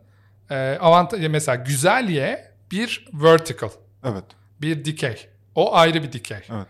e, 0.51 0.79
avantajı 0.81 1.31
mesela 1.31 1.57
güzelliğe 1.57 2.53
bir 2.71 3.09
vertical. 3.13 3.71
Evet. 4.05 4.25
Bir 4.61 4.85
dikey. 4.85 5.29
O 5.55 5.75
ayrı 5.75 6.03
bir 6.03 6.13
dikey. 6.13 6.39
Evet. 6.51 6.67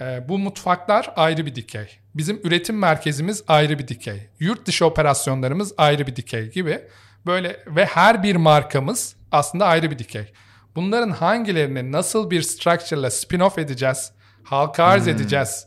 E, 0.00 0.28
bu 0.28 0.38
mutfaklar 0.38 1.12
ayrı 1.16 1.46
bir 1.46 1.54
dikey. 1.54 1.99
Bizim 2.14 2.40
üretim 2.44 2.78
merkezimiz 2.78 3.42
ayrı 3.48 3.78
bir 3.78 3.88
dikey. 3.88 4.28
Yurt 4.40 4.66
dışı 4.66 4.86
operasyonlarımız 4.86 5.72
ayrı 5.76 6.06
bir 6.06 6.16
dikey 6.16 6.50
gibi. 6.50 6.80
Böyle 7.26 7.64
ve 7.66 7.84
her 7.84 8.22
bir 8.22 8.36
markamız 8.36 9.16
aslında 9.32 9.66
ayrı 9.66 9.90
bir 9.90 9.98
dikey. 9.98 10.32
Bunların 10.74 11.10
hangilerini 11.10 11.92
nasıl 11.92 12.30
bir 12.30 12.42
structure'la 12.42 13.08
spin-off 13.08 13.60
edeceğiz, 13.60 14.12
halka 14.42 14.84
arz 14.84 15.04
hmm. 15.04 15.12
edeceğiz 15.12 15.66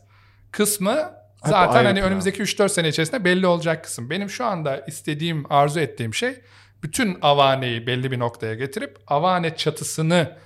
kısmı 0.50 1.12
zaten 1.44 1.84
hani 1.84 2.02
önümüzdeki 2.02 2.42
3-4 2.42 2.68
sene 2.68 2.88
içerisinde 2.88 3.24
belli 3.24 3.46
olacak 3.46 3.84
kısım. 3.84 4.10
Benim 4.10 4.30
şu 4.30 4.44
anda 4.44 4.84
istediğim, 4.86 5.52
arzu 5.52 5.80
ettiğim 5.80 6.14
şey 6.14 6.40
bütün 6.82 7.18
Avane'yi 7.22 7.86
belli 7.86 8.10
bir 8.10 8.18
noktaya 8.18 8.54
getirip 8.54 8.98
Avane 9.06 9.56
çatısını 9.56 10.36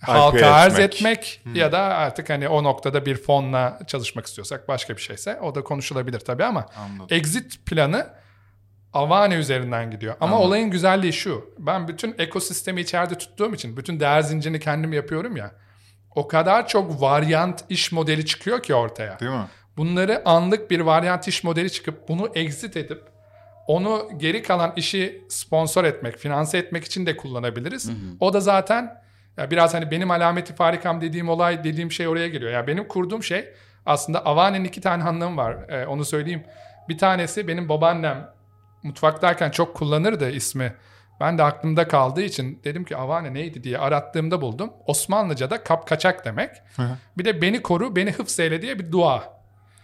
halka 0.00 0.46
arz 0.46 0.78
etmek 0.78 1.40
hmm. 1.42 1.54
ya 1.54 1.72
da 1.72 1.78
artık 1.78 2.30
hani 2.30 2.48
o 2.48 2.64
noktada 2.64 3.06
bir 3.06 3.16
fonla 3.16 3.78
çalışmak 3.86 4.26
istiyorsak 4.26 4.68
başka 4.68 4.96
bir 4.96 5.02
şeyse 5.02 5.40
o 5.40 5.54
da 5.54 5.64
konuşulabilir 5.64 6.20
tabii 6.20 6.44
ama 6.44 6.66
Anladım. 6.76 7.06
exit 7.10 7.66
planı 7.66 8.06
Avane 8.94 9.34
üzerinden 9.34 9.90
gidiyor. 9.90 10.14
Ama 10.20 10.32
Anladım. 10.32 10.48
olayın 10.48 10.70
güzelliği 10.70 11.12
şu. 11.12 11.54
Ben 11.58 11.88
bütün 11.88 12.14
ekosistemi 12.18 12.80
içeride 12.80 13.14
tuttuğum 13.14 13.54
için 13.54 13.76
bütün 13.76 14.00
değer 14.00 14.20
zincirini 14.20 14.60
kendim 14.60 14.92
yapıyorum 14.92 15.36
ya. 15.36 15.50
O 16.14 16.28
kadar 16.28 16.68
çok 16.68 17.02
varyant 17.02 17.64
iş 17.68 17.92
modeli 17.92 18.26
çıkıyor 18.26 18.62
ki 18.62 18.74
ortaya. 18.74 19.20
Değil 19.20 19.32
mi? 19.32 19.46
Bunları 19.76 20.22
anlık 20.24 20.70
bir 20.70 20.80
varyant 20.80 21.28
iş 21.28 21.44
modeli 21.44 21.72
çıkıp 21.72 22.08
bunu 22.08 22.30
exit 22.34 22.76
edip 22.76 23.02
onu 23.66 24.08
geri 24.16 24.42
kalan 24.42 24.72
işi 24.76 25.24
sponsor 25.28 25.84
etmek, 25.84 26.18
finanse 26.18 26.58
etmek 26.58 26.84
için 26.84 27.06
de 27.06 27.16
kullanabiliriz. 27.16 27.88
Hı 27.88 27.92
hı. 27.92 27.96
O 28.20 28.32
da 28.32 28.40
zaten 28.40 29.03
ya 29.36 29.50
biraz 29.50 29.74
hani 29.74 29.90
benim 29.90 30.10
alameti 30.10 30.54
farikam 30.54 31.00
dediğim 31.00 31.28
olay 31.28 31.64
dediğim 31.64 31.92
şey 31.92 32.08
oraya 32.08 32.28
geliyor. 32.28 32.50
Ya 32.50 32.56
yani 32.56 32.66
benim 32.66 32.88
kurduğum 32.88 33.22
şey 33.22 33.48
aslında 33.86 34.26
Avane'nin 34.26 34.64
iki 34.64 34.80
tane 34.80 35.02
hanım 35.02 35.36
var. 35.36 35.56
Ee, 35.68 35.86
onu 35.86 36.04
söyleyeyim. 36.04 36.44
Bir 36.88 36.98
tanesi 36.98 37.48
benim 37.48 37.68
babaannem 37.68 38.30
mutfaktayken 38.82 39.50
çok 39.50 39.76
kullanırdı 39.76 40.30
ismi. 40.30 40.74
Ben 41.20 41.38
de 41.38 41.42
aklımda 41.42 41.88
kaldığı 41.88 42.22
için 42.22 42.60
dedim 42.64 42.84
ki 42.84 42.96
Avane 42.96 43.34
neydi 43.34 43.64
diye 43.64 43.78
arattığımda 43.78 44.40
buldum. 44.40 44.72
Osmanlıca'da 44.86 45.64
kap 45.64 45.86
kaçak 45.88 46.24
demek. 46.24 46.50
bir 47.18 47.24
de 47.24 47.42
beni 47.42 47.62
koru, 47.62 47.96
beni 47.96 48.12
hıfzeyle 48.12 48.62
diye 48.62 48.78
bir 48.78 48.92
dua. 48.92 49.24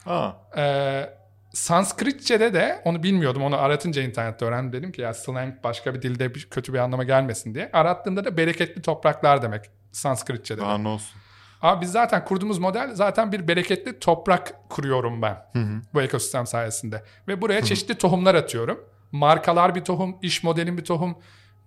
Aa. 0.07 0.31
Ee, 0.57 1.11
Sanskritçe'de 1.53 2.55
de 2.55 2.83
onu 2.85 3.03
bilmiyordum. 3.03 3.43
Onu 3.43 3.57
aratınca 3.57 4.03
internette 4.03 4.45
öğrendim. 4.45 4.73
Dedim 4.73 4.93
ki 4.93 5.01
ya 5.01 5.15
slang 5.15 5.55
başka 5.65 5.95
bir 5.95 6.03
dilde 6.03 6.35
bir, 6.35 6.49
kötü 6.51 6.73
bir 6.73 6.79
anlama 6.79 7.05
gelmesin 7.05 7.55
diye. 7.55 7.71
Arattığımda 7.73 8.25
da 8.25 8.37
bereketli 8.37 8.83
topraklar 8.83 9.43
demek 9.43 9.65
Sanskritçe'de. 9.93 10.61
Daha 10.61 10.79
ne 10.79 10.89
olsun. 10.89 11.21
Abi 11.63 11.81
biz 11.81 11.93
zaten 11.93 12.25
kurduğumuz 12.25 12.59
model 12.59 12.91
zaten 12.95 13.33
bir 13.33 13.49
bereketli 13.49 13.99
toprak 13.99 14.69
kuruyorum 14.69 15.23
ben. 15.23 15.43
Hı 15.53 15.59
hı. 15.59 15.81
Bu 15.95 16.03
ekosistem 16.03 16.47
sayesinde. 16.47 17.03
Ve 17.29 17.41
buraya 17.41 17.59
hı 17.59 17.63
hı. 17.63 17.67
çeşitli 17.67 17.95
tohumlar 17.95 18.35
atıyorum. 18.35 18.81
Markalar 19.13 19.75
bir 19.75 19.85
tohum, 19.85 20.17
iş 20.23 20.43
modelin 20.43 20.79
bir 20.79 20.85
tohum. 20.85 21.17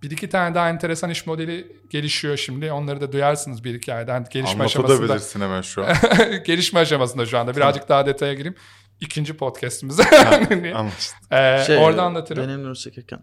Bir 0.01 0.11
iki 0.11 0.29
tane 0.29 0.55
daha 0.55 0.69
enteresan 0.69 1.09
iş 1.09 1.25
modeli 1.25 1.77
gelişiyor 1.89 2.37
şimdi. 2.37 2.71
Onları 2.71 3.01
da 3.01 3.11
duyarsınız 3.11 3.63
bir 3.63 3.75
iki 3.75 3.93
aydan. 3.93 4.25
Gelişme 4.29 4.63
aşamasında. 4.63 4.93
Anlatabilirsin 4.93 5.41
hemen 5.41 5.61
şu 5.61 5.85
an. 5.85 5.93
gelişme 6.45 6.79
aşamasında 6.79 7.25
şu 7.25 7.39
anda. 7.39 7.55
Birazcık 7.55 7.89
daha 7.89 8.05
detaya 8.05 8.33
gireyim 8.33 8.55
ikinci 9.03 9.37
podcast'imize. 9.37 10.03
Anlaştık. 10.75 11.17
ee, 11.31 11.63
şey, 11.67 11.77
orada 11.77 12.03
anlatırım. 12.03 12.43
Deneyimleri 12.43 12.75
çekerken. 12.75 13.19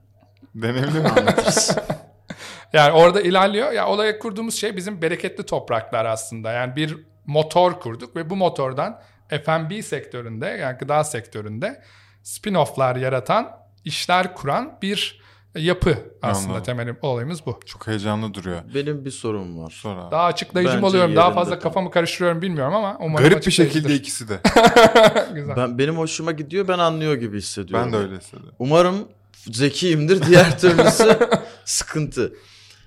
Deneyimli 0.55 1.01
mi 1.01 1.09
anlatırız? 1.19 1.77
yani 2.73 2.93
orada 2.93 3.21
ilerliyor. 3.21 3.73
Ya 3.73 3.87
olaya 3.89 4.19
kurduğumuz 4.19 4.55
şey 4.55 4.77
bizim 4.77 5.03
bereketli 5.03 5.47
topraklar 5.47 6.05
aslında. 6.05 6.53
Yani 6.53 6.77
bir 6.77 6.97
motor 7.27 7.81
kurduk 7.81 8.17
ve 8.17 8.31
bu 8.31 8.37
motordan 8.37 9.03
F&B 9.29 9.83
sektöründe 9.83 10.47
yani 10.47 10.79
gıda 10.79 11.05
sektöründe 11.05 11.83
spin-off'lar 12.25 13.01
yaratan, 13.01 13.51
işler 13.85 14.35
kuran 14.35 14.79
bir 14.83 15.20
yapı 15.59 15.99
aslında 16.23 16.49
Anladım. 16.49 16.65
temel 16.65 16.97
olayımız 17.03 17.47
bu. 17.47 17.61
Çok 17.67 17.87
heyecanlı 17.87 18.35
duruyor. 18.35 18.61
Benim 18.75 19.05
bir 19.05 19.11
sorum 19.11 19.63
var. 19.63 19.71
Sonra. 19.71 20.11
Daha 20.11 20.25
açıklayıcı 20.25 20.79
mı 20.79 20.87
oluyorum? 20.87 21.17
Daha 21.17 21.33
fazla 21.33 21.53
tam. 21.53 21.61
kafamı 21.61 21.91
karıştırıyorum 21.91 22.43
bilmiyorum 22.43 22.75
ama 22.75 22.97
umarım 23.01 23.29
Garip 23.29 23.47
bir 23.47 23.53
şekilde 23.53 23.95
ikisi 23.95 24.29
de. 24.29 24.41
Güzel. 25.35 25.57
Ben, 25.57 25.79
benim 25.79 25.99
hoşuma 25.99 26.33
gidiyor 26.33 26.69
ben 26.69 26.79
anlıyor 26.79 27.15
gibi 27.15 27.39
hissediyorum. 27.39 27.87
Ben 27.87 27.93
de 27.93 27.97
öyle 27.97 28.17
hissediyorum. 28.17 28.55
Umarım 28.59 29.09
zekiyimdir 29.33 30.27
diğer 30.27 30.59
türlüsü 30.59 31.19
sıkıntı. 31.65 32.33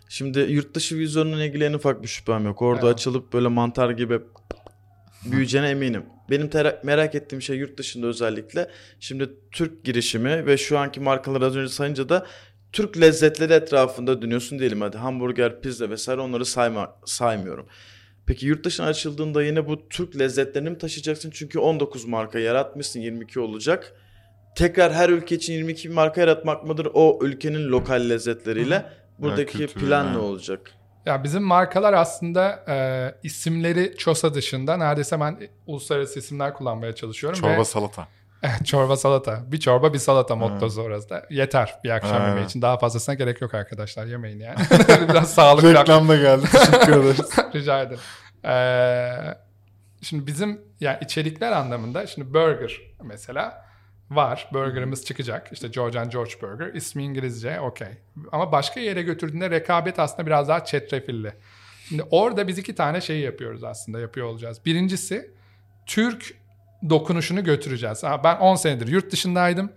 Şimdi 0.10 0.40
yurt 0.40 0.76
dışı 0.76 0.98
vizyonuna 0.98 1.44
ilgili 1.44 1.64
en 1.64 1.74
ufak 1.74 2.04
bir 2.04 2.08
şüphem 2.08 2.46
yok. 2.46 2.62
Orada 2.62 2.86
evet. 2.86 2.96
açılıp 2.96 3.34
böyle 3.34 3.48
mantar 3.48 3.90
gibi 3.90 4.20
büyüyeceğine 5.26 5.70
eminim. 5.70 6.06
Benim 6.30 6.50
merak 6.84 7.16
ettiğim 7.16 7.42
şey 7.42 7.58
yurt 7.58 7.78
dışında 7.78 8.08
özellikle 8.08 8.70
şimdi 9.00 9.30
Türk 9.52 9.84
girişimi 9.84 10.46
ve 10.46 10.58
şu 10.58 10.80
anki 10.80 11.00
markaları 11.00 11.46
az 11.46 11.56
önce 11.56 11.74
sayınca 11.74 12.10
da 12.10 12.26
Türk 12.74 13.02
lezzetleri 13.02 13.54
etrafında 13.54 14.22
dönüyorsun 14.22 14.60
diyelim 14.60 14.82
hadi 14.82 14.98
hamburger, 14.98 15.62
pizza 15.62 15.90
vesaire 15.90 16.22
onları 16.22 16.46
sayma, 16.46 16.96
saymıyorum. 17.06 17.68
Peki 18.26 18.46
yurt 18.46 18.66
dışına 18.66 18.86
açıldığında 18.86 19.44
yine 19.44 19.68
bu 19.68 19.90
Türk 19.90 20.20
lezzetlerini 20.20 20.70
mi 20.70 20.78
taşıyacaksın? 20.78 21.32
Çünkü 21.34 21.60
19 21.60 22.06
marka 22.06 22.40
yaratmışsın 22.40 23.00
22 23.00 23.40
olacak. 23.40 23.94
tekrar 24.56 24.94
her 24.94 25.10
ülke 25.10 25.36
için 25.36 25.54
22 25.54 25.90
bir 25.90 25.94
marka 25.94 26.22
yaratmak 26.22 26.64
mıdır? 26.68 26.88
O 26.94 27.20
ülkenin 27.22 27.70
lokal 27.70 28.10
lezzetleriyle. 28.10 28.86
Buradaki 29.20 29.58
kültürü, 29.58 29.86
plan 29.86 30.06
yani. 30.06 30.14
ne 30.14 30.18
olacak? 30.18 30.72
Ya 31.06 31.24
bizim 31.24 31.44
markalar 31.44 31.94
aslında 31.94 32.66
e, 32.68 33.16
isimleri 33.24 33.96
Çosa 33.98 34.34
dışında 34.34 34.78
neredeyse 34.78 35.20
ben 35.20 35.40
uluslararası 35.68 36.20
isimler 36.20 36.54
kullanmaya 36.54 36.96
çalışıyorum. 36.96 37.40
Çorba 37.40 37.60
ve, 37.60 37.66
salata. 37.66 38.08
Çorba 38.66 38.98
salata. 38.98 39.52
Bir 39.52 39.60
çorba 39.60 39.94
bir 39.94 39.98
salata 40.00 40.36
mottosu 40.36 40.82
orası 40.82 41.10
da. 41.10 41.26
Yeter 41.30 41.76
bir 41.84 41.90
akşam 41.90 42.18
Evet. 42.18 42.28
yemeği 42.28 42.46
için. 42.46 42.62
Daha 42.62 42.78
fazlasına 42.78 43.16
gerek 43.16 43.42
yok 43.42 43.54
arkadaşlar. 43.54 44.06
Yemeyin 44.06 44.40
yani. 44.40 44.58
Biraz 45.10 45.34
sağlıklı. 45.34 45.74
Reklam 45.74 46.10
da 46.10 46.16
geldi. 46.16 46.46
Teşekkür 46.52 46.94
ederiz. 47.04 47.30
Rica 47.56 47.82
ederim. 47.82 48.00
Ee, 48.46 49.38
şimdi 50.02 50.28
bizim 50.28 50.62
yani 50.80 50.98
içerikler 51.02 51.52
anlamında 51.52 52.08
şimdi 52.08 52.34
burger 52.34 52.82
mesela 53.04 53.66
var. 54.10 54.50
Burgerımız 54.54 55.06
çıkacak. 55.06 55.50
İşte 55.52 55.68
George 55.68 56.00
and 56.00 56.12
George 56.12 56.32
Burger. 56.42 56.74
İsmi 56.74 57.04
İngilizce 57.04 57.60
okey. 57.60 57.88
Ama 58.32 58.52
başka 58.52 58.80
yere 58.80 59.02
götürdüğünde 59.02 59.50
rekabet 59.50 60.00
aslında 60.00 60.26
biraz 60.26 60.48
daha 60.48 60.66
çetrefilli. 60.66 61.34
Şimdi 61.90 62.04
orada 62.12 62.48
biz 62.48 62.58
iki 62.58 62.76
tane 62.76 63.02
şey 63.02 63.20
yapıyoruz 63.20 63.64
aslında 63.64 64.00
yapıyor 64.00 64.28
olacağız. 64.28 64.66
Birincisi 64.66 65.32
Türk 65.86 66.43
dokunuşunu 66.90 67.44
götüreceğiz. 67.44 68.04
Ben 68.24 68.36
10 68.38 68.56
senedir 68.56 68.88
yurt 68.88 69.12
dışındaydım 69.12 69.72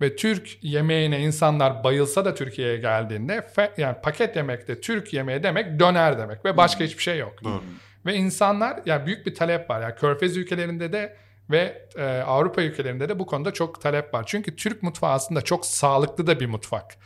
ve 0.00 0.16
Türk 0.16 0.64
yemeğine 0.64 1.20
insanlar 1.20 1.84
bayılsa 1.84 2.24
da 2.24 2.34
Türkiye'ye 2.34 2.76
geldiğinde 2.76 3.38
fe- 3.56 3.80
yani 3.80 3.96
paket 4.02 4.36
yemekte 4.36 4.80
Türk 4.80 5.12
yemeği 5.12 5.42
demek 5.42 5.80
döner 5.80 6.18
demek 6.18 6.44
ve 6.44 6.56
başka 6.56 6.84
hiçbir 6.84 7.02
şey 7.02 7.18
yok. 7.18 7.44
Doğru. 7.44 7.62
Ve 8.06 8.14
insanlar 8.14 8.80
yani 8.86 9.06
büyük 9.06 9.26
bir 9.26 9.34
talep 9.34 9.70
var. 9.70 9.80
Yani 9.80 9.94
Körfez 9.94 10.36
ülkelerinde 10.36 10.92
de 10.92 11.16
ve 11.50 11.88
e, 11.96 12.04
Avrupa 12.26 12.62
ülkelerinde 12.62 13.08
de 13.08 13.18
bu 13.18 13.26
konuda 13.26 13.52
çok 13.52 13.80
talep 13.80 14.14
var. 14.14 14.24
Çünkü 14.26 14.56
Türk 14.56 14.82
mutfağı 14.82 15.10
aslında 15.10 15.42
çok 15.42 15.66
sağlıklı 15.66 16.26
da 16.26 16.40
bir 16.40 16.46
mutfak. 16.46 16.96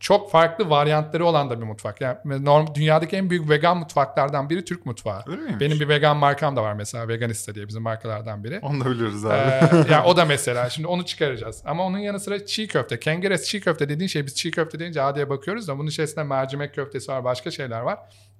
Çok 0.00 0.30
farklı 0.30 0.70
varyantları 0.70 1.24
olan 1.26 1.50
da 1.50 1.60
bir 1.60 1.66
mutfak. 1.66 2.00
Yani 2.00 2.44
norm, 2.44 2.66
dünyadaki 2.74 3.16
en 3.16 3.30
büyük 3.30 3.50
vegan 3.50 3.76
mutfaklardan 3.76 4.50
biri 4.50 4.64
Türk 4.64 4.86
mutfağı. 4.86 5.22
Öyle 5.26 5.40
miymiş? 5.40 5.60
Benim 5.60 5.80
bir 5.80 5.88
vegan 5.88 6.16
markam 6.16 6.56
da 6.56 6.62
var 6.62 6.72
mesela. 6.72 7.08
Veganista 7.08 7.54
diye 7.54 7.68
bizim 7.68 7.82
markalardan 7.82 8.44
biri. 8.44 8.58
Onu 8.62 8.84
da 8.84 8.90
biliyoruz 8.90 9.24
abi. 9.26 9.34
Ee, 9.34 9.92
ya 9.92 10.04
o 10.04 10.16
da 10.16 10.24
mesela 10.24 10.70
şimdi 10.70 10.88
onu 10.88 11.06
çıkaracağız. 11.06 11.62
Ama 11.64 11.84
onun 11.84 11.98
yanı 11.98 12.20
sıra 12.20 12.46
çiğ 12.46 12.68
köfte. 12.68 13.00
Kengeres 13.00 13.44
çiğ 13.44 13.60
köfte 13.60 13.88
dediğin 13.88 14.08
şey 14.08 14.26
biz 14.26 14.34
çiğ 14.34 14.50
köfte 14.50 14.78
deyince 14.78 15.02
adiye 15.02 15.30
bakıyoruz 15.30 15.68
da 15.68 15.78
bunun 15.78 15.88
içerisinde 15.88 16.24
mercimek 16.24 16.74
köftesi 16.74 17.12
var 17.12 17.24
başka 17.24 17.50
şeyler 17.50 17.80
var. 17.80 17.98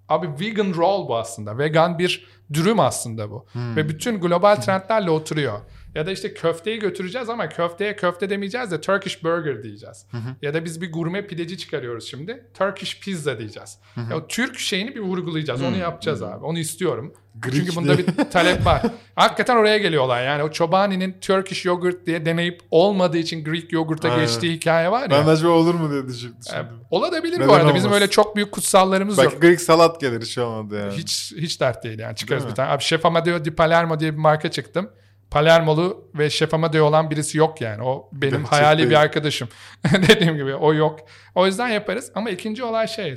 Abi 0.09 0.29
vegan 0.41 0.75
roll 0.75 1.09
bu 1.09 1.17
aslında. 1.17 1.59
Vegan 1.59 1.99
bir 1.99 2.27
dürüm 2.53 2.81
aslında 2.81 3.31
bu. 3.31 3.47
Ve 3.77 3.89
bütün 3.89 4.21
global 4.21 4.57
trendlerle 4.57 5.11
oturuyor. 5.11 5.59
Ya 5.95 6.07
da 6.07 6.11
işte 6.11 6.35
köfteyi 6.35 6.79
götüreceğiz 6.79 7.29
ama 7.29 7.49
köfteye 7.49 7.97
köfte 7.97 8.31
demeyeceğiz 8.31 8.71
de 8.71 8.81
Turkish 8.81 9.25
burger 9.25 9.63
diyeceğiz. 9.63 10.07
Ya 10.43 10.55
da 10.55 10.65
biz 10.65 10.81
bir 10.81 10.93
gurme 10.93 11.27
pideci 11.27 11.59
çıkarıyoruz 11.59 12.05
şimdi. 12.11 12.47
Turkish 12.59 13.01
pizza 13.01 13.39
diyeceğiz. 13.39 13.79
Ya 14.11 14.17
o 14.17 14.27
Türk 14.27 14.59
şeyini 14.59 14.95
bir 14.95 15.01
vurgulayacağız. 15.01 15.63
Onu 15.63 15.77
yapacağız 15.77 16.23
abi. 16.23 16.45
Onu 16.45 16.59
istiyorum. 16.59 17.15
Greek 17.43 17.55
Çünkü 17.55 17.77
bunda 17.77 17.99
bir 17.99 18.07
talep 18.31 18.67
var. 18.67 18.83
Hakikaten 19.15 19.57
oraya 19.57 19.79
geliyorlar. 19.79 20.25
Yani 20.25 20.43
o 20.43 20.51
Chobani'nin 20.51 21.17
Turkish 21.21 21.65
yogurt 21.65 22.07
diye 22.07 22.27
deneyip 22.27 22.61
olmadığı 22.71 23.19
için 23.19 23.45
Greek 23.45 23.73
yogurta 23.73 24.09
Aynen. 24.11 24.21
geçtiği 24.21 24.53
hikaye 24.53 24.91
var 24.91 25.03
ya. 25.03 25.11
Ben 25.11 25.27
acaba 25.27 25.51
olur 25.53 25.75
mu 25.75 25.91
diye 25.91 26.07
düşün- 26.09 26.35
E, 26.39 26.41
düşündüm. 26.45 26.67
olabilir 26.91 27.37
Neden 27.37 27.49
bu 27.49 27.53
arada. 27.53 27.75
Bizim 27.75 27.89
olmasın? 27.89 27.93
öyle 28.03 28.11
çok 28.11 28.37
büyük 28.37 28.53
kutsallarımız 28.53 29.19
Belki 29.19 29.35
yok. 29.35 29.43
Greek 29.43 29.61
salat 29.61 30.01
gelir 30.01 30.23
hiç 30.23 30.39
olmadı 30.39 30.79
yani. 30.81 30.93
Hiç 30.93 31.33
hiç 31.37 31.61
dert 31.61 31.85
değil 31.85 31.99
yani. 31.99 32.17
Çıkarız 32.17 32.43
Değil 32.43 32.51
bir 32.51 32.57
tane. 32.57 32.71
Abi 32.71 32.83
Chef 32.83 33.07
Amadeo 33.07 33.45
di 33.45 33.51
Palermo 33.51 34.01
diye 34.01 34.13
bir 34.13 34.19
marka 34.19 34.51
çıktım. 34.51 34.91
Palermolu 35.31 36.11
ve 36.15 36.31
Chef 36.31 36.55
Amadeo 36.55 36.85
olan 36.85 37.11
birisi 37.11 37.39
yok 37.39 37.61
yani. 37.61 37.83
O 37.83 38.09
benim 38.13 38.33
Gerçek 38.37 38.53
hayali 38.53 38.79
değil. 38.79 38.91
bir 38.91 38.95
arkadaşım. 38.95 39.49
Dediğim 40.09 40.37
gibi 40.37 40.55
o 40.55 40.75
yok. 40.75 41.01
O 41.35 41.47
yüzden 41.47 41.69
yaparız. 41.69 42.11
Ama 42.15 42.31
ikinci 42.31 42.65
olay 42.65 42.89
şey 42.89 43.15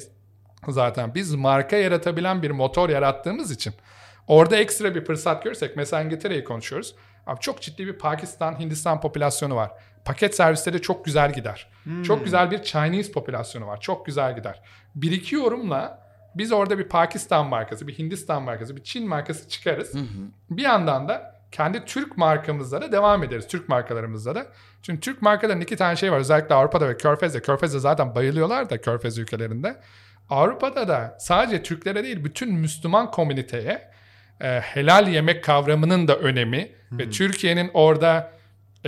zaten 0.68 1.16
biz 1.16 1.36
marka 1.36 1.76
yaratabilen 1.76 2.42
bir 2.44 2.52
motor 2.52 2.90
yarattığımız 2.90 3.52
için 3.52 3.74
orada 4.28 4.56
ekstra 4.58 4.96
bir 4.96 5.06
fırsat 5.06 5.44
görürsek 5.44 5.76
mesela 5.76 6.04
İngiltere'yi 6.04 6.44
konuşuyoruz. 6.44 6.96
Abi 7.28 7.40
çok 7.40 7.62
ciddi 7.62 7.88
bir 7.88 7.98
Pakistan, 7.98 8.60
Hindistan 8.60 9.02
popülasyonu 9.02 9.56
var. 9.56 9.72
Paket 10.06 10.36
servisleri 10.36 10.82
çok 10.82 11.06
güzel 11.06 11.34
gider. 11.34 11.70
Çok 12.04 12.24
güzel 12.24 12.52
bir 12.52 12.64
Chinese 12.64 13.12
popülasyonu 13.12 13.68
var. 13.68 13.82
Çok 13.82 14.06
güzel 14.06 14.36
gider. 14.36 14.62
Bir 14.96 15.12
iki 15.12 15.36
yorumla 15.36 16.02
biz 16.36 16.52
orada 16.52 16.78
bir 16.78 16.90
Pakistan 16.90 17.48
markası, 17.48 17.88
bir 17.88 17.98
Hindistan 17.98 18.44
markası, 18.44 18.76
bir 18.76 18.84
Çin 18.84 19.08
markası 19.08 19.50
çıkarız. 19.50 19.94
Bir 20.50 20.62
yandan 20.62 21.08
da 21.10 21.42
kendi 21.52 21.86
Türk 21.86 22.18
markamızla 22.18 22.82
da 22.82 22.92
devam 22.92 23.24
ederiz. 23.24 23.48
Türk 23.48 23.70
markalarımızla 23.70 24.36
da. 24.36 24.48
Çünkü 24.82 25.00
Türk 25.00 25.22
markaların 25.22 25.62
iki 25.62 25.76
tane 25.76 25.96
şey 25.96 26.12
var. 26.12 26.18
Özellikle 26.18 26.56
Avrupa'da 26.56 26.90
ve 26.90 26.98
Körfez'de. 26.98 27.42
Körfez'de 27.42 27.80
zaten 27.80 28.16
bayılıyorlar 28.16 28.70
da 28.70 28.82
Körfez 28.82 29.18
ülkelerinde. 29.18 29.78
Avrupa'da 30.30 30.88
da 30.88 31.18
sadece 31.20 31.64
Türklere 31.64 32.04
değil 32.04 32.24
bütün 32.24 32.54
Müslüman 32.54 33.12
komüniteye 33.12 33.92
e, 34.44 34.60
helal 34.60 35.08
yemek 35.08 35.44
kavramının 35.44 36.08
da 36.08 36.16
önemi 36.18 36.72
ve 36.92 37.10
Türkiye'nin 37.10 37.72
orada 37.74 38.32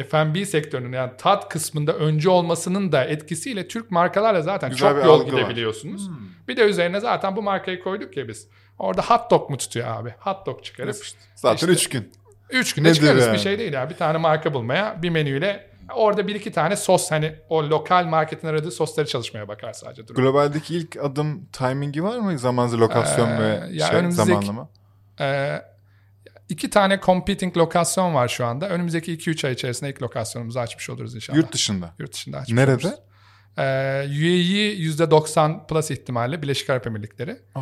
F&B 0.10 0.46
sektörünün 0.46 0.92
yani 0.94 1.12
tat 1.18 1.50
kısmında 1.50 1.94
öncü 1.94 2.30
olmasının 2.30 2.92
da 2.92 3.04
etkisiyle 3.06 3.68
Türk 3.68 3.92
markalarla 3.92 4.42
zaten 4.42 4.70
Güzel 4.70 4.94
çok 4.96 5.06
yol 5.06 5.20
var. 5.22 5.26
gidebiliyorsunuz. 5.26 6.10
Bir 6.48 6.58
de 6.58 6.62
üzerine 6.62 7.00
zaten 7.00 7.36
bu 7.36 7.42
markayı 7.42 7.80
koyduk 7.80 8.18
ya 8.18 8.28
biz. 8.28 8.48
Orada 8.80 9.02
hot 9.02 9.32
dog 9.32 9.50
mu 9.50 9.58
tutuyor 9.58 9.88
abi? 9.88 10.14
Hot 10.20 10.46
dog 10.46 10.64
çıkarız. 10.64 10.98
Yapıştı. 10.98 11.18
Zaten 11.36 11.56
İşte- 11.56 11.72
3 11.72 11.90
gün. 11.90 12.12
Üç 12.50 12.74
günde 12.76 12.90
Nedir 12.90 13.00
çıkarız 13.00 13.26
yani? 13.26 13.34
bir 13.34 13.40
şey 13.40 13.60
değil 13.60 13.74
ya. 13.74 13.90
Bir 13.90 13.96
tane 13.96 14.18
marka 14.18 14.54
bulmaya 14.54 15.02
bir 15.02 15.10
menüyle 15.10 15.70
orada 15.96 16.28
bir 16.28 16.36
iki 16.36 16.52
tane 16.52 16.76
sos 16.76 17.12
hani 17.12 17.36
o 17.50 17.64
lokal 17.70 18.06
marketin 18.06 18.48
aradığı 18.48 18.72
sosları 18.72 19.08
çalışmaya 19.08 19.48
bakar 19.48 19.74
sadece 19.74 20.08
durum. 20.08 20.24
Globaldeki 20.24 20.76
ilk 20.78 20.98
adım 21.04 21.46
timingi 21.46 22.04
var 22.04 22.20
mı? 22.20 22.40
Zamanlı 22.40 22.80
lokasyon 22.80 23.28
Ee, 23.30 23.40
ve 23.40 23.60
ya 23.72 23.88
şey, 23.88 23.98
önümüzdeki- 24.00 24.16
zamanlama. 24.28 24.70
Ee, 25.20 25.62
iki 26.50 26.70
tane 26.70 27.00
competing 27.06 27.58
lokasyon 27.58 28.14
var 28.14 28.28
şu 28.28 28.46
anda. 28.46 28.70
Önümüzdeki 28.70 29.18
2-3 29.18 29.48
ay 29.48 29.54
içerisinde 29.54 29.90
ilk 29.90 30.02
lokasyonumuzu 30.02 30.60
açmış 30.60 30.90
oluruz 30.90 31.16
inşallah. 31.16 31.38
Yurt 31.38 31.52
dışında. 31.54 31.94
Yurt 32.00 32.14
dışında 32.14 32.38
açmış 32.38 32.58
Nerede? 32.58 32.72
oluruz. 32.88 33.00
Ee, 33.58 33.62
UAE 34.08 34.76
%90 34.76 35.68
plus 35.68 35.92
ihtimalle 35.92 36.42
Birleşik 36.42 36.70
Arap 36.70 36.88
Emirlikleri. 36.88 37.38
Aa, 37.56 37.62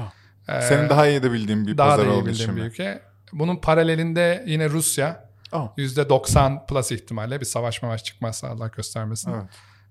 Ee, 0.49 0.62
Senin 0.62 0.89
daha 0.89 1.08
iyi 1.08 1.24
de 1.24 1.32
bildiğin 1.32 1.68
bir 1.68 1.78
daha 1.78 1.89
pazar 1.89 2.06
da 2.06 2.10
iyi 2.10 2.14
olduğu 2.14 2.26
bildiğim 2.26 2.49
için 2.52 2.56
bir 2.56 2.62
ülke. 2.62 3.02
Bunun 3.34 3.56
paralelinde 3.56 4.43
yine 4.47 4.70
Rusya. 4.70 5.30
Aa, 5.52 5.66
%90 5.78 6.66
plus 6.66 6.91
ihtimalle 6.91 7.39
bir 7.41 7.45
savaş 7.45 7.82
mavaş 7.84 8.04
çıkmazsa 8.04 8.47
Allah 8.49 8.68
göstermesin. 8.68 9.32
evet. 9.34 9.43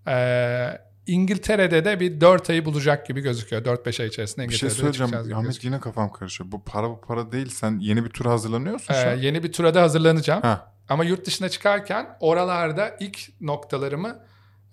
Ee, 0.09 0.90
İngiltere'de 1.07 1.85
de 1.85 2.01
bir 2.01 2.21
4 2.21 2.51
ayı 2.51 2.65
bulacak 2.65 3.07
gibi 3.07 3.21
gözüküyor. 3.21 3.65
4-5 3.65 4.03
ay 4.03 4.09
içerisinde 4.09 4.49
Bir 4.49 4.55
şey 4.55 4.69
İngiltere'de 4.69 4.93
söyleyeceğim. 4.93 5.37
Ahmet 5.37 5.47
gözüküyor. 5.47 5.73
yine 5.75 5.81
kafam 5.81 6.13
karışıyor. 6.13 6.53
Bu 6.53 6.65
para 6.65 6.91
bu 6.91 7.01
para 7.01 7.33
değil. 7.33 7.49
Sen 7.49 7.79
yeni 7.81 8.05
bir 8.05 8.11
tura 8.11 8.31
hazırlanıyorsun 8.31 8.95
şu 8.95 9.01
Ee, 9.01 9.11
an. 9.13 9.17
yeni 9.17 9.43
bir 9.43 9.53
tura 9.53 9.75
da 9.75 9.83
hazırlanacağım. 9.83 10.43
Ha. 10.43 10.73
Ama 10.89 11.05
yurt 11.05 11.27
dışına 11.27 11.49
çıkarken 11.49 12.17
oralarda 12.21 12.97
ilk 13.01 13.19
noktalarımı 13.41 14.19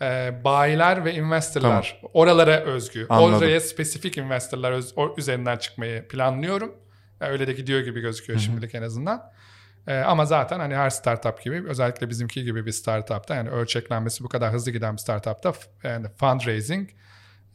e, 0.01 0.31
bayiler 0.43 1.05
ve 1.05 1.13
investorlar 1.13 2.01
oralara 2.13 2.59
özgü. 2.59 3.05
Anladım. 3.09 3.33
Oraya 3.37 3.59
spesifik 3.61 4.17
investorlar 4.17 4.71
öz- 4.71 4.93
o- 4.95 5.15
üzerinden 5.17 5.57
çıkmayı 5.57 6.07
planlıyorum. 6.07 6.75
Öyle 7.19 7.47
de 7.47 7.53
gidiyor 7.53 7.79
gibi 7.81 8.01
gözüküyor 8.01 8.39
şimdilik 8.39 8.75
en 8.75 8.81
azından. 8.81 9.31
E, 9.87 9.97
ama 9.97 10.25
zaten 10.25 10.59
hani 10.59 10.75
her 10.75 10.89
startup 10.89 11.43
gibi 11.43 11.63
özellikle 11.67 12.09
bizimki 12.09 12.43
gibi 12.43 12.65
bir 12.65 12.71
startupta 12.71 13.35
yani 13.35 13.49
ölçeklenmesi 13.49 14.23
bu 14.23 14.29
kadar 14.29 14.53
hızlı 14.53 14.71
giden 14.71 14.93
bir 14.93 14.97
startupta 14.97 15.53
yani 15.83 16.07
fundraising 16.19 16.89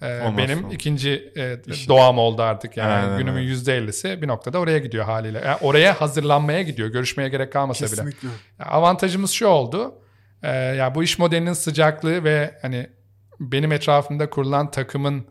e, 0.03 0.37
benim 0.39 0.59
olmaz. 0.59 0.75
ikinci 0.75 1.33
e, 1.37 1.59
doğam 1.89 2.19
oldu 2.19 2.43
artık 2.43 2.77
yani 2.77 2.93
Aynen 2.93 3.19
günümün 3.19 3.41
yüzde 3.41 3.79
50'si 3.79 4.23
bir 4.23 4.29
noktada 4.29 4.59
oraya 4.59 4.79
gidiyor 4.79 5.05
haliyle. 5.05 5.43
Yani 5.47 5.59
oraya 5.61 6.01
hazırlanmaya 6.01 6.63
gidiyor. 6.63 6.89
Görüşmeye 6.89 7.29
gerek 7.29 7.53
kalmasa 7.53 7.87
bile. 7.87 7.91
Kesinlikle. 7.91 8.29
Ya 8.59 8.67
Avantajımız 8.67 9.31
şu 9.31 9.47
oldu. 9.47 9.95
Ee, 10.43 10.57
ya 10.57 10.95
bu 10.95 11.03
iş 11.03 11.19
modelinin 11.19 11.53
sıcaklığı 11.53 12.25
ve 12.25 12.59
hani 12.63 12.87
benim 13.41 13.73
etrafımda 13.73 14.31
kurulan 14.31 14.71
takımın 14.71 15.27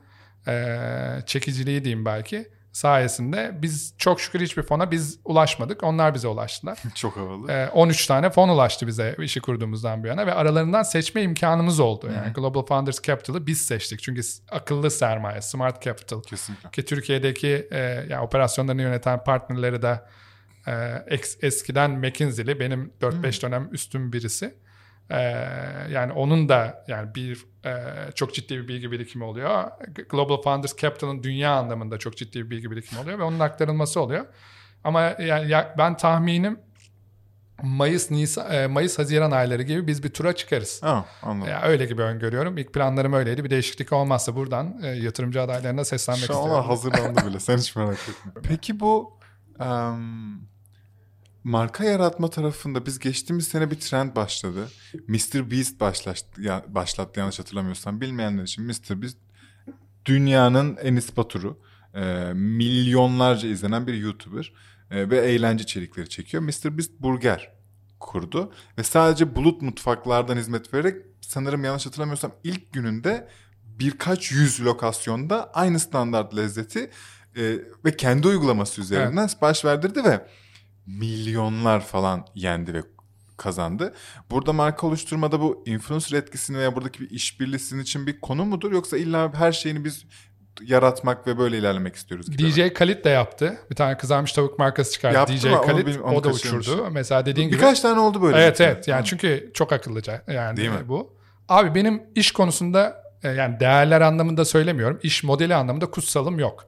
e, 0.48 0.78
çekiciliği 1.26 1.84
diyeyim 1.84 2.06
belki 2.06 2.48
sayesinde 2.72 3.52
biz 3.62 3.94
çok 3.98 4.22
şükür 4.22 4.42
hiçbir 4.42 4.64
fona 4.64 4.92
biz 4.92 5.20
ulaşmadık. 5.26 5.84
Onlar 5.84 6.14
bize 6.14 6.28
ulaştılar. 6.28 6.80
Çok 6.96 7.18
havalı. 7.18 7.52
Ee, 7.52 7.70
13 7.70 8.08
tane 8.08 8.30
fon 8.30 8.50
ulaştı 8.50 8.88
bize 8.88 9.16
işi 9.20 9.40
kurduğumuzdan 9.42 10.04
bu 10.04 10.08
yana 10.08 10.28
ve 10.28 10.34
aralarından 10.34 10.84
seçme 10.84 11.22
imkanımız 11.22 11.80
oldu. 11.80 12.10
Yani 12.16 12.34
Global 12.34 12.66
Founders 12.66 13.02
Capital'ı 13.02 13.48
biz 13.48 13.62
seçtik. 13.66 14.04
Çünkü 14.04 14.22
akıllı 14.52 14.92
sermaye, 14.92 15.42
smart 15.42 15.82
capital 15.82 16.22
Kesinlikle. 16.22 16.72
ki 16.72 16.86
Türkiye'deki 16.86 17.68
e, 17.72 17.80
yani 18.10 18.20
operasyonlarını 18.20 18.82
yöneten 18.82 19.24
partnerleri 19.24 19.82
de 19.82 20.02
e, 20.68 20.72
ex- 21.08 21.38
eskiden 21.46 21.92
McKinsey'li 21.92 22.60
benim 22.60 22.94
4-5 23.02 23.42
dönem 23.42 23.70
üstüm 23.72 24.14
birisi. 24.14 24.56
E, 25.12 25.22
yani 25.92 26.14
onun 26.14 26.50
da 26.50 26.86
yani 26.88 27.16
bir 27.16 27.46
e, 27.66 27.72
çok 28.16 28.34
ciddi 28.34 28.58
bir 28.58 28.68
bilgi 28.68 28.92
birikimi 28.92 29.24
oluyor. 29.24 29.64
Global 30.10 30.42
Founders 30.42 30.78
Capital'ın 30.78 31.24
dünya 31.24 31.52
anlamında 31.56 31.98
çok 32.00 32.18
ciddi 32.18 32.46
bir 32.46 32.50
bilgi 32.50 32.72
birikimi 32.72 33.02
oluyor 33.02 33.20
ve 33.20 33.24
onun 33.24 33.40
aktarılması 33.40 34.02
oluyor. 34.02 34.26
Ama 34.84 35.02
yani 35.02 35.50
ya- 35.52 35.76
ben 35.78 35.98
tahminim 35.98 36.60
Mayıs 37.64 38.12
Nisan 38.12 38.52
e, 38.54 38.68
Mayıs 38.68 39.00
Haziran 39.00 39.32
ayları 39.32 39.64
gibi 39.64 39.88
biz 39.88 40.04
bir 40.04 40.10
tura 40.10 40.34
çıkarız. 40.36 40.84
Ha, 40.84 41.06
anladım. 41.24 41.52
Ya 41.52 41.62
öyle 41.62 41.86
gibi 41.86 42.02
öngörüyorum. 42.02 42.58
İlk 42.58 42.74
planlarım 42.74 43.14
öyleydi. 43.14 43.44
Bir 43.44 43.50
değişiklik 43.50 43.94
olmazsa 43.94 44.36
buradan 44.36 44.80
e, 44.84 44.88
yatırımcı 44.88 45.42
adaylarına 45.42 45.86
seslenmek 45.86 46.18
Şu 46.20 46.24
istiyorum. 46.34 46.50
onlar 46.52 46.66
hazırlandı 46.66 47.26
bile. 47.28 47.40
Sen 47.40 47.58
hiç 47.58 47.76
merak 47.76 47.94
etme. 47.94 48.32
Peki 48.44 48.80
bu 48.80 49.20
em, 49.60 50.51
marka 51.44 51.84
yaratma 51.84 52.30
tarafında 52.30 52.86
biz 52.86 53.00
geçtiğimiz 53.00 53.48
sene 53.48 53.72
bir 53.72 53.80
trend 53.80 54.16
başladı. 54.16 54.68
Mr. 55.08 55.52
Beast 55.52 55.80
başlattı, 55.80 56.42
ya, 56.42 56.66
başlattı 56.68 57.20
yanlış 57.20 57.40
hatırlamıyorsam. 57.40 58.02
Bilmeyenler 58.02 58.44
için 58.44 58.66
Mr. 58.66 59.02
Beast 59.02 59.18
dünyanın 60.06 60.78
Enis 60.78 61.18
Batur'u. 61.18 61.60
E, 61.94 62.34
milyonlarca 62.34 63.50
izlenen 63.50 63.88
bir 63.88 63.94
YouTuber. 63.94 64.54
E, 64.92 65.10
ve 65.10 65.18
eğlence 65.18 65.64
içerikleri 65.64 66.10
çekiyor. 66.10 66.44
Mr. 66.44 66.78
Beast 66.78 66.92
burger 67.00 67.52
kurdu. 68.00 68.54
Ve 68.78 68.84
sadece 68.84 69.36
bulut 69.36 69.62
mutfaklardan 69.62 70.38
hizmet 70.38 70.74
vererek 70.74 71.06
sanırım 71.22 71.64
yanlış 71.64 71.86
hatırlamıyorsam 71.86 72.32
ilk 72.44 72.74
gününde 72.74 73.28
birkaç 73.64 74.32
yüz 74.32 74.66
lokasyonda 74.66 75.52
aynı 75.54 75.80
standart 75.80 76.36
lezzeti 76.36 76.90
e, 77.36 77.42
ve 77.86 77.98
kendi 77.98 78.28
uygulaması 78.28 78.82
üzerinden 78.82 79.28
sipariş 79.28 79.66
verdirdi 79.66 80.04
ve 80.04 80.28
milyonlar 80.86 81.82
falan 81.82 82.26
yendi 82.36 82.74
ve 82.74 82.82
kazandı. 83.38 83.94
Burada 84.32 84.54
marka 84.54 84.88
oluşturmada 84.88 85.40
bu 85.42 85.64
influencer 85.66 86.18
etkisini 86.18 86.58
veya 86.58 86.76
buradaki 86.76 87.00
bir 87.00 87.10
işbirliği 87.10 87.60
sizin 87.60 87.80
için 87.80 88.08
bir 88.08 88.20
konu 88.22 88.46
mudur 88.46 88.72
yoksa 88.72 88.98
illa 88.98 89.34
her 89.34 89.52
şeyini 89.52 89.86
biz 89.86 90.06
yaratmak 90.62 91.28
ve 91.28 91.38
böyle 91.38 91.58
ilerlemek 91.58 91.96
istiyoruz 91.96 92.32
gibi. 92.32 92.44
mi? 92.44 92.50
DJ 92.52 92.74
Khalid 92.74 93.06
de 93.06 93.10
yaptı. 93.10 93.58
Bir 93.70 93.76
tane 93.76 93.98
kızarmış 93.98 94.32
tavuk 94.34 94.60
markası 94.60 94.92
çıkardı. 94.92 95.16
Yaptı 95.16 95.34
DJ 95.34 95.46
mı? 95.46 95.60
Onu 95.60 95.68
Khalid 95.68 95.88
bil- 95.88 96.00
onu 96.00 96.16
o 96.16 96.24
da 96.24 96.32
kaçırmış. 96.32 96.68
uçurdu. 96.68 96.88
Mesela 96.92 97.26
dediğin 97.26 97.48
gibi. 97.50 97.58
Birkaç 97.58 97.80
tane 97.80 98.00
oldu 98.00 98.22
böyle. 98.22 98.38
Evet 98.38 98.62
evet. 98.62 98.88
Yani 98.88 99.06
çünkü 99.06 99.52
çok 99.54 99.74
akıllıca 99.74 100.24
yani 100.28 100.58
Değil 100.58 100.70
mi? 100.70 100.88
bu. 100.88 101.14
Abi 101.50 101.76
benim 101.76 102.04
iş 102.16 102.32
konusunda 102.32 103.04
e, 103.24 103.30
yani 103.30 103.60
değerler 103.60 104.02
anlamında 104.02 104.46
söylemiyorum. 104.46 105.00
İş 105.04 105.24
modeli 105.24 105.56
anlamında 105.56 105.92
kutsalım 105.92 106.40
yok. 106.40 106.68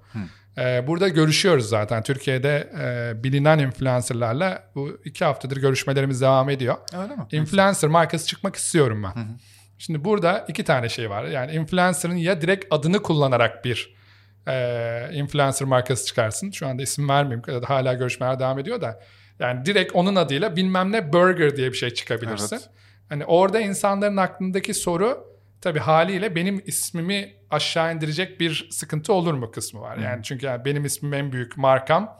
E, 0.57 0.87
Burada 0.87 1.07
görüşüyoruz 1.07 1.69
zaten. 1.69 2.03
Türkiye'de 2.03 2.69
e, 2.81 3.23
bilinen 3.23 3.59
influencerlarla 3.59 4.63
bu 4.75 5.01
iki 5.05 5.25
haftadır 5.25 5.57
görüşmelerimiz 5.57 6.21
devam 6.21 6.49
ediyor. 6.49 6.75
Öyle 6.93 7.15
mi? 7.15 7.23
Influencer 7.31 7.89
markası 7.89 8.27
çıkmak 8.27 8.55
istiyorum 8.55 9.03
ben. 9.03 9.39
Şimdi 9.77 10.03
burada 10.03 10.45
iki 10.47 10.63
tane 10.63 10.89
şey 10.89 11.09
var. 11.09 11.23
Yani 11.23 11.51
influencer'ın 11.51 12.15
ya 12.15 12.41
direkt 12.41 12.65
adını 12.71 13.01
kullanarak 13.01 13.65
bir 13.65 13.95
e, 14.47 15.09
influencer 15.13 15.67
markası 15.67 16.05
çıkarsın. 16.05 16.51
Şu 16.51 16.67
anda 16.67 16.81
isim 16.81 17.09
vermeyeyim. 17.09 17.63
Hala 17.63 17.93
görüşmeler 17.93 18.39
devam 18.39 18.59
ediyor 18.59 18.81
da. 18.81 18.99
Yani 19.39 19.65
direkt 19.65 19.95
onun 19.95 20.15
adıyla 20.15 20.55
bilmem 20.55 20.91
ne 20.91 21.13
burger 21.13 21.57
diye 21.57 21.71
bir 21.71 21.77
şey 21.77 21.89
çıkabilirsin. 21.89 22.55
Evet. 22.55 22.69
Hani 23.09 23.25
orada 23.25 23.59
insanların 23.59 24.17
aklındaki 24.17 24.73
soru 24.73 25.32
tabii 25.64 25.80
haliyle 25.80 26.36
benim 26.36 26.64
ismimi 26.66 27.34
aşağı 27.49 27.95
indirecek 27.95 28.39
bir 28.39 28.68
sıkıntı 28.72 29.14
olur 29.14 29.34
mu 29.34 29.51
kısmı 29.51 29.82
var. 29.82 29.97
Yani 29.97 30.24
çünkü 30.24 30.45
yani 30.45 30.66
benim 30.66 30.86
ismim 30.86 31.14
en 31.14 31.32
büyük 31.32 31.57
markam 31.57 32.20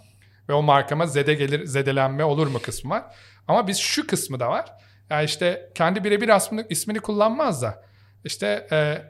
ve 0.50 0.54
o 0.54 0.62
markama 0.62 1.08
zede 1.08 1.34
gelir 1.34 1.66
zedelenme 1.66 2.24
olur 2.24 2.48
mu 2.48 2.60
kısmı 2.62 2.90
var. 2.90 3.04
Ama 3.48 3.68
biz 3.68 3.78
şu 3.78 4.08
kısmı 4.08 4.40
da 4.40 4.50
var. 4.50 4.66
Yani 5.10 5.26
işte 5.26 5.70
kendi 5.76 6.04
birebir 6.04 6.38
ismini, 6.38 6.66
ismini 6.70 7.00
kullanmaz 7.00 7.62
da 7.62 7.84
işte 8.24 8.68
e, 8.72 9.02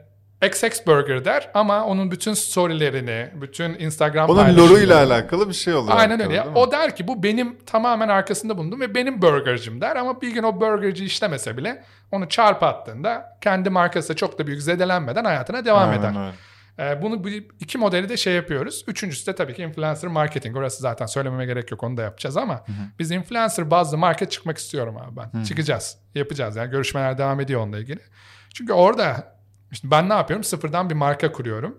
XX 0.46 0.86
Burger 0.86 1.24
der 1.24 1.50
ama 1.54 1.84
onun 1.84 2.10
bütün 2.10 2.34
storylerini, 2.34 3.28
bütün 3.34 3.74
Instagram 3.74 4.30
Onun 4.30 4.56
loruyla 4.56 4.98
alakalı 4.98 5.48
bir 5.48 5.54
şey 5.54 5.74
olur. 5.74 5.90
Aynen 5.94 6.20
öyle. 6.20 6.34
ya. 6.34 6.46
O 6.54 6.72
der 6.72 6.96
ki 6.96 7.08
bu 7.08 7.22
benim 7.22 7.58
tamamen 7.66 8.08
arkasında 8.08 8.58
bulundum 8.58 8.80
ve 8.80 8.94
benim 8.94 9.22
burgercim 9.22 9.80
der 9.80 9.96
ama 9.96 10.20
bir 10.20 10.34
gün 10.34 10.42
o 10.42 10.60
burgerci 10.60 11.04
işlemese 11.04 11.56
bile 11.56 11.84
onu 12.12 12.28
çarpı 12.28 12.66
attığında 12.66 13.38
kendi 13.40 13.70
markası 13.70 14.16
çok 14.16 14.38
da 14.38 14.46
büyük 14.46 14.62
zedelenmeden 14.62 15.24
hayatına 15.24 15.64
devam 15.64 15.88
Aynen 15.90 16.00
eder. 16.00 16.26
öyle. 16.26 16.32
Ee, 16.78 17.02
bunu 17.02 17.24
bu 17.24 17.28
iki 17.60 17.78
modeli 17.78 18.08
de 18.08 18.16
şey 18.16 18.34
yapıyoruz. 18.34 18.84
Üçüncüsü 18.88 19.26
de 19.26 19.34
tabii 19.34 19.54
ki 19.54 19.62
influencer 19.62 20.10
marketing. 20.10 20.56
Orası 20.56 20.82
zaten 20.82 21.06
söylememe 21.06 21.46
gerek 21.46 21.70
yok 21.70 21.82
onu 21.82 21.96
da 21.96 22.02
yapacağız 22.02 22.36
ama 22.36 22.64
biz 22.98 23.10
influencer 23.10 23.70
bazlı 23.70 23.98
market 23.98 24.30
çıkmak 24.30 24.58
istiyorum 24.58 24.96
abi 24.96 25.16
ben. 25.16 25.42
Çıkacağız. 25.42 25.98
Yapacağız 26.14 26.56
yani 26.56 26.70
görüşmeler 26.70 27.18
devam 27.18 27.40
ediyor 27.40 27.60
onunla 27.60 27.78
ilgili. 27.78 28.00
Çünkü 28.54 28.72
orada 28.72 29.33
işte 29.74 29.90
ben 29.90 30.08
ne 30.08 30.14
yapıyorum? 30.14 30.44
Sıfırdan 30.44 30.90
bir 30.90 30.94
marka 30.94 31.32
kuruyorum. 31.32 31.78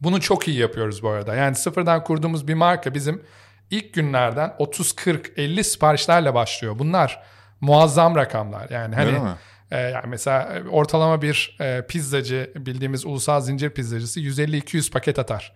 Bunu 0.00 0.20
çok 0.20 0.48
iyi 0.48 0.58
yapıyoruz 0.58 1.02
bu 1.02 1.08
arada. 1.08 1.34
Yani 1.34 1.54
sıfırdan 1.54 2.04
kurduğumuz 2.04 2.48
bir 2.48 2.54
marka 2.54 2.94
bizim 2.94 3.22
ilk 3.70 3.94
günlerden 3.94 4.54
30 4.58 4.92
40 4.92 5.32
50 5.36 5.64
siparişlerle 5.64 6.34
başlıyor. 6.34 6.78
Bunlar 6.78 7.22
muazzam 7.60 8.16
rakamlar. 8.16 8.70
Yani 8.70 8.94
hani 8.94 9.12
mi? 9.12 9.34
e, 9.70 9.78
yani 9.78 10.06
mesela 10.06 10.42
e, 10.42 10.68
ortalama 10.68 11.22
bir 11.22 11.56
e, 11.60 11.86
pizzacı 11.86 12.52
bildiğimiz 12.56 13.06
ulusal 13.06 13.40
zincir 13.40 13.70
pizzacısı 13.70 14.20
150-200 14.20 14.90
paket 14.90 15.18
atar. 15.18 15.54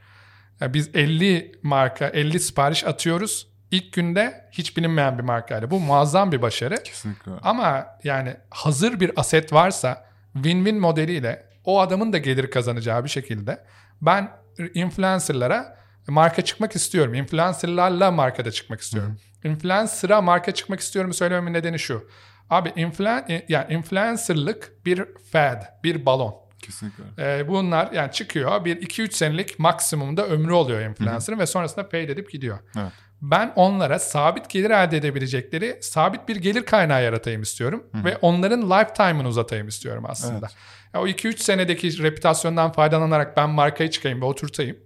Yani 0.61 0.75
biz 0.75 0.91
50 0.95 1.53
marka 1.63 2.07
50 2.09 2.41
sipariş 2.41 2.85
atıyoruz. 2.85 3.53
İlk 3.71 3.93
günde 3.93 4.49
hiç 4.53 4.77
bilinmeyen 4.77 5.19
bir 5.19 5.23
markayla. 5.23 5.71
Bu 5.71 5.81
muazzam 5.81 6.33
bir 6.33 6.43
başarı. 6.43 6.83
Kesinlikle. 6.83 7.33
Ama 7.43 7.87
yani 8.05 8.37
hazır 8.51 9.01
bir 9.01 9.13
aset 9.17 9.53
varsa 9.53 10.12
win-win 10.35 10.79
modeliyle 10.79 11.47
o 11.65 11.81
adamın 11.81 12.13
da 12.13 12.19
gelir 12.19 12.51
kazanacağı 12.51 13.05
bir 13.05 13.09
şekilde 13.09 13.65
ben 14.03 14.31
influencerlara 14.75 15.79
marka 16.09 16.43
çıkmak 16.43 16.77
istiyorum. 16.77 17.15
Influencerlarla 17.15 18.11
markada 18.11 18.51
çıkmak 18.51 18.81
istiyorum. 18.81 19.19
Influencer'a 19.45 20.21
marka 20.23 20.55
çıkmak 20.55 20.81
istiyorum 20.81 21.13
söylememin 21.13 21.53
nedeni 21.53 21.79
şu. 21.79 22.09
Abi 22.51 22.73
influen 22.77 23.45
yani 23.49 23.75
influencerlık 23.75 24.87
bir 24.87 25.05
fad, 25.33 25.63
bir 25.85 26.07
balon. 26.07 26.35
Kesinlikle. 26.59 27.05
Ee, 27.19 27.49
bunlar 27.49 27.93
yani 27.93 28.13
çıkıyor 28.13 28.65
bir 28.65 28.77
2-3 28.77 29.13
senelik 29.13 29.59
maksimumda 29.59 30.27
ömrü 30.27 30.53
oluyor 30.53 30.81
influencer'ın 30.81 31.39
ve 31.39 31.47
sonrasında 31.47 31.89
paid 31.89 32.09
edip 32.09 32.31
gidiyor. 32.31 32.59
Evet. 32.77 32.93
Ben 33.23 33.53
onlara 33.57 33.99
sabit 33.99 34.49
gelir 34.51 34.71
elde 34.71 34.97
edebilecekleri 34.97 35.79
sabit 35.81 36.29
bir 36.29 36.37
gelir 36.37 36.65
kaynağı 36.65 37.05
yaratayım 37.05 37.43
istiyorum 37.43 37.87
ve 38.05 38.17
onların 38.23 38.71
lifetime'ını 38.71 39.29
uzatayım 39.29 39.69
istiyorum 39.69 40.05
aslında. 40.09 40.49
Ya 40.95 41.01
o 41.03 41.07
2-3 41.07 41.39
senedeki 41.39 42.03
reputasyondan 42.03 42.73
faydalanarak 42.73 43.37
ben 43.37 43.51
markayı 43.51 43.91
çıkayım 43.91 44.21
ve 44.21 44.25
oturtayım. 44.25 44.77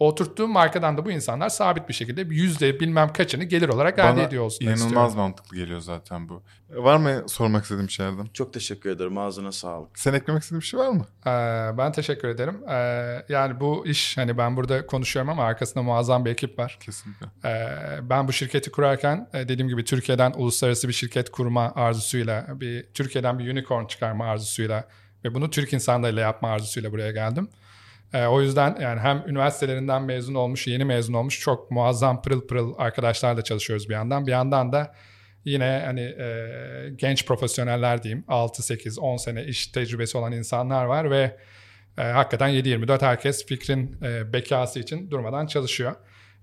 Oturttuğum 0.00 0.48
markadan 0.48 0.98
da 0.98 1.04
bu 1.04 1.10
insanlar 1.10 1.48
sabit 1.48 1.88
bir 1.88 1.94
şekilde 1.94 2.20
yüzde 2.34 2.80
bilmem 2.80 3.12
kaçını 3.12 3.44
gelir 3.44 3.68
olarak 3.68 3.98
elde 3.98 4.08
Bana 4.08 4.22
ediyor 4.22 4.44
olsun 4.44 4.64
inanılmaz 4.64 4.84
istiyorum. 4.84 5.14
mantıklı 5.16 5.56
geliyor 5.56 5.80
zaten 5.80 6.28
bu. 6.28 6.42
Var 6.70 6.96
mı 6.96 7.24
sormak 7.28 7.62
istediğim 7.62 7.86
bir 7.86 7.92
şey 7.92 8.06
Erdem? 8.06 8.26
Çok 8.34 8.52
teşekkür 8.52 8.90
ederim. 8.90 9.18
Ağzına 9.18 9.52
sağlık. 9.52 9.98
Sen 9.98 10.14
eklemek 10.14 10.42
istediğin 10.42 10.60
bir 10.60 10.66
şey 10.66 10.80
var 10.80 10.88
mı? 10.88 11.06
Ee, 11.26 11.30
ben 11.78 11.92
teşekkür 11.92 12.28
ederim. 12.28 12.68
Ee, 12.68 13.24
yani 13.28 13.60
bu 13.60 13.86
iş 13.86 14.16
hani 14.18 14.38
ben 14.38 14.56
burada 14.56 14.86
konuşuyorum 14.86 15.30
ama 15.30 15.44
arkasında 15.44 15.82
muazzam 15.82 16.24
bir 16.24 16.30
ekip 16.30 16.58
var. 16.58 16.78
Kesinlikle. 16.80 17.26
Ee, 17.44 17.68
ben 18.02 18.28
bu 18.28 18.32
şirketi 18.32 18.70
kurarken 18.70 19.28
e, 19.34 19.48
dediğim 19.48 19.68
gibi 19.68 19.84
Türkiye'den 19.84 20.32
uluslararası 20.36 20.88
bir 20.88 20.92
şirket 20.92 21.30
kurma 21.30 21.72
arzusuyla, 21.74 22.46
bir 22.60 22.86
Türkiye'den 22.94 23.38
bir 23.38 23.52
unicorn 23.52 23.86
çıkarma 23.86 24.24
arzusuyla 24.26 24.88
ve 25.24 25.34
bunu 25.34 25.50
Türk 25.50 25.72
insanlarıyla 25.72 26.22
yapma 26.22 26.48
arzusuyla 26.48 26.92
buraya 26.92 27.10
geldim. 27.12 27.48
Ee, 28.12 28.26
o 28.26 28.40
yüzden 28.40 28.76
yani 28.80 29.00
hem 29.00 29.22
üniversitelerinden 29.26 30.02
mezun 30.02 30.34
olmuş, 30.34 30.66
yeni 30.66 30.84
mezun 30.84 31.14
olmuş 31.14 31.40
çok 31.40 31.70
muazzam 31.70 32.22
pırıl 32.22 32.46
pırıl 32.46 32.74
arkadaşlarla 32.78 33.44
çalışıyoruz 33.44 33.88
bir 33.88 33.94
yandan. 33.94 34.26
Bir 34.26 34.32
yandan 34.32 34.72
da 34.72 34.94
yine 35.44 35.82
hani 35.84 36.00
e, 36.00 36.46
genç 36.96 37.26
profesyoneller 37.26 38.02
diyeyim 38.02 38.24
6, 38.28 38.62
8, 38.62 38.98
10 38.98 39.16
sene 39.16 39.44
iş 39.44 39.66
tecrübesi 39.66 40.18
olan 40.18 40.32
insanlar 40.32 40.84
var 40.84 41.10
ve 41.10 41.36
e, 41.98 42.02
hakikaten 42.02 42.50
7-24 42.50 43.02
herkes 43.02 43.46
fikrin 43.46 43.96
e, 44.02 44.32
bekası 44.32 44.80
için 44.80 45.10
durmadan 45.10 45.46
çalışıyor. 45.46 45.94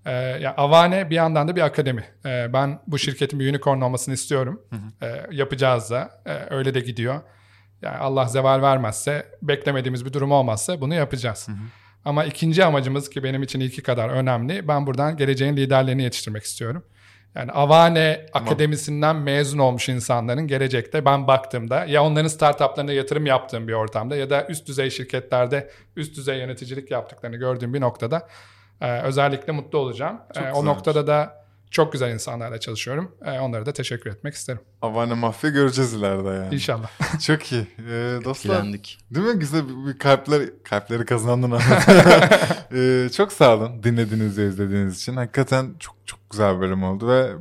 E, 0.05 0.11
ya 0.11 0.55
Avane 0.57 1.09
bir 1.09 1.15
yandan 1.15 1.47
da 1.47 1.55
bir 1.55 1.61
akademi. 1.61 2.05
E, 2.26 2.53
ben 2.53 2.80
bu 2.88 2.99
şirketin 2.99 3.39
bir 3.39 3.49
unicorn 3.49 3.82
olmasını 3.82 4.13
istiyorum. 4.13 4.61
E, 5.01 5.22
yapacağız 5.32 5.91
da. 5.91 6.22
E, 6.26 6.55
öyle 6.55 6.74
de 6.74 6.80
gidiyor. 6.80 7.22
Yani 7.82 7.98
Allah 7.98 8.26
zeval 8.26 8.62
vermezse, 8.62 9.26
beklemediğimiz 9.42 10.06
bir 10.06 10.14
durum 10.14 10.32
olmazsa 10.32 10.82
bunu 10.82 10.94
yapacağız. 10.94 11.48
Ama 12.06 12.26
ikinci 12.26 12.66
amacımız 12.66 13.10
ki 13.10 13.24
benim 13.24 13.44
için 13.44 13.60
ilki 13.60 13.84
kadar 13.84 14.10
önemli. 14.10 14.68
Ben 14.68 14.88
buradan 14.88 15.18
geleceğin 15.18 15.58
liderlerini 15.58 16.04
yetiştirmek 16.04 16.44
istiyorum. 16.44 16.84
Yani 17.36 17.52
Avane 17.52 18.26
Akademisi'nden 18.34 19.16
mezun 19.16 19.58
olmuş 19.58 19.90
insanların 19.90 20.48
gelecekte 20.48 21.06
ben 21.06 21.28
baktığımda 21.28 21.86
ya 21.86 22.04
onların 22.04 22.28
startuplarına 22.28 22.92
yatırım 22.92 23.26
yaptığım 23.26 23.68
bir 23.68 23.74
ortamda 23.74 24.16
ya 24.16 24.30
da 24.30 24.48
üst 24.48 24.68
düzey 24.68 24.90
şirketlerde 24.90 25.72
üst 25.96 26.18
düzey 26.18 26.38
yöneticilik 26.38 26.92
yaptıklarını 26.92 27.38
gördüğüm 27.38 27.74
bir 27.74 27.82
noktada 27.82 28.28
e, 28.82 29.02
özellikle 29.02 29.54
mutlu 29.54 29.78
olacağım. 29.78 30.22
Çok 30.36 30.44
E, 30.44 30.52
o 30.52 30.66
noktada 30.66 31.08
da 31.08 31.47
çok 31.72 31.93
güzel 31.93 32.13
insanlarla 32.13 32.59
çalışıyorum. 32.59 33.11
E, 33.26 33.39
onlara 33.39 33.65
da 33.65 33.74
teşekkür 33.74 34.09
etmek 34.09 34.34
isterim. 34.34 34.61
Avane 34.82 35.13
mafya 35.13 35.49
göreceğiz 35.49 35.93
ileride 35.93 36.28
yani. 36.28 36.55
İnşallah. 36.55 36.89
Çok 37.26 37.51
iyi. 37.51 37.68
Ee, 37.89 38.20
dostlar. 38.24 38.55
Etkilendik. 38.55 38.99
Değil 39.11 39.28
mi? 39.28 39.39
Güzel 39.39 39.63
bir 39.68 39.93
bir 39.93 39.99
kalpler, 39.99 40.41
kalpleri 40.63 41.05
kazandın 41.05 41.51
ee, 42.74 43.09
çok 43.09 43.34
sağ 43.34 43.55
olun 43.57 43.84
dinlediğiniz 43.84 44.38
ve 44.38 44.47
izlediğiniz 44.47 44.95
için. 44.97 45.15
Hakikaten 45.15 45.74
çok 45.80 45.95
çok 46.05 46.30
güzel 46.30 46.55
bir 46.55 46.61
bölüm 46.61 46.84
oldu 46.84 47.07
ve 47.07 47.32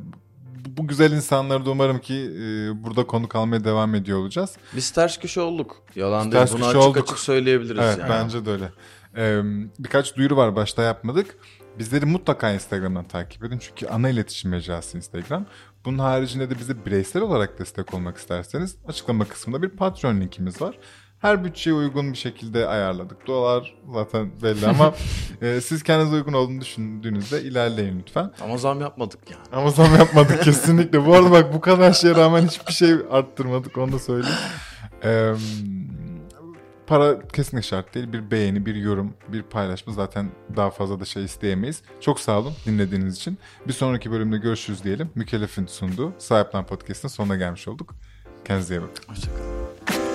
bu, 0.76 0.86
güzel 0.88 1.12
insanları 1.12 1.66
da 1.66 1.70
umarım 1.70 1.98
ki 1.98 2.14
e, 2.14 2.84
burada 2.84 3.06
konu 3.06 3.28
kalmaya 3.28 3.64
devam 3.64 3.94
ediyor 3.94 4.18
olacağız. 4.18 4.50
Biz 4.76 4.90
ters 4.90 5.18
köşe 5.18 5.40
olduk. 5.40 5.82
Yalan 5.94 6.22
değil. 6.22 6.32
ters 6.32 6.52
Bunu 6.52 6.60
köşe 6.60 6.78
açık 6.78 6.88
olduk. 6.88 7.02
açık 7.02 7.18
söyleyebiliriz 7.18 7.80
Evet 7.82 7.98
yani. 7.98 8.10
bence 8.10 8.46
de 8.46 8.50
öyle. 8.50 8.72
Ee, 9.16 9.40
birkaç 9.78 10.16
duyuru 10.16 10.36
var 10.36 10.56
başta 10.56 10.82
yapmadık. 10.82 11.36
Bizleri 11.78 12.06
mutlaka 12.06 12.52
Instagram'dan 12.52 13.04
takip 13.04 13.44
edin. 13.44 13.58
Çünkü 13.58 13.86
ana 13.86 14.08
iletişim 14.08 14.50
mecrası 14.50 14.96
Instagram. 14.96 15.46
Bunun 15.84 15.98
haricinde 15.98 16.50
de 16.50 16.58
bize 16.58 16.86
bireysel 16.86 17.22
olarak 17.22 17.58
destek 17.58 17.94
olmak 17.94 18.16
isterseniz 18.16 18.76
açıklama 18.88 19.24
kısmında 19.24 19.62
bir 19.62 19.68
Patreon 19.68 20.20
linkimiz 20.20 20.62
var. 20.62 20.78
Her 21.18 21.44
bütçeye 21.44 21.76
uygun 21.76 22.12
bir 22.12 22.16
şekilde 22.16 22.66
ayarladık. 22.66 23.26
Dolar 23.26 23.74
zaten 23.94 24.30
belli 24.42 24.66
ama 24.66 24.94
e, 25.42 25.60
siz 25.60 25.82
kendinize 25.82 26.16
uygun 26.16 26.32
olduğunu 26.32 26.60
düşündüğünüzde 26.60 27.42
ilerleyin 27.42 27.98
lütfen. 27.98 28.32
Ama 28.40 28.56
zam 28.56 28.80
yapmadık 28.80 29.30
yani. 29.30 29.42
Ama 29.52 29.70
zam 29.70 29.94
yapmadık 29.94 30.42
kesinlikle. 30.42 31.06
Bu 31.06 31.14
arada 31.14 31.30
bak 31.30 31.54
bu 31.54 31.60
kadar 31.60 31.92
şeye 31.92 32.14
rağmen 32.14 32.46
hiçbir 32.46 32.72
şey 32.72 32.94
arttırmadık 33.10 33.78
onu 33.78 33.92
da 33.92 33.98
söyleyeyim. 33.98 34.38
Ee, 35.04 35.32
para 36.86 37.28
kesinlikle 37.28 37.68
şart 37.68 37.94
değil. 37.94 38.12
Bir 38.12 38.30
beğeni, 38.30 38.66
bir 38.66 38.74
yorum, 38.74 39.14
bir 39.28 39.42
paylaşma 39.42 39.92
zaten 39.92 40.30
daha 40.56 40.70
fazla 40.70 41.00
da 41.00 41.04
şey 41.04 41.24
isteyemeyiz. 41.24 41.82
Çok 42.00 42.20
sağ 42.20 42.38
olun 42.38 42.52
dinlediğiniz 42.66 43.16
için. 43.16 43.38
Bir 43.68 43.72
sonraki 43.72 44.10
bölümde 44.10 44.38
görüşürüz 44.38 44.84
diyelim. 44.84 45.10
Mükellef'in 45.14 45.66
sunduğu 45.66 46.12
Sahiplen 46.18 46.66
Podcast'ın 46.66 47.08
sonuna 47.08 47.36
gelmiş 47.36 47.68
olduk. 47.68 47.94
Kendinize 48.44 48.74
iyi 48.74 48.82
bakın. 48.82 49.04
Hoşçakalın. 49.08 50.05